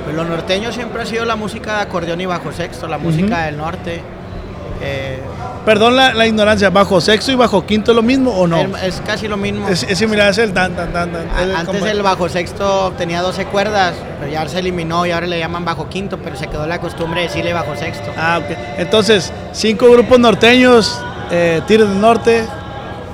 [0.03, 3.43] Pues lo norteño siempre ha sido la música de acordeón y bajo sexto, la música
[3.43, 4.01] del norte.
[4.82, 5.20] Eh,
[5.66, 8.62] Perdón la, la ignorancia, ¿bajo sexto y bajo quinto es lo mismo o no?
[8.78, 9.68] es, casi lo mismo.
[9.68, 11.30] Es, es similar, es el tan, tan, tan, tan.
[11.36, 15.28] A- el Antes el bajo sexto tenía 12 cuerdas, pero ya se eliminó y ahora
[15.28, 18.14] le llaman bajo quinto, pero se quedó la costumbre de decirle bajo sexto.
[18.18, 18.58] Ah, ok.
[18.78, 21.02] Entonces, cinco grupos norteños,
[21.32, 22.45] eh, del Norte,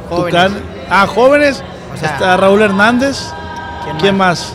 [0.09, 0.31] Jóvenes.
[0.31, 0.61] Tucán.
[0.91, 1.63] Ah, jóvenes.
[1.91, 3.31] O sea, Está Raúl Hernández.
[3.83, 4.53] ¿quién ¿Quién más?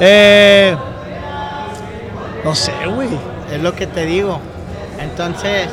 [0.00, 0.74] Eh,
[2.44, 3.10] no sé, güey.
[3.52, 4.40] Es lo que te digo.
[4.98, 5.68] Entonces,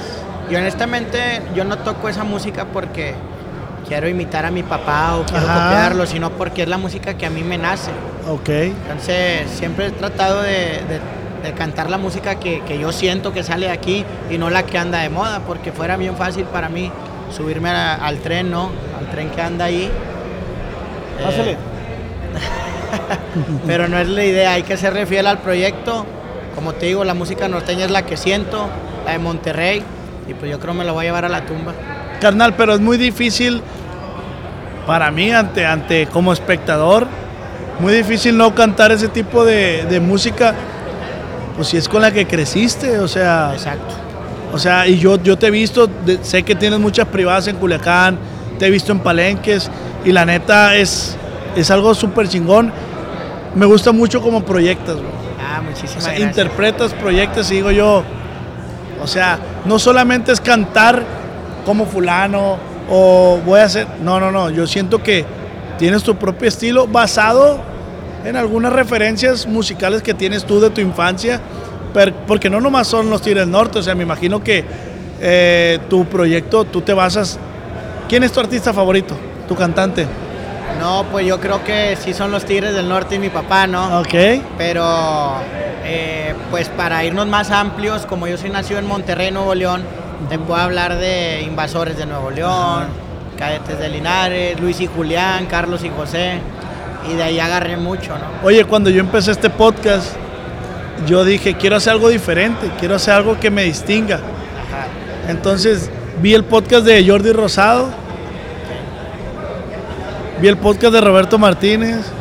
[0.50, 3.14] yo honestamente, yo no toco esa música porque
[3.88, 5.70] quiero imitar a mi papá o quiero Ajá.
[5.70, 7.92] copiarlo, sino porque es la música que a mí me nace.
[8.30, 8.50] Ok.
[8.50, 10.50] Entonces, siempre he tratado de,
[10.88, 14.50] de- de cantar la música que, que yo siento que sale de aquí y no
[14.50, 16.92] la que anda de moda, porque fuera bien fácil para mí
[17.36, 18.72] subirme a- al tren, ¿no?
[19.00, 19.84] Al tren que anda ahí.
[19.84, 21.58] Eh, Pásale.
[23.68, 26.06] pero no es la idea, hay que serle fiel al proyecto.
[26.56, 28.68] Como te digo, la música norteña es la que siento,
[29.06, 29.84] la de Monterrey,
[30.28, 31.74] y pues yo creo me la voy a llevar a la tumba.
[32.22, 33.62] Carnal, pero es muy difícil
[34.86, 37.08] para mí, ante, ante como espectador,
[37.80, 40.54] muy difícil no cantar ese tipo de, de música,
[41.56, 43.52] pues si es con la que creciste, o sea.
[43.54, 43.96] Exacto.
[44.54, 47.58] O sea, y yo, yo te he visto, de- sé que tienes muchas privadas en
[47.58, 48.18] Culiacán,
[48.58, 49.70] te he visto en Palenques,
[50.06, 51.18] y la neta es,
[51.56, 52.72] es algo súper chingón.
[53.56, 55.10] Me gusta mucho como proyectas, bro.
[55.40, 56.30] Ah, O muchísimas sea, gracias.
[56.30, 58.04] interpretas, proyectas y digo yo,
[59.04, 59.38] o sea,
[59.68, 61.04] no solamente es cantar
[61.66, 62.58] como fulano
[62.90, 65.26] o voy a hacer, no, no, no, yo siento que
[65.78, 67.60] tienes tu propio estilo basado
[68.24, 71.42] en algunas referencias musicales que tienes tú de tu infancia,
[72.26, 74.64] porque no nomás son los Tigres del Norte, o sea, me imagino que
[75.20, 77.38] eh, tu proyecto, tú te basas,
[78.08, 79.16] ¿quién es tu artista favorito?
[79.48, 80.08] Tu cantante.
[80.80, 84.00] No, pues yo creo que sí son los Tigres del Norte y mi papá, ¿no?
[84.00, 84.14] Ok.
[84.58, 85.38] Pero,
[85.90, 89.84] eh, pues para irnos más amplios, como yo soy nacido en Monterrey, Nuevo León,
[90.28, 92.88] te puedo hablar de Invasores de Nuevo León,
[93.38, 96.40] Cadetes de Linares, Luis y Julián, Carlos y José,
[97.10, 98.46] y de ahí agarré mucho, ¿no?
[98.46, 100.14] Oye, cuando yo empecé este podcast,
[101.06, 104.20] yo dije, quiero hacer algo diferente, quiero hacer algo que me distinga.
[105.30, 105.90] Entonces,
[106.22, 107.92] vi el podcast de Jordi Rosado,
[110.42, 112.12] vi el podcast de Roberto Martínez,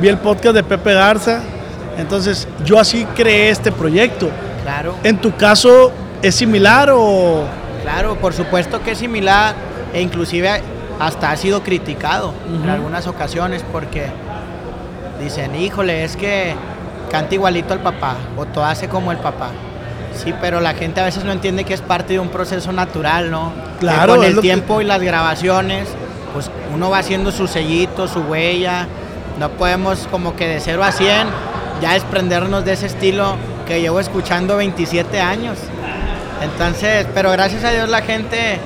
[0.00, 1.42] vi el podcast de Pepe Garza.
[1.98, 4.28] Entonces, yo así creé este proyecto.
[4.62, 4.94] Claro.
[5.02, 5.92] ¿En tu caso
[6.22, 7.44] es similar o...?
[7.82, 9.54] Claro, por supuesto que es similar
[9.94, 10.60] e inclusive
[10.98, 14.06] hasta ha sido criticado en algunas ocasiones porque
[15.22, 16.54] dicen, híjole, es que
[17.10, 19.50] canta igualito al papá o todo hace como el papá.
[20.14, 23.30] Sí, pero la gente a veces no entiende que es parte de un proceso natural,
[23.30, 23.52] ¿no?
[23.78, 25.86] Que Claro, con es el que- tiempo y las grabaciones,
[26.32, 28.86] pues uno va haciendo su sellito, su huella.
[29.38, 31.28] No podemos como que de 0 a 100
[31.80, 33.36] ya desprendernos de ese estilo
[33.66, 35.58] que llevo escuchando 27 años.
[36.42, 38.58] Entonces, pero gracias a Dios la gente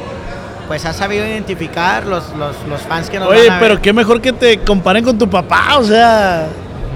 [0.69, 3.69] pues ha sabido identificar los, los, los fans que nos Oye, van a ver.
[3.69, 6.47] pero qué mejor que te comparen con tu papá, o sea,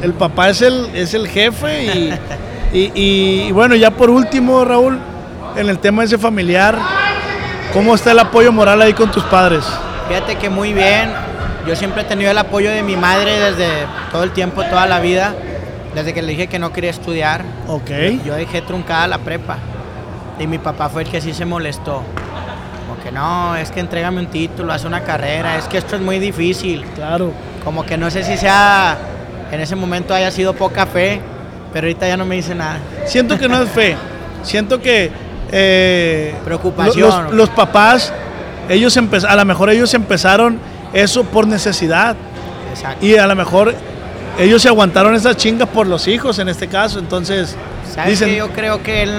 [0.01, 1.85] el papá es el, es el jefe
[2.73, 5.01] y, y, y bueno, ya por último, Raúl,
[5.57, 6.78] en el tema ese familiar,
[7.73, 9.65] ¿cómo está el apoyo moral ahí con tus padres?
[10.09, 11.11] Fíjate que muy bien.
[11.66, 13.69] Yo siempre he tenido el apoyo de mi madre desde
[14.12, 15.35] todo el tiempo, toda la vida.
[15.95, 17.45] Desde que le dije que no quería estudiar.
[18.25, 19.59] Yo dejé truncada la prepa.
[20.39, 22.03] Y mi papá fue el que sí se molestó.
[22.87, 26.03] Como que no, es que entrégame un título, haz una carrera, es que esto es
[26.03, 26.85] muy difícil.
[26.95, 27.33] Claro.
[27.62, 28.99] Como que no sé si sea,
[29.53, 31.21] en ese momento haya sido poca fe,
[31.73, 32.79] pero ahorita ya no me dice nada.
[33.07, 33.97] Siento que no es fe,
[34.43, 35.11] siento que...
[35.53, 37.27] eh, Preocupación.
[37.27, 38.12] Los, los papás,
[38.69, 40.59] ellos a lo mejor ellos empezaron
[40.93, 42.16] eso por necesidad.
[42.73, 43.07] Exacto.
[43.07, 43.75] Y a lo mejor
[44.39, 47.56] ellos se aguantaron esas chingas por los hijos en este caso, entonces...
[47.94, 49.12] ¿Sabes dicen, que Yo creo que él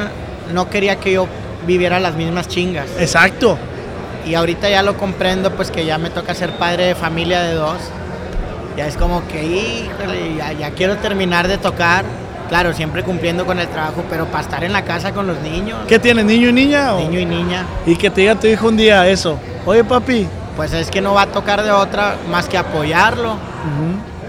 [0.53, 1.27] no quería que yo
[1.65, 2.87] viviera las mismas chingas.
[2.99, 3.57] Exacto.
[4.25, 7.53] Y ahorita ya lo comprendo, pues que ya me toca ser padre de familia de
[7.53, 7.77] dos.
[8.75, 12.03] Ya es como que, híjole, ya, ya quiero terminar de tocar.
[12.49, 15.79] Claro, siempre cumpliendo con el trabajo, pero para estar en la casa con los niños.
[15.87, 16.93] ¿Qué tienes, niño y niña?
[16.95, 17.65] o- Niño y niña.
[17.85, 19.39] Y que te diga tu hijo un día eso.
[19.65, 20.27] Oye, papi.
[20.55, 23.37] Pues es que no va a tocar de otra más que apoyarlo.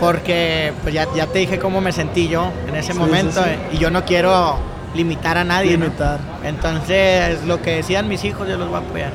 [0.00, 3.42] Porque pues ya, ya te dije cómo me sentí yo en ese Sí, momento.
[3.42, 3.50] sí, sí.
[3.50, 4.56] eh, Y yo no quiero
[4.94, 5.76] limitar a nadie.
[5.76, 5.84] ¿no?
[5.86, 6.18] Limitar.
[6.44, 9.10] Entonces, lo que decían mis hijos, yo los voy a apoyar.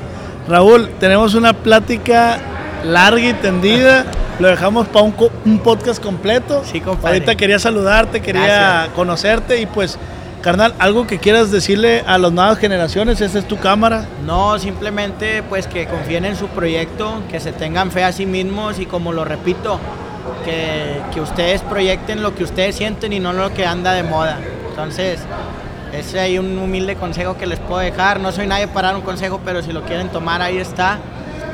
[0.47, 2.37] Raúl, tenemos una plática
[2.83, 4.05] larga y tendida.
[4.39, 5.13] Lo dejamos para un,
[5.45, 6.63] un podcast completo.
[6.65, 7.17] Sí, compadre.
[7.17, 8.93] Ahorita quería saludarte, quería Gracias.
[8.95, 9.99] conocerte y pues,
[10.41, 14.05] carnal, algo que quieras decirle a las nuevas generaciones, esa es tu cámara.
[14.25, 18.79] No, simplemente pues que confíen en su proyecto, que se tengan fe a sí mismos
[18.79, 19.79] y como lo repito,
[20.45, 24.39] que, que ustedes proyecten lo que ustedes sienten y no lo que anda de moda.
[24.69, 25.19] Entonces,
[25.93, 28.19] Ese hay un humilde consejo que les puedo dejar.
[28.21, 30.99] No soy nadie para dar un consejo, pero si lo quieren tomar, ahí está.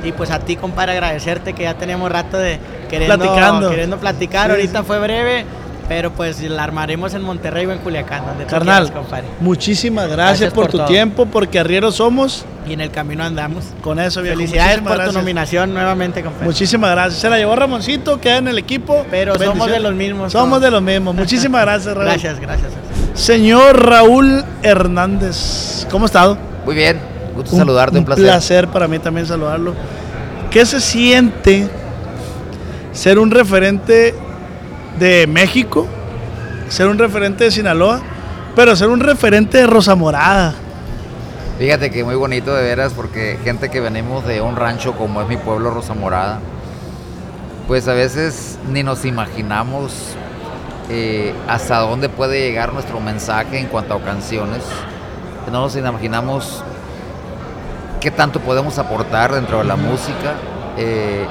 [0.03, 3.69] Y pues a ti, compadre, agradecerte que ya tenemos rato de queriendo Platicando.
[3.71, 4.45] queriendo platicar.
[4.45, 4.85] Sí, Ahorita sí.
[4.85, 5.43] fue breve,
[5.87, 9.27] pero pues la armaremos en Monterrey o en Culiacán, donde tú Carnal, quieras, compadre.
[9.39, 10.87] muchísimas gracias, Gracias por, por tu todo.
[10.87, 12.45] tiempo, porque arrieros somos.
[12.67, 13.63] Y en el camino andamos.
[13.81, 14.35] Con eso, viejo.
[14.37, 15.09] Felicidades por gracias.
[15.09, 16.45] tu nominación nuevamente, compadre.
[16.45, 17.21] Muchísimas gracias.
[17.21, 19.05] Se la llevó Ramoncito, queda en el equipo.
[19.09, 20.31] Pero somos de los mismos.
[20.33, 20.61] Somos todos.
[20.63, 21.15] de los mismos.
[21.15, 22.05] Muchísimas gracias, Raúl.
[22.09, 22.71] Gracias, gracias.
[23.13, 26.37] Señor Raúl Hernández, ¿cómo ha estado?
[26.65, 26.99] Muy bien,
[27.35, 28.25] gusto saludarte, un placer.
[28.25, 29.73] placer para mí también saludarlo.
[30.51, 31.67] ¿Qué se siente
[32.91, 34.13] ser un referente
[34.99, 35.87] de México,
[36.69, 38.01] ser un referente de Sinaloa,
[38.55, 40.55] pero ser un referente de Rosa Morada?
[41.59, 45.27] Fíjate que muy bonito de veras porque gente que venimos de un rancho como es
[45.27, 46.39] mi pueblo Rosa Morada,
[47.67, 50.15] pues a veces ni nos imaginamos
[50.89, 54.63] eh, hasta dónde puede llegar nuestro mensaje en cuanto a canciones.
[55.51, 56.63] No nos imaginamos
[57.99, 60.35] qué tanto podemos aportar dentro de la música.
[60.77, 61.25] eh,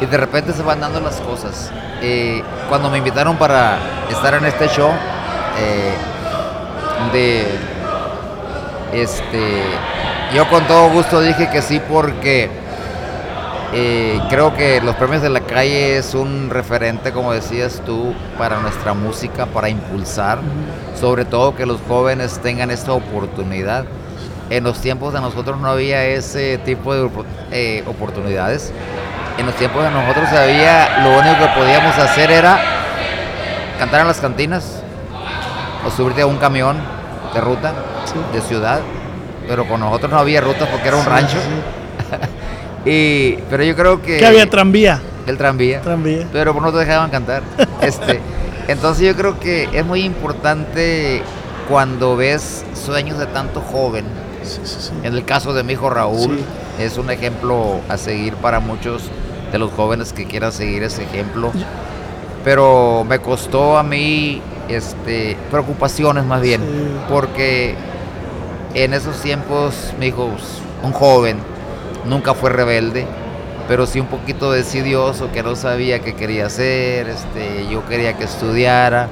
[0.00, 1.70] y de repente se van dando las cosas.
[2.00, 3.78] Eh, cuando me invitaron para
[4.10, 4.90] estar en este show
[5.58, 5.94] eh,
[7.12, 7.46] de
[8.92, 9.62] este,
[10.34, 12.48] yo con todo gusto dije que sí porque
[13.74, 18.60] eh, creo que los premios de la calle es un referente, como decías tú, para
[18.60, 20.38] nuestra música, para impulsar,
[20.98, 23.84] sobre todo que los jóvenes tengan esta oportunidad.
[24.50, 27.26] En los tiempos de nosotros no había ese tipo de opor-
[27.86, 28.72] oportunidades.
[29.38, 32.58] En los tiempos de nosotros había, lo único que podíamos hacer era
[33.78, 34.82] cantar en las cantinas
[35.86, 36.76] o subirte a un camión
[37.32, 37.72] de ruta,
[38.32, 38.80] de ciudad,
[39.46, 41.36] pero con nosotros no había rutas porque era un Sí, rancho.
[42.84, 44.18] y, pero yo creo que...
[44.18, 45.00] Que había tranvía.
[45.26, 45.82] El tranvía.
[45.82, 46.26] Tranvía.
[46.32, 47.42] Pero no te dejaban cantar.
[47.80, 48.20] este,
[48.66, 51.22] entonces yo creo que es muy importante
[51.68, 54.04] cuando ves sueños de tanto joven.
[55.04, 56.40] En el caso de mi hijo Raúl,
[56.78, 59.10] es un ejemplo a seguir para muchos
[59.52, 61.52] de los jóvenes que quieran seguir ese ejemplo.
[62.44, 66.60] Pero me costó a mí este, preocupaciones más bien,
[67.08, 67.74] porque
[68.74, 70.30] en esos tiempos mi hijo,
[70.82, 71.38] un joven,
[72.06, 73.06] nunca fue rebelde,
[73.66, 78.24] pero sí un poquito decidioso, que no sabía qué quería hacer, este, yo quería que
[78.24, 79.08] estudiara.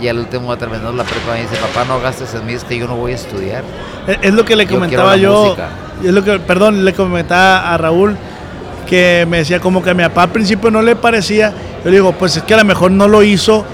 [0.00, 2.78] Y al último terminó la prepa me dice, papá, no gastes en mí, es que
[2.78, 3.62] yo no voy a estudiar.
[4.06, 5.54] Es- Es lo que le Yo comentaba yo.
[6.02, 8.16] Es lo que, perdón, le comentaba a Raúl
[8.90, 11.54] que me decía como que a mi papá al principio no le parecía.
[11.84, 13.64] Yo le digo, pues es que a lo mejor no lo hizo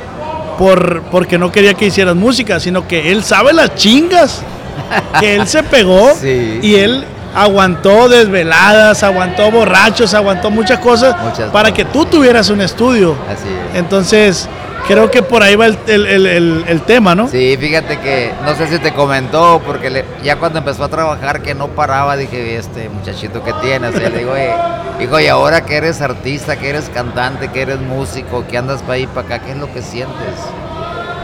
[0.59, 4.43] por, porque no quería que hicieras música, sino que él sabe las chingas.
[5.19, 7.03] Que él se pegó y él
[7.35, 11.17] aguantó desveladas, aguantó borrachos, aguantó muchas cosas
[11.51, 13.17] para que tú tuvieras un estudio.
[13.27, 13.79] Así es.
[13.79, 14.49] Entonces,
[14.87, 17.29] creo que por ahí va el, el- el- tema, ¿no?
[17.29, 21.43] Sí, fíjate que no sé si te comentó, porque le- ya cuando empezó a trabajar
[21.43, 24.51] que no paraba, dije, este muchachito que tienes, y le digo, "Oye,
[25.01, 28.95] hijo, y ahora que eres artista, que eres cantante, que eres músico, que andas para
[28.95, 30.17] ahí para acá, ¿qué es lo que sientes?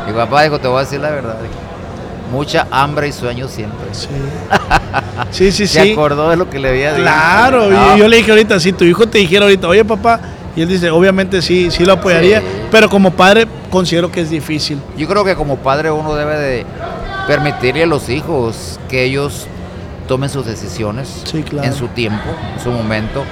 [0.07, 1.37] Mi papá dijo, te voy a decir la verdad,
[2.33, 3.89] mucha hambre y sueño siempre.
[5.31, 5.93] Sí, sí, Se sí.
[5.93, 7.03] acordó de lo que le había dicho.
[7.03, 7.97] Claro, No.
[7.97, 10.21] y yo le dije ahorita, si tu hijo te dijera ahorita, oye papá,
[10.57, 12.47] y él dice, obviamente sí, sí lo apoyaría, Sí.
[12.71, 14.79] pero como padre considero que es difícil.
[14.97, 16.67] Yo creo que como padre uno debe de
[17.27, 19.47] permitirle a los hijos que ellos
[20.09, 21.67] tomen sus decisiones claro.
[21.67, 23.23] en su tiempo, en su momento.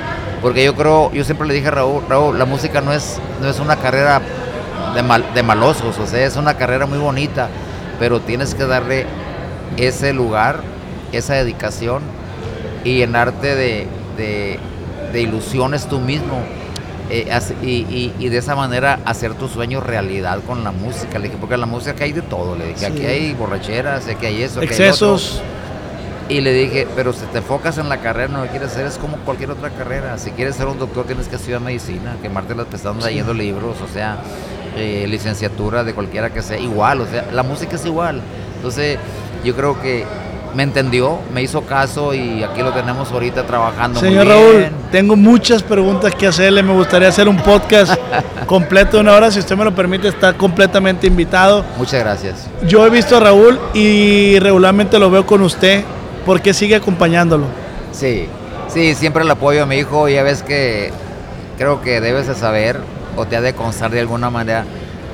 [0.40, 3.48] Porque yo creo, yo siempre le dije a Raúl, Raúl, la música no es, no
[3.48, 4.22] es una carrera
[4.94, 7.48] de, mal- de malosos, o sea, es una carrera muy bonita,
[7.98, 9.04] pero tienes que darle
[9.76, 10.60] ese lugar,
[11.12, 12.02] esa dedicación
[12.84, 13.86] y llenarte de,
[14.16, 14.58] de-
[15.12, 16.38] de ilusiones tú mismo.
[17.10, 17.28] Eh,
[17.62, 21.18] y, y- y de esa manera hacer tus sueños realidad con la música.
[21.18, 22.56] Le dije, porque la música hay de todo.
[22.56, 22.84] Le dije, Sí.
[22.86, 25.34] aquí hay borracheras, aquí hay eso, aquí hay Excesos.
[25.36, 25.60] otro.
[26.28, 28.98] Y le dije, pero si te enfocas en la carrera, no lo quieres hacer, es
[28.98, 30.16] como cualquier otra carrera.
[30.16, 33.10] Si quieres ser un doctor, tienes que estudiar medicina, quemarte las pestañas Sí.
[33.10, 34.18] leyendo libros, o sea,
[34.76, 38.20] eh, licenciatura de cualquiera que sea, igual, o sea, la música es igual.
[38.54, 38.98] Entonces,
[39.42, 40.04] yo creo que
[40.54, 45.16] me entendió, me hizo caso y aquí lo tenemos ahorita trabajando Señor muy Raúl, tengo
[45.16, 47.94] muchas preguntas que hacerle, me gustaría hacer un podcast
[48.46, 51.64] completo de una hora, si usted me lo permite, está completamente invitado.
[51.78, 52.48] Muchas gracias.
[52.66, 55.84] Yo he visto a Raúl y regularmente lo veo con usted,
[56.26, 57.46] ¿por qué sigue acompañándolo?
[57.92, 58.26] Sí,
[58.68, 60.08] sí, siempre el apoyo a mi hijo.
[60.08, 60.92] Ya ves que
[61.58, 62.80] creo que debes de saber
[63.16, 64.64] o te ha de constar de alguna manera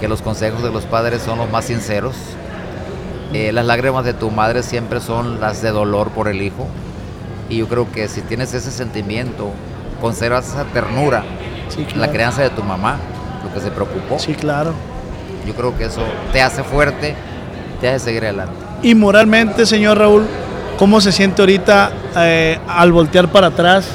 [0.00, 2.14] que los consejos de los padres son los más sinceros.
[3.32, 6.66] Eh, las lágrimas de tu madre siempre son las de dolor por el hijo.
[7.48, 9.50] Y yo creo que si tienes ese sentimiento,
[10.00, 11.24] conservas esa ternura,
[11.74, 12.00] claro.
[12.00, 12.96] la crianza de tu mamá,
[13.44, 14.18] lo que se preocupó.
[14.18, 14.72] Sí, claro.
[15.46, 17.14] Yo creo que eso te hace fuerte,
[17.80, 18.54] te hace seguir adelante.
[18.82, 20.26] Y moralmente, señor Raúl,
[20.78, 23.88] ¿cómo se siente ahorita eh, al voltear para atrás?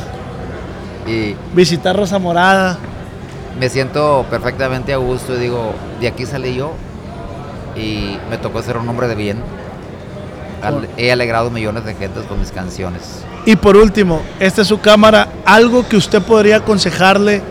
[1.08, 2.78] Y Visitar Rosa Morada.
[3.60, 6.74] me siento perfectamente a gusto y digo, de aquí salí yo
[7.76, 9.38] y me tocó ser un hombre de bien.
[10.62, 13.24] Al- he alegrado millones de gentes con mis canciones.
[13.46, 15.28] Y por último, esta es su cámara.
[15.46, 17.42] Algo que usted podría aconsejarle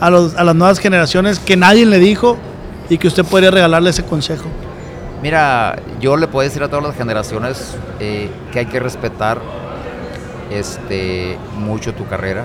[0.00, 2.38] a, los- a las nuevas generaciones que nadie le dijo
[2.88, 4.46] y que usted podría regalarle ese consejo.
[5.22, 9.40] Mira, yo le puedo decir a todas las generaciones eh, que hay que respetar
[10.50, 12.44] este, mucho tu carrera,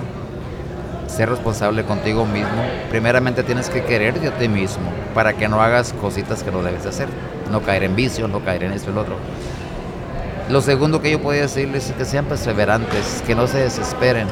[1.06, 2.64] ser responsable contigo mismo.
[2.90, 6.84] Primeramente tienes que quererte a ti mismo para que no hagas cositas que no debes
[6.84, 7.08] de hacer,
[7.50, 9.16] no caer en vicio, no caer en esto y lo otro.
[10.48, 14.28] Lo segundo que yo podría decirles es que sean perseverantes, que no se desesperen.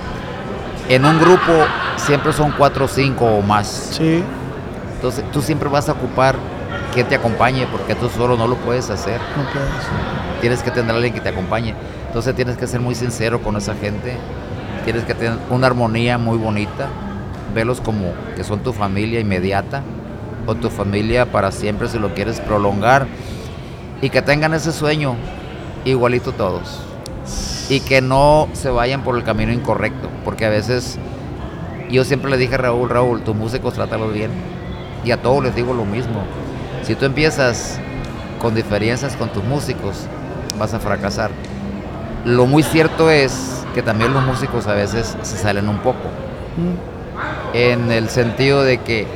[0.89, 1.53] En un grupo
[1.97, 3.97] siempre son cuatro o cinco o más.
[3.97, 4.23] Sí.
[4.97, 6.37] Entonces tú siempre vas a ocupar
[6.93, 9.21] quien te acompañe porque tú solo no lo puedes hacer.
[9.37, 10.41] No puedes.
[10.41, 11.75] Tienes que tener a alguien que te acompañe.
[12.09, 14.17] Entonces tienes que ser muy sincero con esa gente.
[14.85, 16.89] Tienes que tener una armonía muy bonita.
[17.55, 19.83] Velos como que son tu familia inmediata
[20.47, 23.07] o tu familia para siempre si lo quieres prolongar.
[24.01, 25.15] Y que tengan ese sueño
[25.85, 26.81] igualito todos.
[27.69, 30.09] Y que no se vayan por el camino incorrecto.
[30.25, 30.99] Porque a veces
[31.91, 34.31] yo siempre le dije a Raúl, Raúl, tus músicos trátalos bien.
[35.05, 36.23] Y a todos les digo lo mismo.
[36.83, 37.79] Si tú empiezas
[38.41, 40.07] con diferencias con tus músicos,
[40.59, 41.31] vas a fracasar.
[42.25, 45.99] Lo muy cierto es que también los músicos a veces se salen un poco.
[47.55, 49.07] En el sentido de que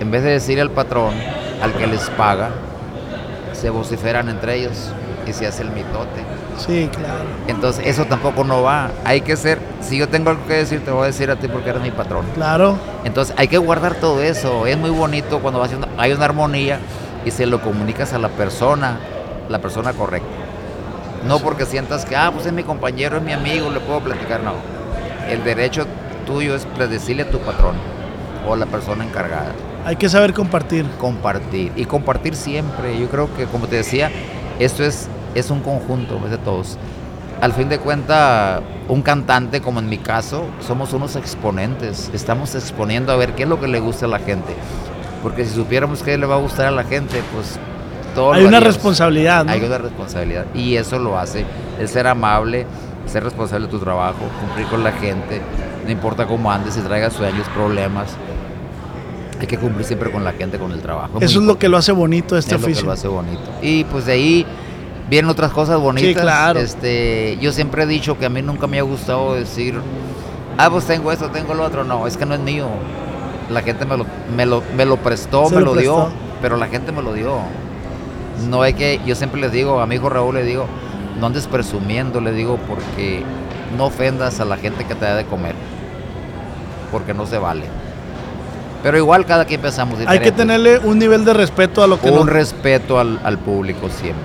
[0.00, 1.14] en vez de decirle al patrón,
[1.62, 2.50] al que les paga,
[3.52, 4.90] se vociferan entre ellos
[5.26, 6.24] y se hace el mitote.
[6.58, 7.24] Sí, claro.
[7.48, 8.90] Entonces eso tampoco no va.
[9.04, 11.48] Hay que ser, si yo tengo algo que decir, te voy a decir a ti
[11.48, 12.24] porque eres mi patrón.
[12.34, 12.76] Claro.
[13.04, 14.66] Entonces hay que guardar todo eso.
[14.66, 16.78] Es muy bonito cuando vas haciendo- hay una armonía
[17.24, 18.98] y se lo comunicas a la persona,
[19.48, 20.28] la persona correcta.
[21.26, 24.42] No porque sientas que, ah, pues es mi compañero, es mi amigo, le puedo platicar.
[24.42, 24.54] No.
[25.28, 25.86] El derecho
[26.26, 27.76] tuyo es decirle a tu patrón
[28.46, 29.52] o a la persona encargada.
[29.84, 30.86] Hay que saber compartir.
[30.98, 31.72] Compartir.
[31.76, 32.98] Y compartir siempre.
[32.98, 34.10] Yo creo que, como te decía,
[34.58, 36.78] esto es, es un conjunto es de todos.
[37.40, 42.10] Al fin de cuentas, un cantante, como en mi caso, somos unos exponentes.
[42.12, 44.54] Estamos exponiendo a ver qué es lo que le gusta a la gente.
[45.22, 47.58] Porque si supiéramos qué le va a gustar a la gente, pues
[48.16, 48.62] Hay una haríamos.
[48.64, 49.52] responsabilidad, ¿no?
[49.52, 50.46] Hay una responsabilidad.
[50.54, 51.44] Y eso lo hace
[51.78, 52.66] el ser amable,
[53.06, 55.40] ser responsable de tu trabajo, cumplir con la gente.
[55.84, 58.16] No importa cómo andes, si traigas sueños, problemas.
[59.40, 61.14] Hay que cumplir siempre con la gente, con el trabajo.
[61.14, 63.42] muy Eso es lo que lo hace bonito este es lo que lo hace bonito.
[63.62, 64.46] Y pues de ahí
[65.08, 66.22] vienen otras cosas bonitas.
[66.22, 66.60] claro.
[66.60, 69.80] Este, yo siempre he dicho que a mí nunca me ha gustado decir,
[70.58, 71.84] ah, pues tengo esto, tengo lo otro.
[71.84, 72.66] No, es que no es mío.
[73.50, 74.06] La gente me lo,
[74.36, 76.08] me lo, me lo prestó, Se me lo dio,
[76.42, 77.38] pero la gente me lo dio.
[78.48, 80.66] No hay que, yo siempre les digo, a mi hijo Raúl le digo,
[81.20, 83.22] no andes presumiendo, le digo, porque
[83.76, 85.54] no ofendas a la gente que te da de comer.
[86.90, 87.64] Porque no se vale.
[88.82, 92.00] Pero igual cada quien pensamos Hay diferente que tenerle un nivel de respeto a lo
[92.00, 94.24] que un no- respeto al, al público siempre.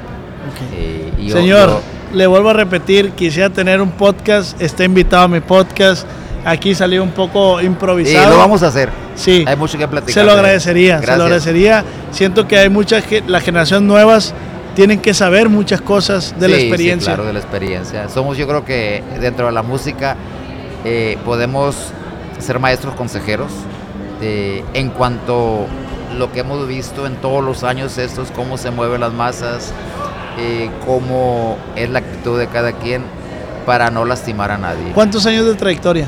[0.74, 1.82] Eh, y yo- Señor, yo-
[2.18, 6.08] le vuelvo a repetir, quisiera tener un podcast, está invitado a mi podcast.
[6.46, 8.30] Aquí salió un poco y improvisado.
[8.32, 8.90] lo vamos a hacer.
[9.16, 9.44] Sí.
[9.48, 10.14] Hay mucho que platicar.
[10.14, 11.84] Se lo de- agradecería, se lo agradecería.
[12.12, 14.34] Siento que hay muchas, que las generaciones nuevas
[14.76, 17.14] tienen que saber muchas cosas de la sí, experiencia.
[17.14, 18.10] claro, de la experiencia.
[18.10, 20.18] Somos, yo creo que dentro de la música
[20.84, 21.76] eh, podemos
[22.40, 23.52] ser maestros consejeros
[24.22, 25.68] en cuanto
[26.18, 29.72] lo que hemos visto en todos los años estos, cómo se mueven las masas,
[30.40, 33.04] eh, cómo es la actitud de cada quien
[33.66, 34.92] para no lastimar a nadie.
[34.94, 36.08] ¿Cuántos años de trayectoria?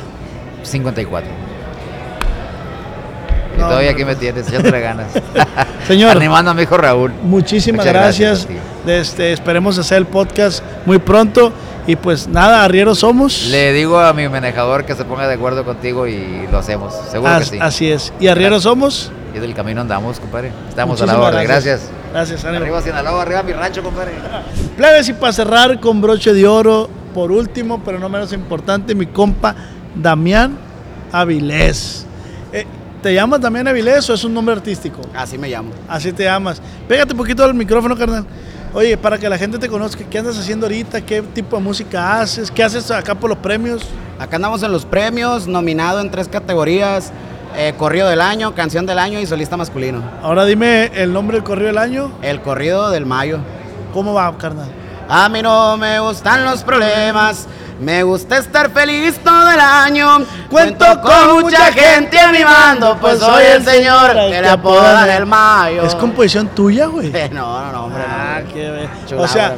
[0.63, 1.29] 54.
[3.57, 5.07] Y No, todavía aquí me tienes, echándole ganas.
[5.87, 6.15] Señor.
[6.15, 7.11] Animando a mi hijo Raúl.
[7.23, 8.45] Muchísimas Muchas gracias.
[8.47, 8.55] ti.
[8.91, 11.51] Este, esperemos hacer el podcast muy pronto.
[11.87, 13.47] Y pues nada, arrieros somos.
[13.47, 16.93] Le digo a mi manejador que se ponga de acuerdo contigo y lo hacemos.
[17.09, 17.59] Seguro As- que sí.
[17.61, 18.11] Así es.
[18.19, 19.11] Y arrieros somos.
[19.33, 20.51] Y del camino andamos, compadre.
[20.67, 21.47] Estamos a la Muchísimas orden.
[21.47, 21.81] Gracias.
[22.11, 22.63] Gracias, ánimo.
[22.63, 24.11] Arriba Sinaloa, arriba mi rancho, compadre.
[24.77, 29.05] Plebes, y para cerrar con broche de oro, por último, pero no menos importante, mi
[29.07, 29.55] compa
[29.95, 30.57] Damián
[31.11, 32.05] Avilés.
[33.01, 35.01] ¿Te llamas Damián Avilés o es un nombre artístico?
[35.13, 35.69] Así me llamo.
[35.87, 36.59] Así te llamas.
[36.87, 38.25] Pégate un poquito al micrófono, carnal.
[38.73, 41.01] Oye, para que la gente te conozca, ¿qué andas haciendo ahorita?
[41.01, 42.49] ¿Qué tipo de música haces?
[42.49, 43.83] ¿Qué haces acá por los premios?
[44.19, 47.11] Acá andamos en los premios, nominado en tres categorías,
[47.55, 50.03] eh, corrido del año, canción del año y solista masculino.
[50.23, 52.11] Ahora dime el nombre del corrido del año.
[52.23, 53.39] El corrido del mayo.
[53.93, 54.69] ¿Cómo va, carnal?
[55.09, 57.47] A mí no me gustan los problemas,
[57.79, 60.25] Me gusta estar feliz todo el año.
[60.49, 65.25] Cuento con mucha gente a mi mando, pues soy el señor que le apodan el
[65.27, 65.83] mayo.
[65.83, 67.11] ¿Es composición tuya, güey?
[67.31, 68.03] No, no, no, hombre.
[68.07, 68.51] Ah, no.
[68.53, 69.55] qué Chulada O sea,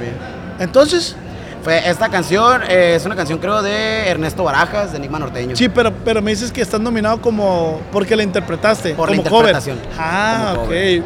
[0.59, 1.15] entonces,
[1.63, 5.55] Fue esta canción, eh, es una canción creo de Ernesto Barajas, de Enigma Norteño.
[5.57, 9.29] sí, pero, pero me dices que estás nominado como porque la interpretaste, Por la como
[9.29, 9.55] cover.
[9.55, 9.79] interpretación.
[9.97, 10.67] Ah, Como ok.
[10.67, 11.03] cover.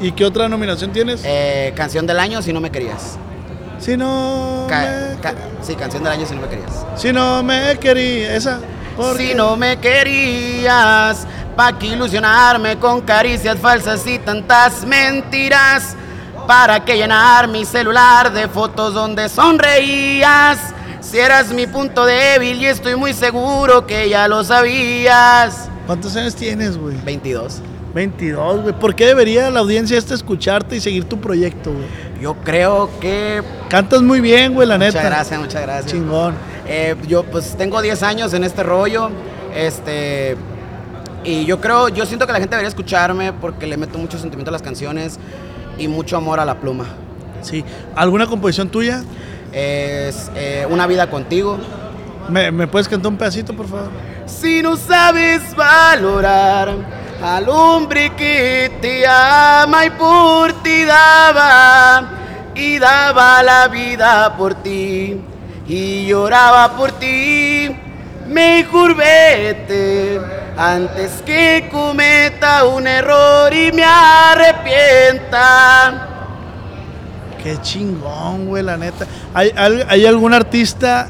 [0.00, 1.22] ¿Y qué otra nominación tienes?
[1.24, 3.18] Eh, canción del año, Si no me querías.
[3.80, 6.86] Si no Ca- ca- sí, canción del año, Si no me querías.
[6.96, 8.60] Si no me quería, esa.
[9.16, 11.26] Si no me querías,
[11.56, 15.96] pa' que ilusionarme con caricias falsas y tantas mentiras.
[16.46, 20.58] ¿Para que llenar mi celular de fotos donde sonreías?
[21.00, 25.68] Si eras mi punto débil y estoy muy seguro que ya lo sabías.
[25.86, 26.96] ¿Cuántos años tienes, güey?
[27.04, 27.60] 22.
[27.94, 28.74] 22, güey.
[28.74, 31.86] ¿Por qué debería la audiencia esta escucharte y seguir tu proyecto, güey?
[32.20, 34.98] Yo creo que Cantas muy bien, güey, la neta.
[34.98, 35.92] Muchas gracias, muchas gracias.
[35.92, 36.34] Chingón.
[36.66, 39.10] Eh, yo pues tengo 10 años en este rollo.
[39.54, 40.36] Este.
[41.24, 44.50] Y yo creo, yo siento que la gente debería escucharme porque le meto mucho sentimiento
[44.50, 45.18] a las canciones
[45.78, 46.86] y mucho amor a la pluma.
[47.42, 47.64] Sí.
[47.94, 49.02] ¿Alguna composición tuya?
[49.52, 51.58] Es eh, Una vida contigo.
[52.28, 53.88] ¿Me, me puedes cantar un pedacito, por favor?
[54.26, 56.74] Si no sabes valorar
[57.22, 62.08] al hombre que te ama y por ti daba,
[62.54, 65.20] y daba la vida por ti,
[65.66, 67.76] y lloraba por ti,
[68.26, 70.18] mejor vete
[70.56, 74.46] antes que cometa un error y me arrepienta.
[77.42, 79.06] Qué chingón, güey, la neta.
[79.32, 81.08] ¿Hay, hay algún artista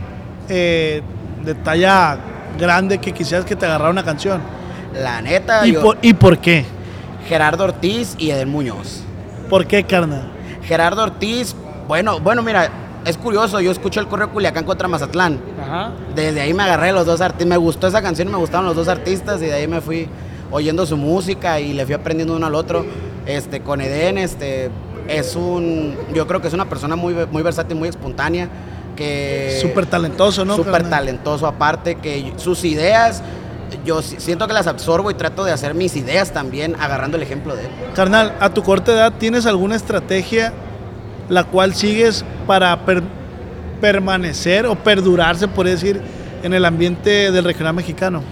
[0.49, 1.03] eh,
[1.45, 2.19] de talla
[2.59, 4.60] grande que quisieras que te agarrara una canción?
[4.95, 6.65] La neta, ¿Y, yo- por, ¿Y por qué?
[7.29, 9.03] Gerardo Ortiz y Edel Muñoz.
[9.49, 10.31] ¿Por qué, carnal?
[10.63, 11.55] Gerardo Ortiz,
[11.89, 12.69] bueno, bueno, mira,
[13.05, 15.41] es curioso, yo escucho el correo Culiacán contra Mazatlán.
[16.15, 18.89] Desde ahí me agarré los dos artistas, me gustó esa canción me gustaron los dos
[18.89, 20.09] artistas y de ahí me fui
[20.51, 22.85] oyendo su música y le fui aprendiendo uno al otro.
[23.27, 24.71] Este, con Eden, este,
[25.09, 28.49] es un, yo creo que es una persona muy, muy versátil, muy espontánea,
[28.97, 29.59] que...
[29.61, 30.57] Súper talentoso, ¿no?
[30.57, 33.23] Súper talentoso aparte, que sus ideas,
[33.85, 37.23] yo si- siento que las absorbo y trato de hacer mis ideas también, agarrando el
[37.23, 37.71] ejemplo de él.
[37.95, 40.53] Carnal, a tu corta edad, ¿tienes alguna estrategia
[41.29, 43.03] la cual sigues para per-
[43.81, 46.01] permanecer o perdurar, se puede decir,
[46.43, 48.23] en el ambiente del regional mexicano?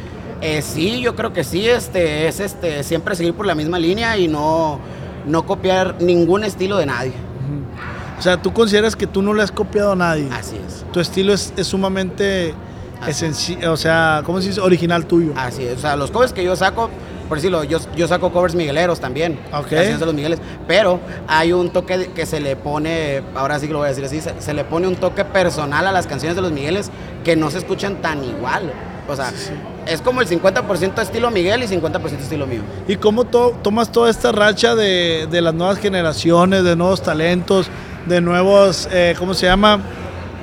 [0.40, 4.16] Eh, sí, yo creo que sí, este, es este, siempre seguir por la misma línea
[4.19, 4.78] y no,
[5.27, 7.12] no copiar ningún estilo de nadie.
[8.19, 10.28] O sea, tú consideras que tú no le has copiado a nadie.
[10.32, 10.85] Así es.
[10.93, 12.52] Tu estilo es, es sumamente
[13.69, 14.61] o sea, ¿cómo se dice?
[14.61, 15.33] Original tuyo.
[15.37, 16.91] Así es, o sea, los covers que yo saco,
[17.29, 19.69] por decirlo, yo, yo saco covers migueleros también, Ok.
[19.69, 23.73] canciones de los Migueles, pero hay un toque que se le pone, ahora sí que
[23.73, 26.37] lo voy a decir así, se, se le pone un toque personal a las canciones
[26.37, 26.91] de los Migueles
[27.25, 28.73] que no se escuchan tan igual.
[29.11, 29.33] O sea,
[29.87, 32.61] es como el 50% estilo Miguel y 50% estilo mío.
[32.87, 37.69] ¿Y cómo to- tomas toda esta racha de, de las nuevas generaciones, de nuevos talentos,
[38.05, 39.81] de nuevos, eh, ¿cómo se llama?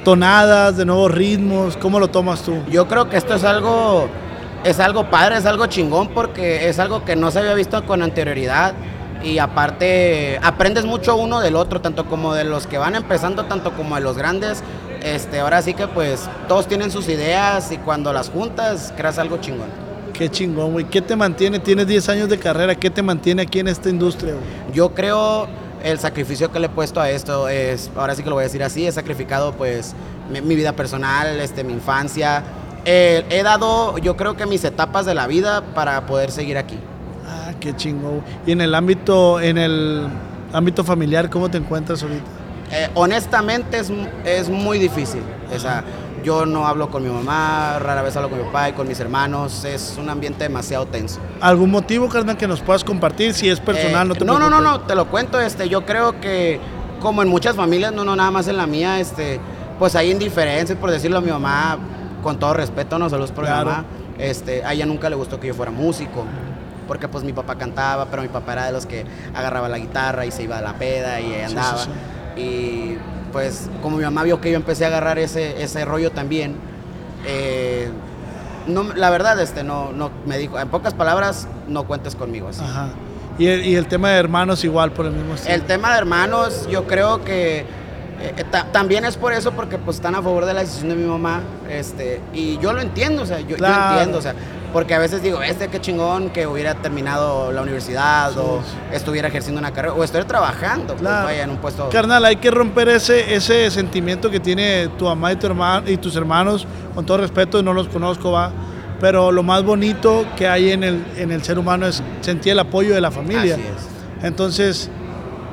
[0.06, 1.76] Tonadas, de nuevos ritmos.
[1.78, 2.62] ¿Cómo lo tomas tú?
[2.70, 4.08] Yo creo que esto es algo,
[4.64, 8.04] es algo padre, es algo chingón porque es algo que no se había visto con
[8.04, 8.76] anterioridad
[9.24, 13.72] y aparte aprendes mucho uno del otro, tanto como de los que van empezando, tanto
[13.72, 14.62] como de los grandes.
[15.02, 19.38] Este, ahora sí que pues todos tienen sus ideas y cuando las juntas creas algo
[19.38, 19.70] chingón.
[20.14, 20.86] Qué chingón, güey.
[20.86, 21.58] ¿Qué te mantiene?
[21.58, 22.76] Tienes 10 años de carrera.
[22.76, 24.46] ¿Qué te mantiene aquí en esta industria, güey?
[24.72, 25.48] Yo creo
[25.86, 28.48] el sacrificio que le he puesto a esto es, ahora sí que lo voy a
[28.48, 29.94] decir así, he sacrificado pues
[30.32, 32.44] mi, mi vida personal, este, mi infancia.
[32.86, 36.80] Eh, he dado, yo creo que mis etapas de la vida para poder seguir aquí.
[37.28, 38.22] Ah, qué güey.
[38.48, 40.08] Y en el ámbito, en el
[40.54, 42.26] ámbito familiar, ¿cómo te encuentras ahorita?
[42.72, 43.92] Eh, honestamente es,
[44.26, 45.22] es muy difícil.
[45.56, 45.84] O sea,
[46.26, 49.00] yo no hablo con mi mamá, rara vez hablo con mi papá y con mis
[49.00, 49.64] hermanos.
[49.64, 51.20] Es un ambiente demasiado tenso.
[51.40, 53.34] ¿Algún motivo, carnal, que nos puedas compartir?
[53.34, 55.40] Si es personal, Eh, no te no, no, no, no, te lo cuento.
[55.40, 56.60] Este, yo creo que
[57.00, 59.40] como en muchas familias, no, no nada más en la mía, este,
[59.78, 61.78] pues hay indiferencias, por decirlo a mi mamá,
[62.24, 63.66] con todo respeto, no saludos por Claro.
[63.66, 63.86] mi mamá.
[64.18, 66.26] Este, a ella nunca le gustó que yo fuera músico.
[66.88, 70.26] Porque pues mi papá cantaba, pero mi papá era de los que agarraba la guitarra
[70.26, 71.78] y se iba a la peda y Sí, sí, andaba.
[71.80, 71.90] sí.
[72.42, 72.98] Y
[73.36, 76.56] pues como mi mamá vio que yo empecé a agarrar ese, ese rollo también,
[77.28, 77.90] eh,
[78.66, 82.64] no, la verdad, este, no, no, me dijo, en pocas palabras, no cuentes conmigo así.
[82.64, 82.88] Ajá.
[83.38, 85.54] Y el, y el tema de hermanos igual, por el mismo estilo.
[85.54, 87.66] El tema de hermanos, yo creo que
[88.22, 90.90] Eh, eh, ta- también es por eso, porque pues están a favor de la decisión
[90.90, 93.92] de mi mamá, este, y yo lo entiendo, o sea, yo, yo Claro.
[93.94, 94.34] entiendo, o sea,
[94.72, 98.62] porque a veces digo, este qué chingón que hubiera terminado la universidad o
[98.94, 101.26] estuviera ejerciendo una carrera o estuviera trabajando, pues Claro.
[101.26, 101.90] vaya en un puesto.
[101.90, 105.98] Carnal, hay que romper ese, ese sentimiento que tiene tu mamá y, tu hermano, y
[105.98, 108.52] tus hermanos, con todo respeto, no los conozco, va.
[109.00, 112.60] Pero lo más bonito que hay en el, en el ser humano es sentir el
[112.60, 113.56] apoyo de la familia.
[113.56, 114.24] Así es.
[114.26, 114.90] Entonces,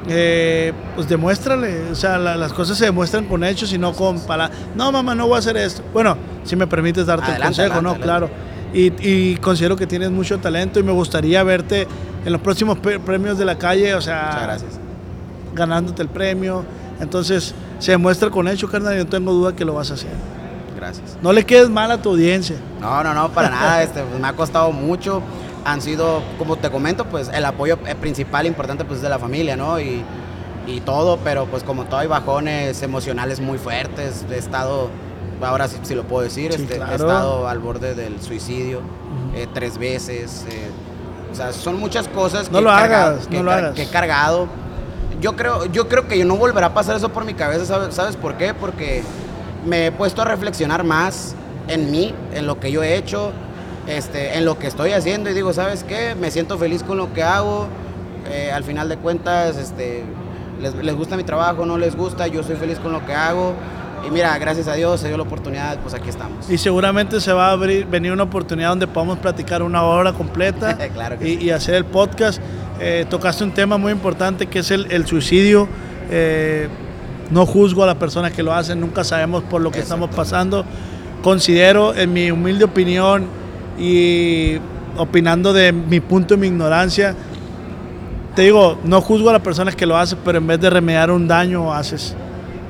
[0.08, 4.18] eh, pues demuéstrale, o sea, la- las cosas se demuestran con hechos y no con
[4.20, 4.58] palabras.
[4.74, 5.82] No, mamá, no voy a hacer esto.
[5.92, 7.90] Bueno, si me permites darte el Adelante, consejo, ¿no?
[7.90, 8.30] adelante, Claro.
[8.74, 11.86] Y, y considero que tienes mucho talento y me gustaría verte
[12.24, 14.72] en los próximos premios de la calle, o sea, gracias.
[15.54, 16.64] ganándote el premio.
[16.98, 20.10] Entonces, se demuestra con hechos, carnal, y no tengo duda que lo vas a hacer.
[20.76, 21.18] Gracias.
[21.20, 22.56] No le quedes mal a tu audiencia.
[22.80, 25.20] No, no, no, para nada, este, pues, me ha costado mucho.
[25.64, 29.56] Han sido, como te comento, pues el apoyo eh, principal, importante, pues de la familia,
[29.56, 29.78] ¿no?
[29.80, 30.02] Y,
[30.66, 34.24] y todo, pero pues como todo hay bajones emocionales muy fuertes.
[34.30, 34.88] He estado,
[35.40, 36.92] ahora sí, sí lo puedo decir, Sí, este, claro.
[36.92, 38.80] he estado al borde del suicidio
[39.36, 40.44] eh, tres veces.
[40.50, 40.70] eh,
[41.30, 43.58] o sea, son muchas cosas que, No lo he cargado- hagas, que no lo car-
[43.60, 43.74] hagas.
[43.74, 44.46] que he cargado.
[45.20, 48.16] Yo creo, yo creo que no volverá a pasar eso por mi cabeza, ¿sabes, ¿sabes
[48.16, 48.52] por qué?
[48.52, 49.04] Porque
[49.64, 51.36] me he puesto a reflexionar más
[51.68, 53.30] en mí, en lo que yo he hecho,
[53.86, 56.14] este, en lo que estoy haciendo y digo, ¿sabes qué?
[56.14, 57.66] Me siento feliz con lo que hago.
[58.30, 60.04] eh, al final de cuentas, este,
[60.60, 63.54] les, les gusta mi trabajo, no les gusta, yo soy feliz con lo que hago.
[64.06, 66.48] Y mira, gracias a Dios se dio la oportunidad, pues aquí estamos.
[66.50, 70.76] Y seguramente se va a abrir, venir una oportunidad donde podamos platicar una hora completa
[70.92, 72.40] Claro que y, y hacer el podcast.
[72.80, 75.68] Eh, tocaste un tema muy importante que es el, el suicidio.
[76.10, 76.68] Eh,
[77.30, 80.64] no juzgo a las personas que lo hacen, nunca sabemos por lo que estamos pasando.
[81.22, 83.26] Considero, en mi humilde opinión
[83.78, 84.58] y
[84.96, 87.14] opinando de mi punto y mi ignorancia,
[88.34, 91.10] te digo, no juzgo a las personas que lo hacen, pero en vez de remediar
[91.10, 92.14] un daño, haces,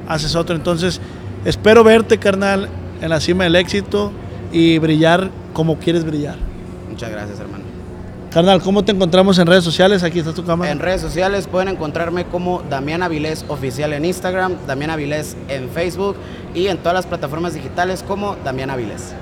[0.09, 0.57] haces otro.
[0.57, 1.01] Entonces,
[1.45, 2.69] espero verte, carnal,
[3.01, 4.13] en la cima del éxito
[4.53, 6.37] y brillar como quieres brillar.
[6.91, 7.65] Muchas gracias, hermano.
[8.33, 10.03] Carnal, ¿cómo te encontramos en redes sociales?
[10.03, 10.71] Aquí está tu cámara.
[10.71, 16.17] En redes sociales pueden encontrarme como Damián Avilés Oficial en Instagram, Damián Avilés en Facebook
[16.55, 19.13] y en todas las plataformas digitales como Damián Avilés.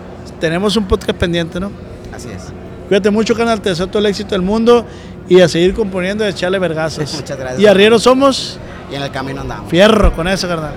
[0.40, 1.70] Tenemos un podcast pendiente, ¿no?
[2.14, 2.44] Así es.
[2.88, 3.60] Cuídate mucho, carnal.
[3.60, 4.84] Te deseo todo el éxito del mundo
[5.28, 7.14] y a seguir componiendo y a echarle vergazos.
[7.14, 7.60] Muchas gracias.
[7.60, 8.58] Y arrieros somos
[8.90, 9.70] Y en el camino andamos.
[9.70, 10.72] fierro con eso, carnal.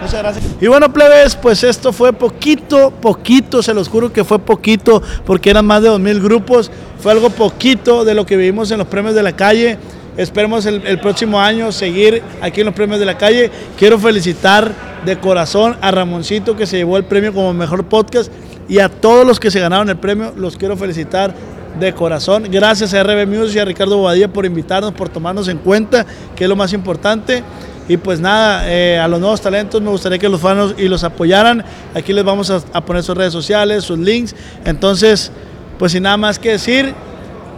[0.00, 0.44] Muchas gracias.
[0.60, 5.50] Y bueno, plebes, pues esto fue poquito, poquito, se los juro que fue poquito, porque
[5.50, 6.70] eran más de 2.000 grupos.
[6.98, 9.78] Fue algo poquito de lo que vivimos en los premios de la calle.
[10.16, 13.50] Esperemos el, el próximo año seguir aquí en los premios de la calle.
[13.78, 14.72] Quiero felicitar
[15.04, 18.30] de corazón a Ramoncito que se llevó el premio como mejor podcast
[18.68, 20.32] y a todos los que se ganaron el premio.
[20.36, 21.34] Los quiero felicitar
[21.78, 22.44] de corazón.
[22.50, 26.06] Gracias a RB Music y a Ricardo Bobadilla por invitarnos, por tomarnos en cuenta,
[26.36, 27.42] que es lo más importante.
[27.88, 31.02] Y pues nada, eh, a los nuevos talentos me gustaría que los fans y los
[31.02, 31.64] apoyaran.
[31.94, 34.34] Aquí les vamos a, a poner sus redes sociales, sus links.
[34.64, 35.32] Entonces,
[35.78, 36.94] pues sin nada más que decir,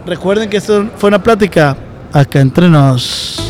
[0.05, 1.77] recuerden que esto fue una plática
[2.11, 3.44] acá entre nos.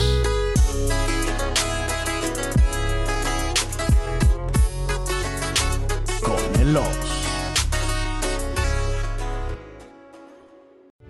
[6.66, 7.05] Con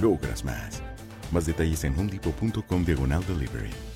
[0.00, 0.82] logras más.
[1.30, 3.91] Más detalles en homedepot.com diagonal delivery.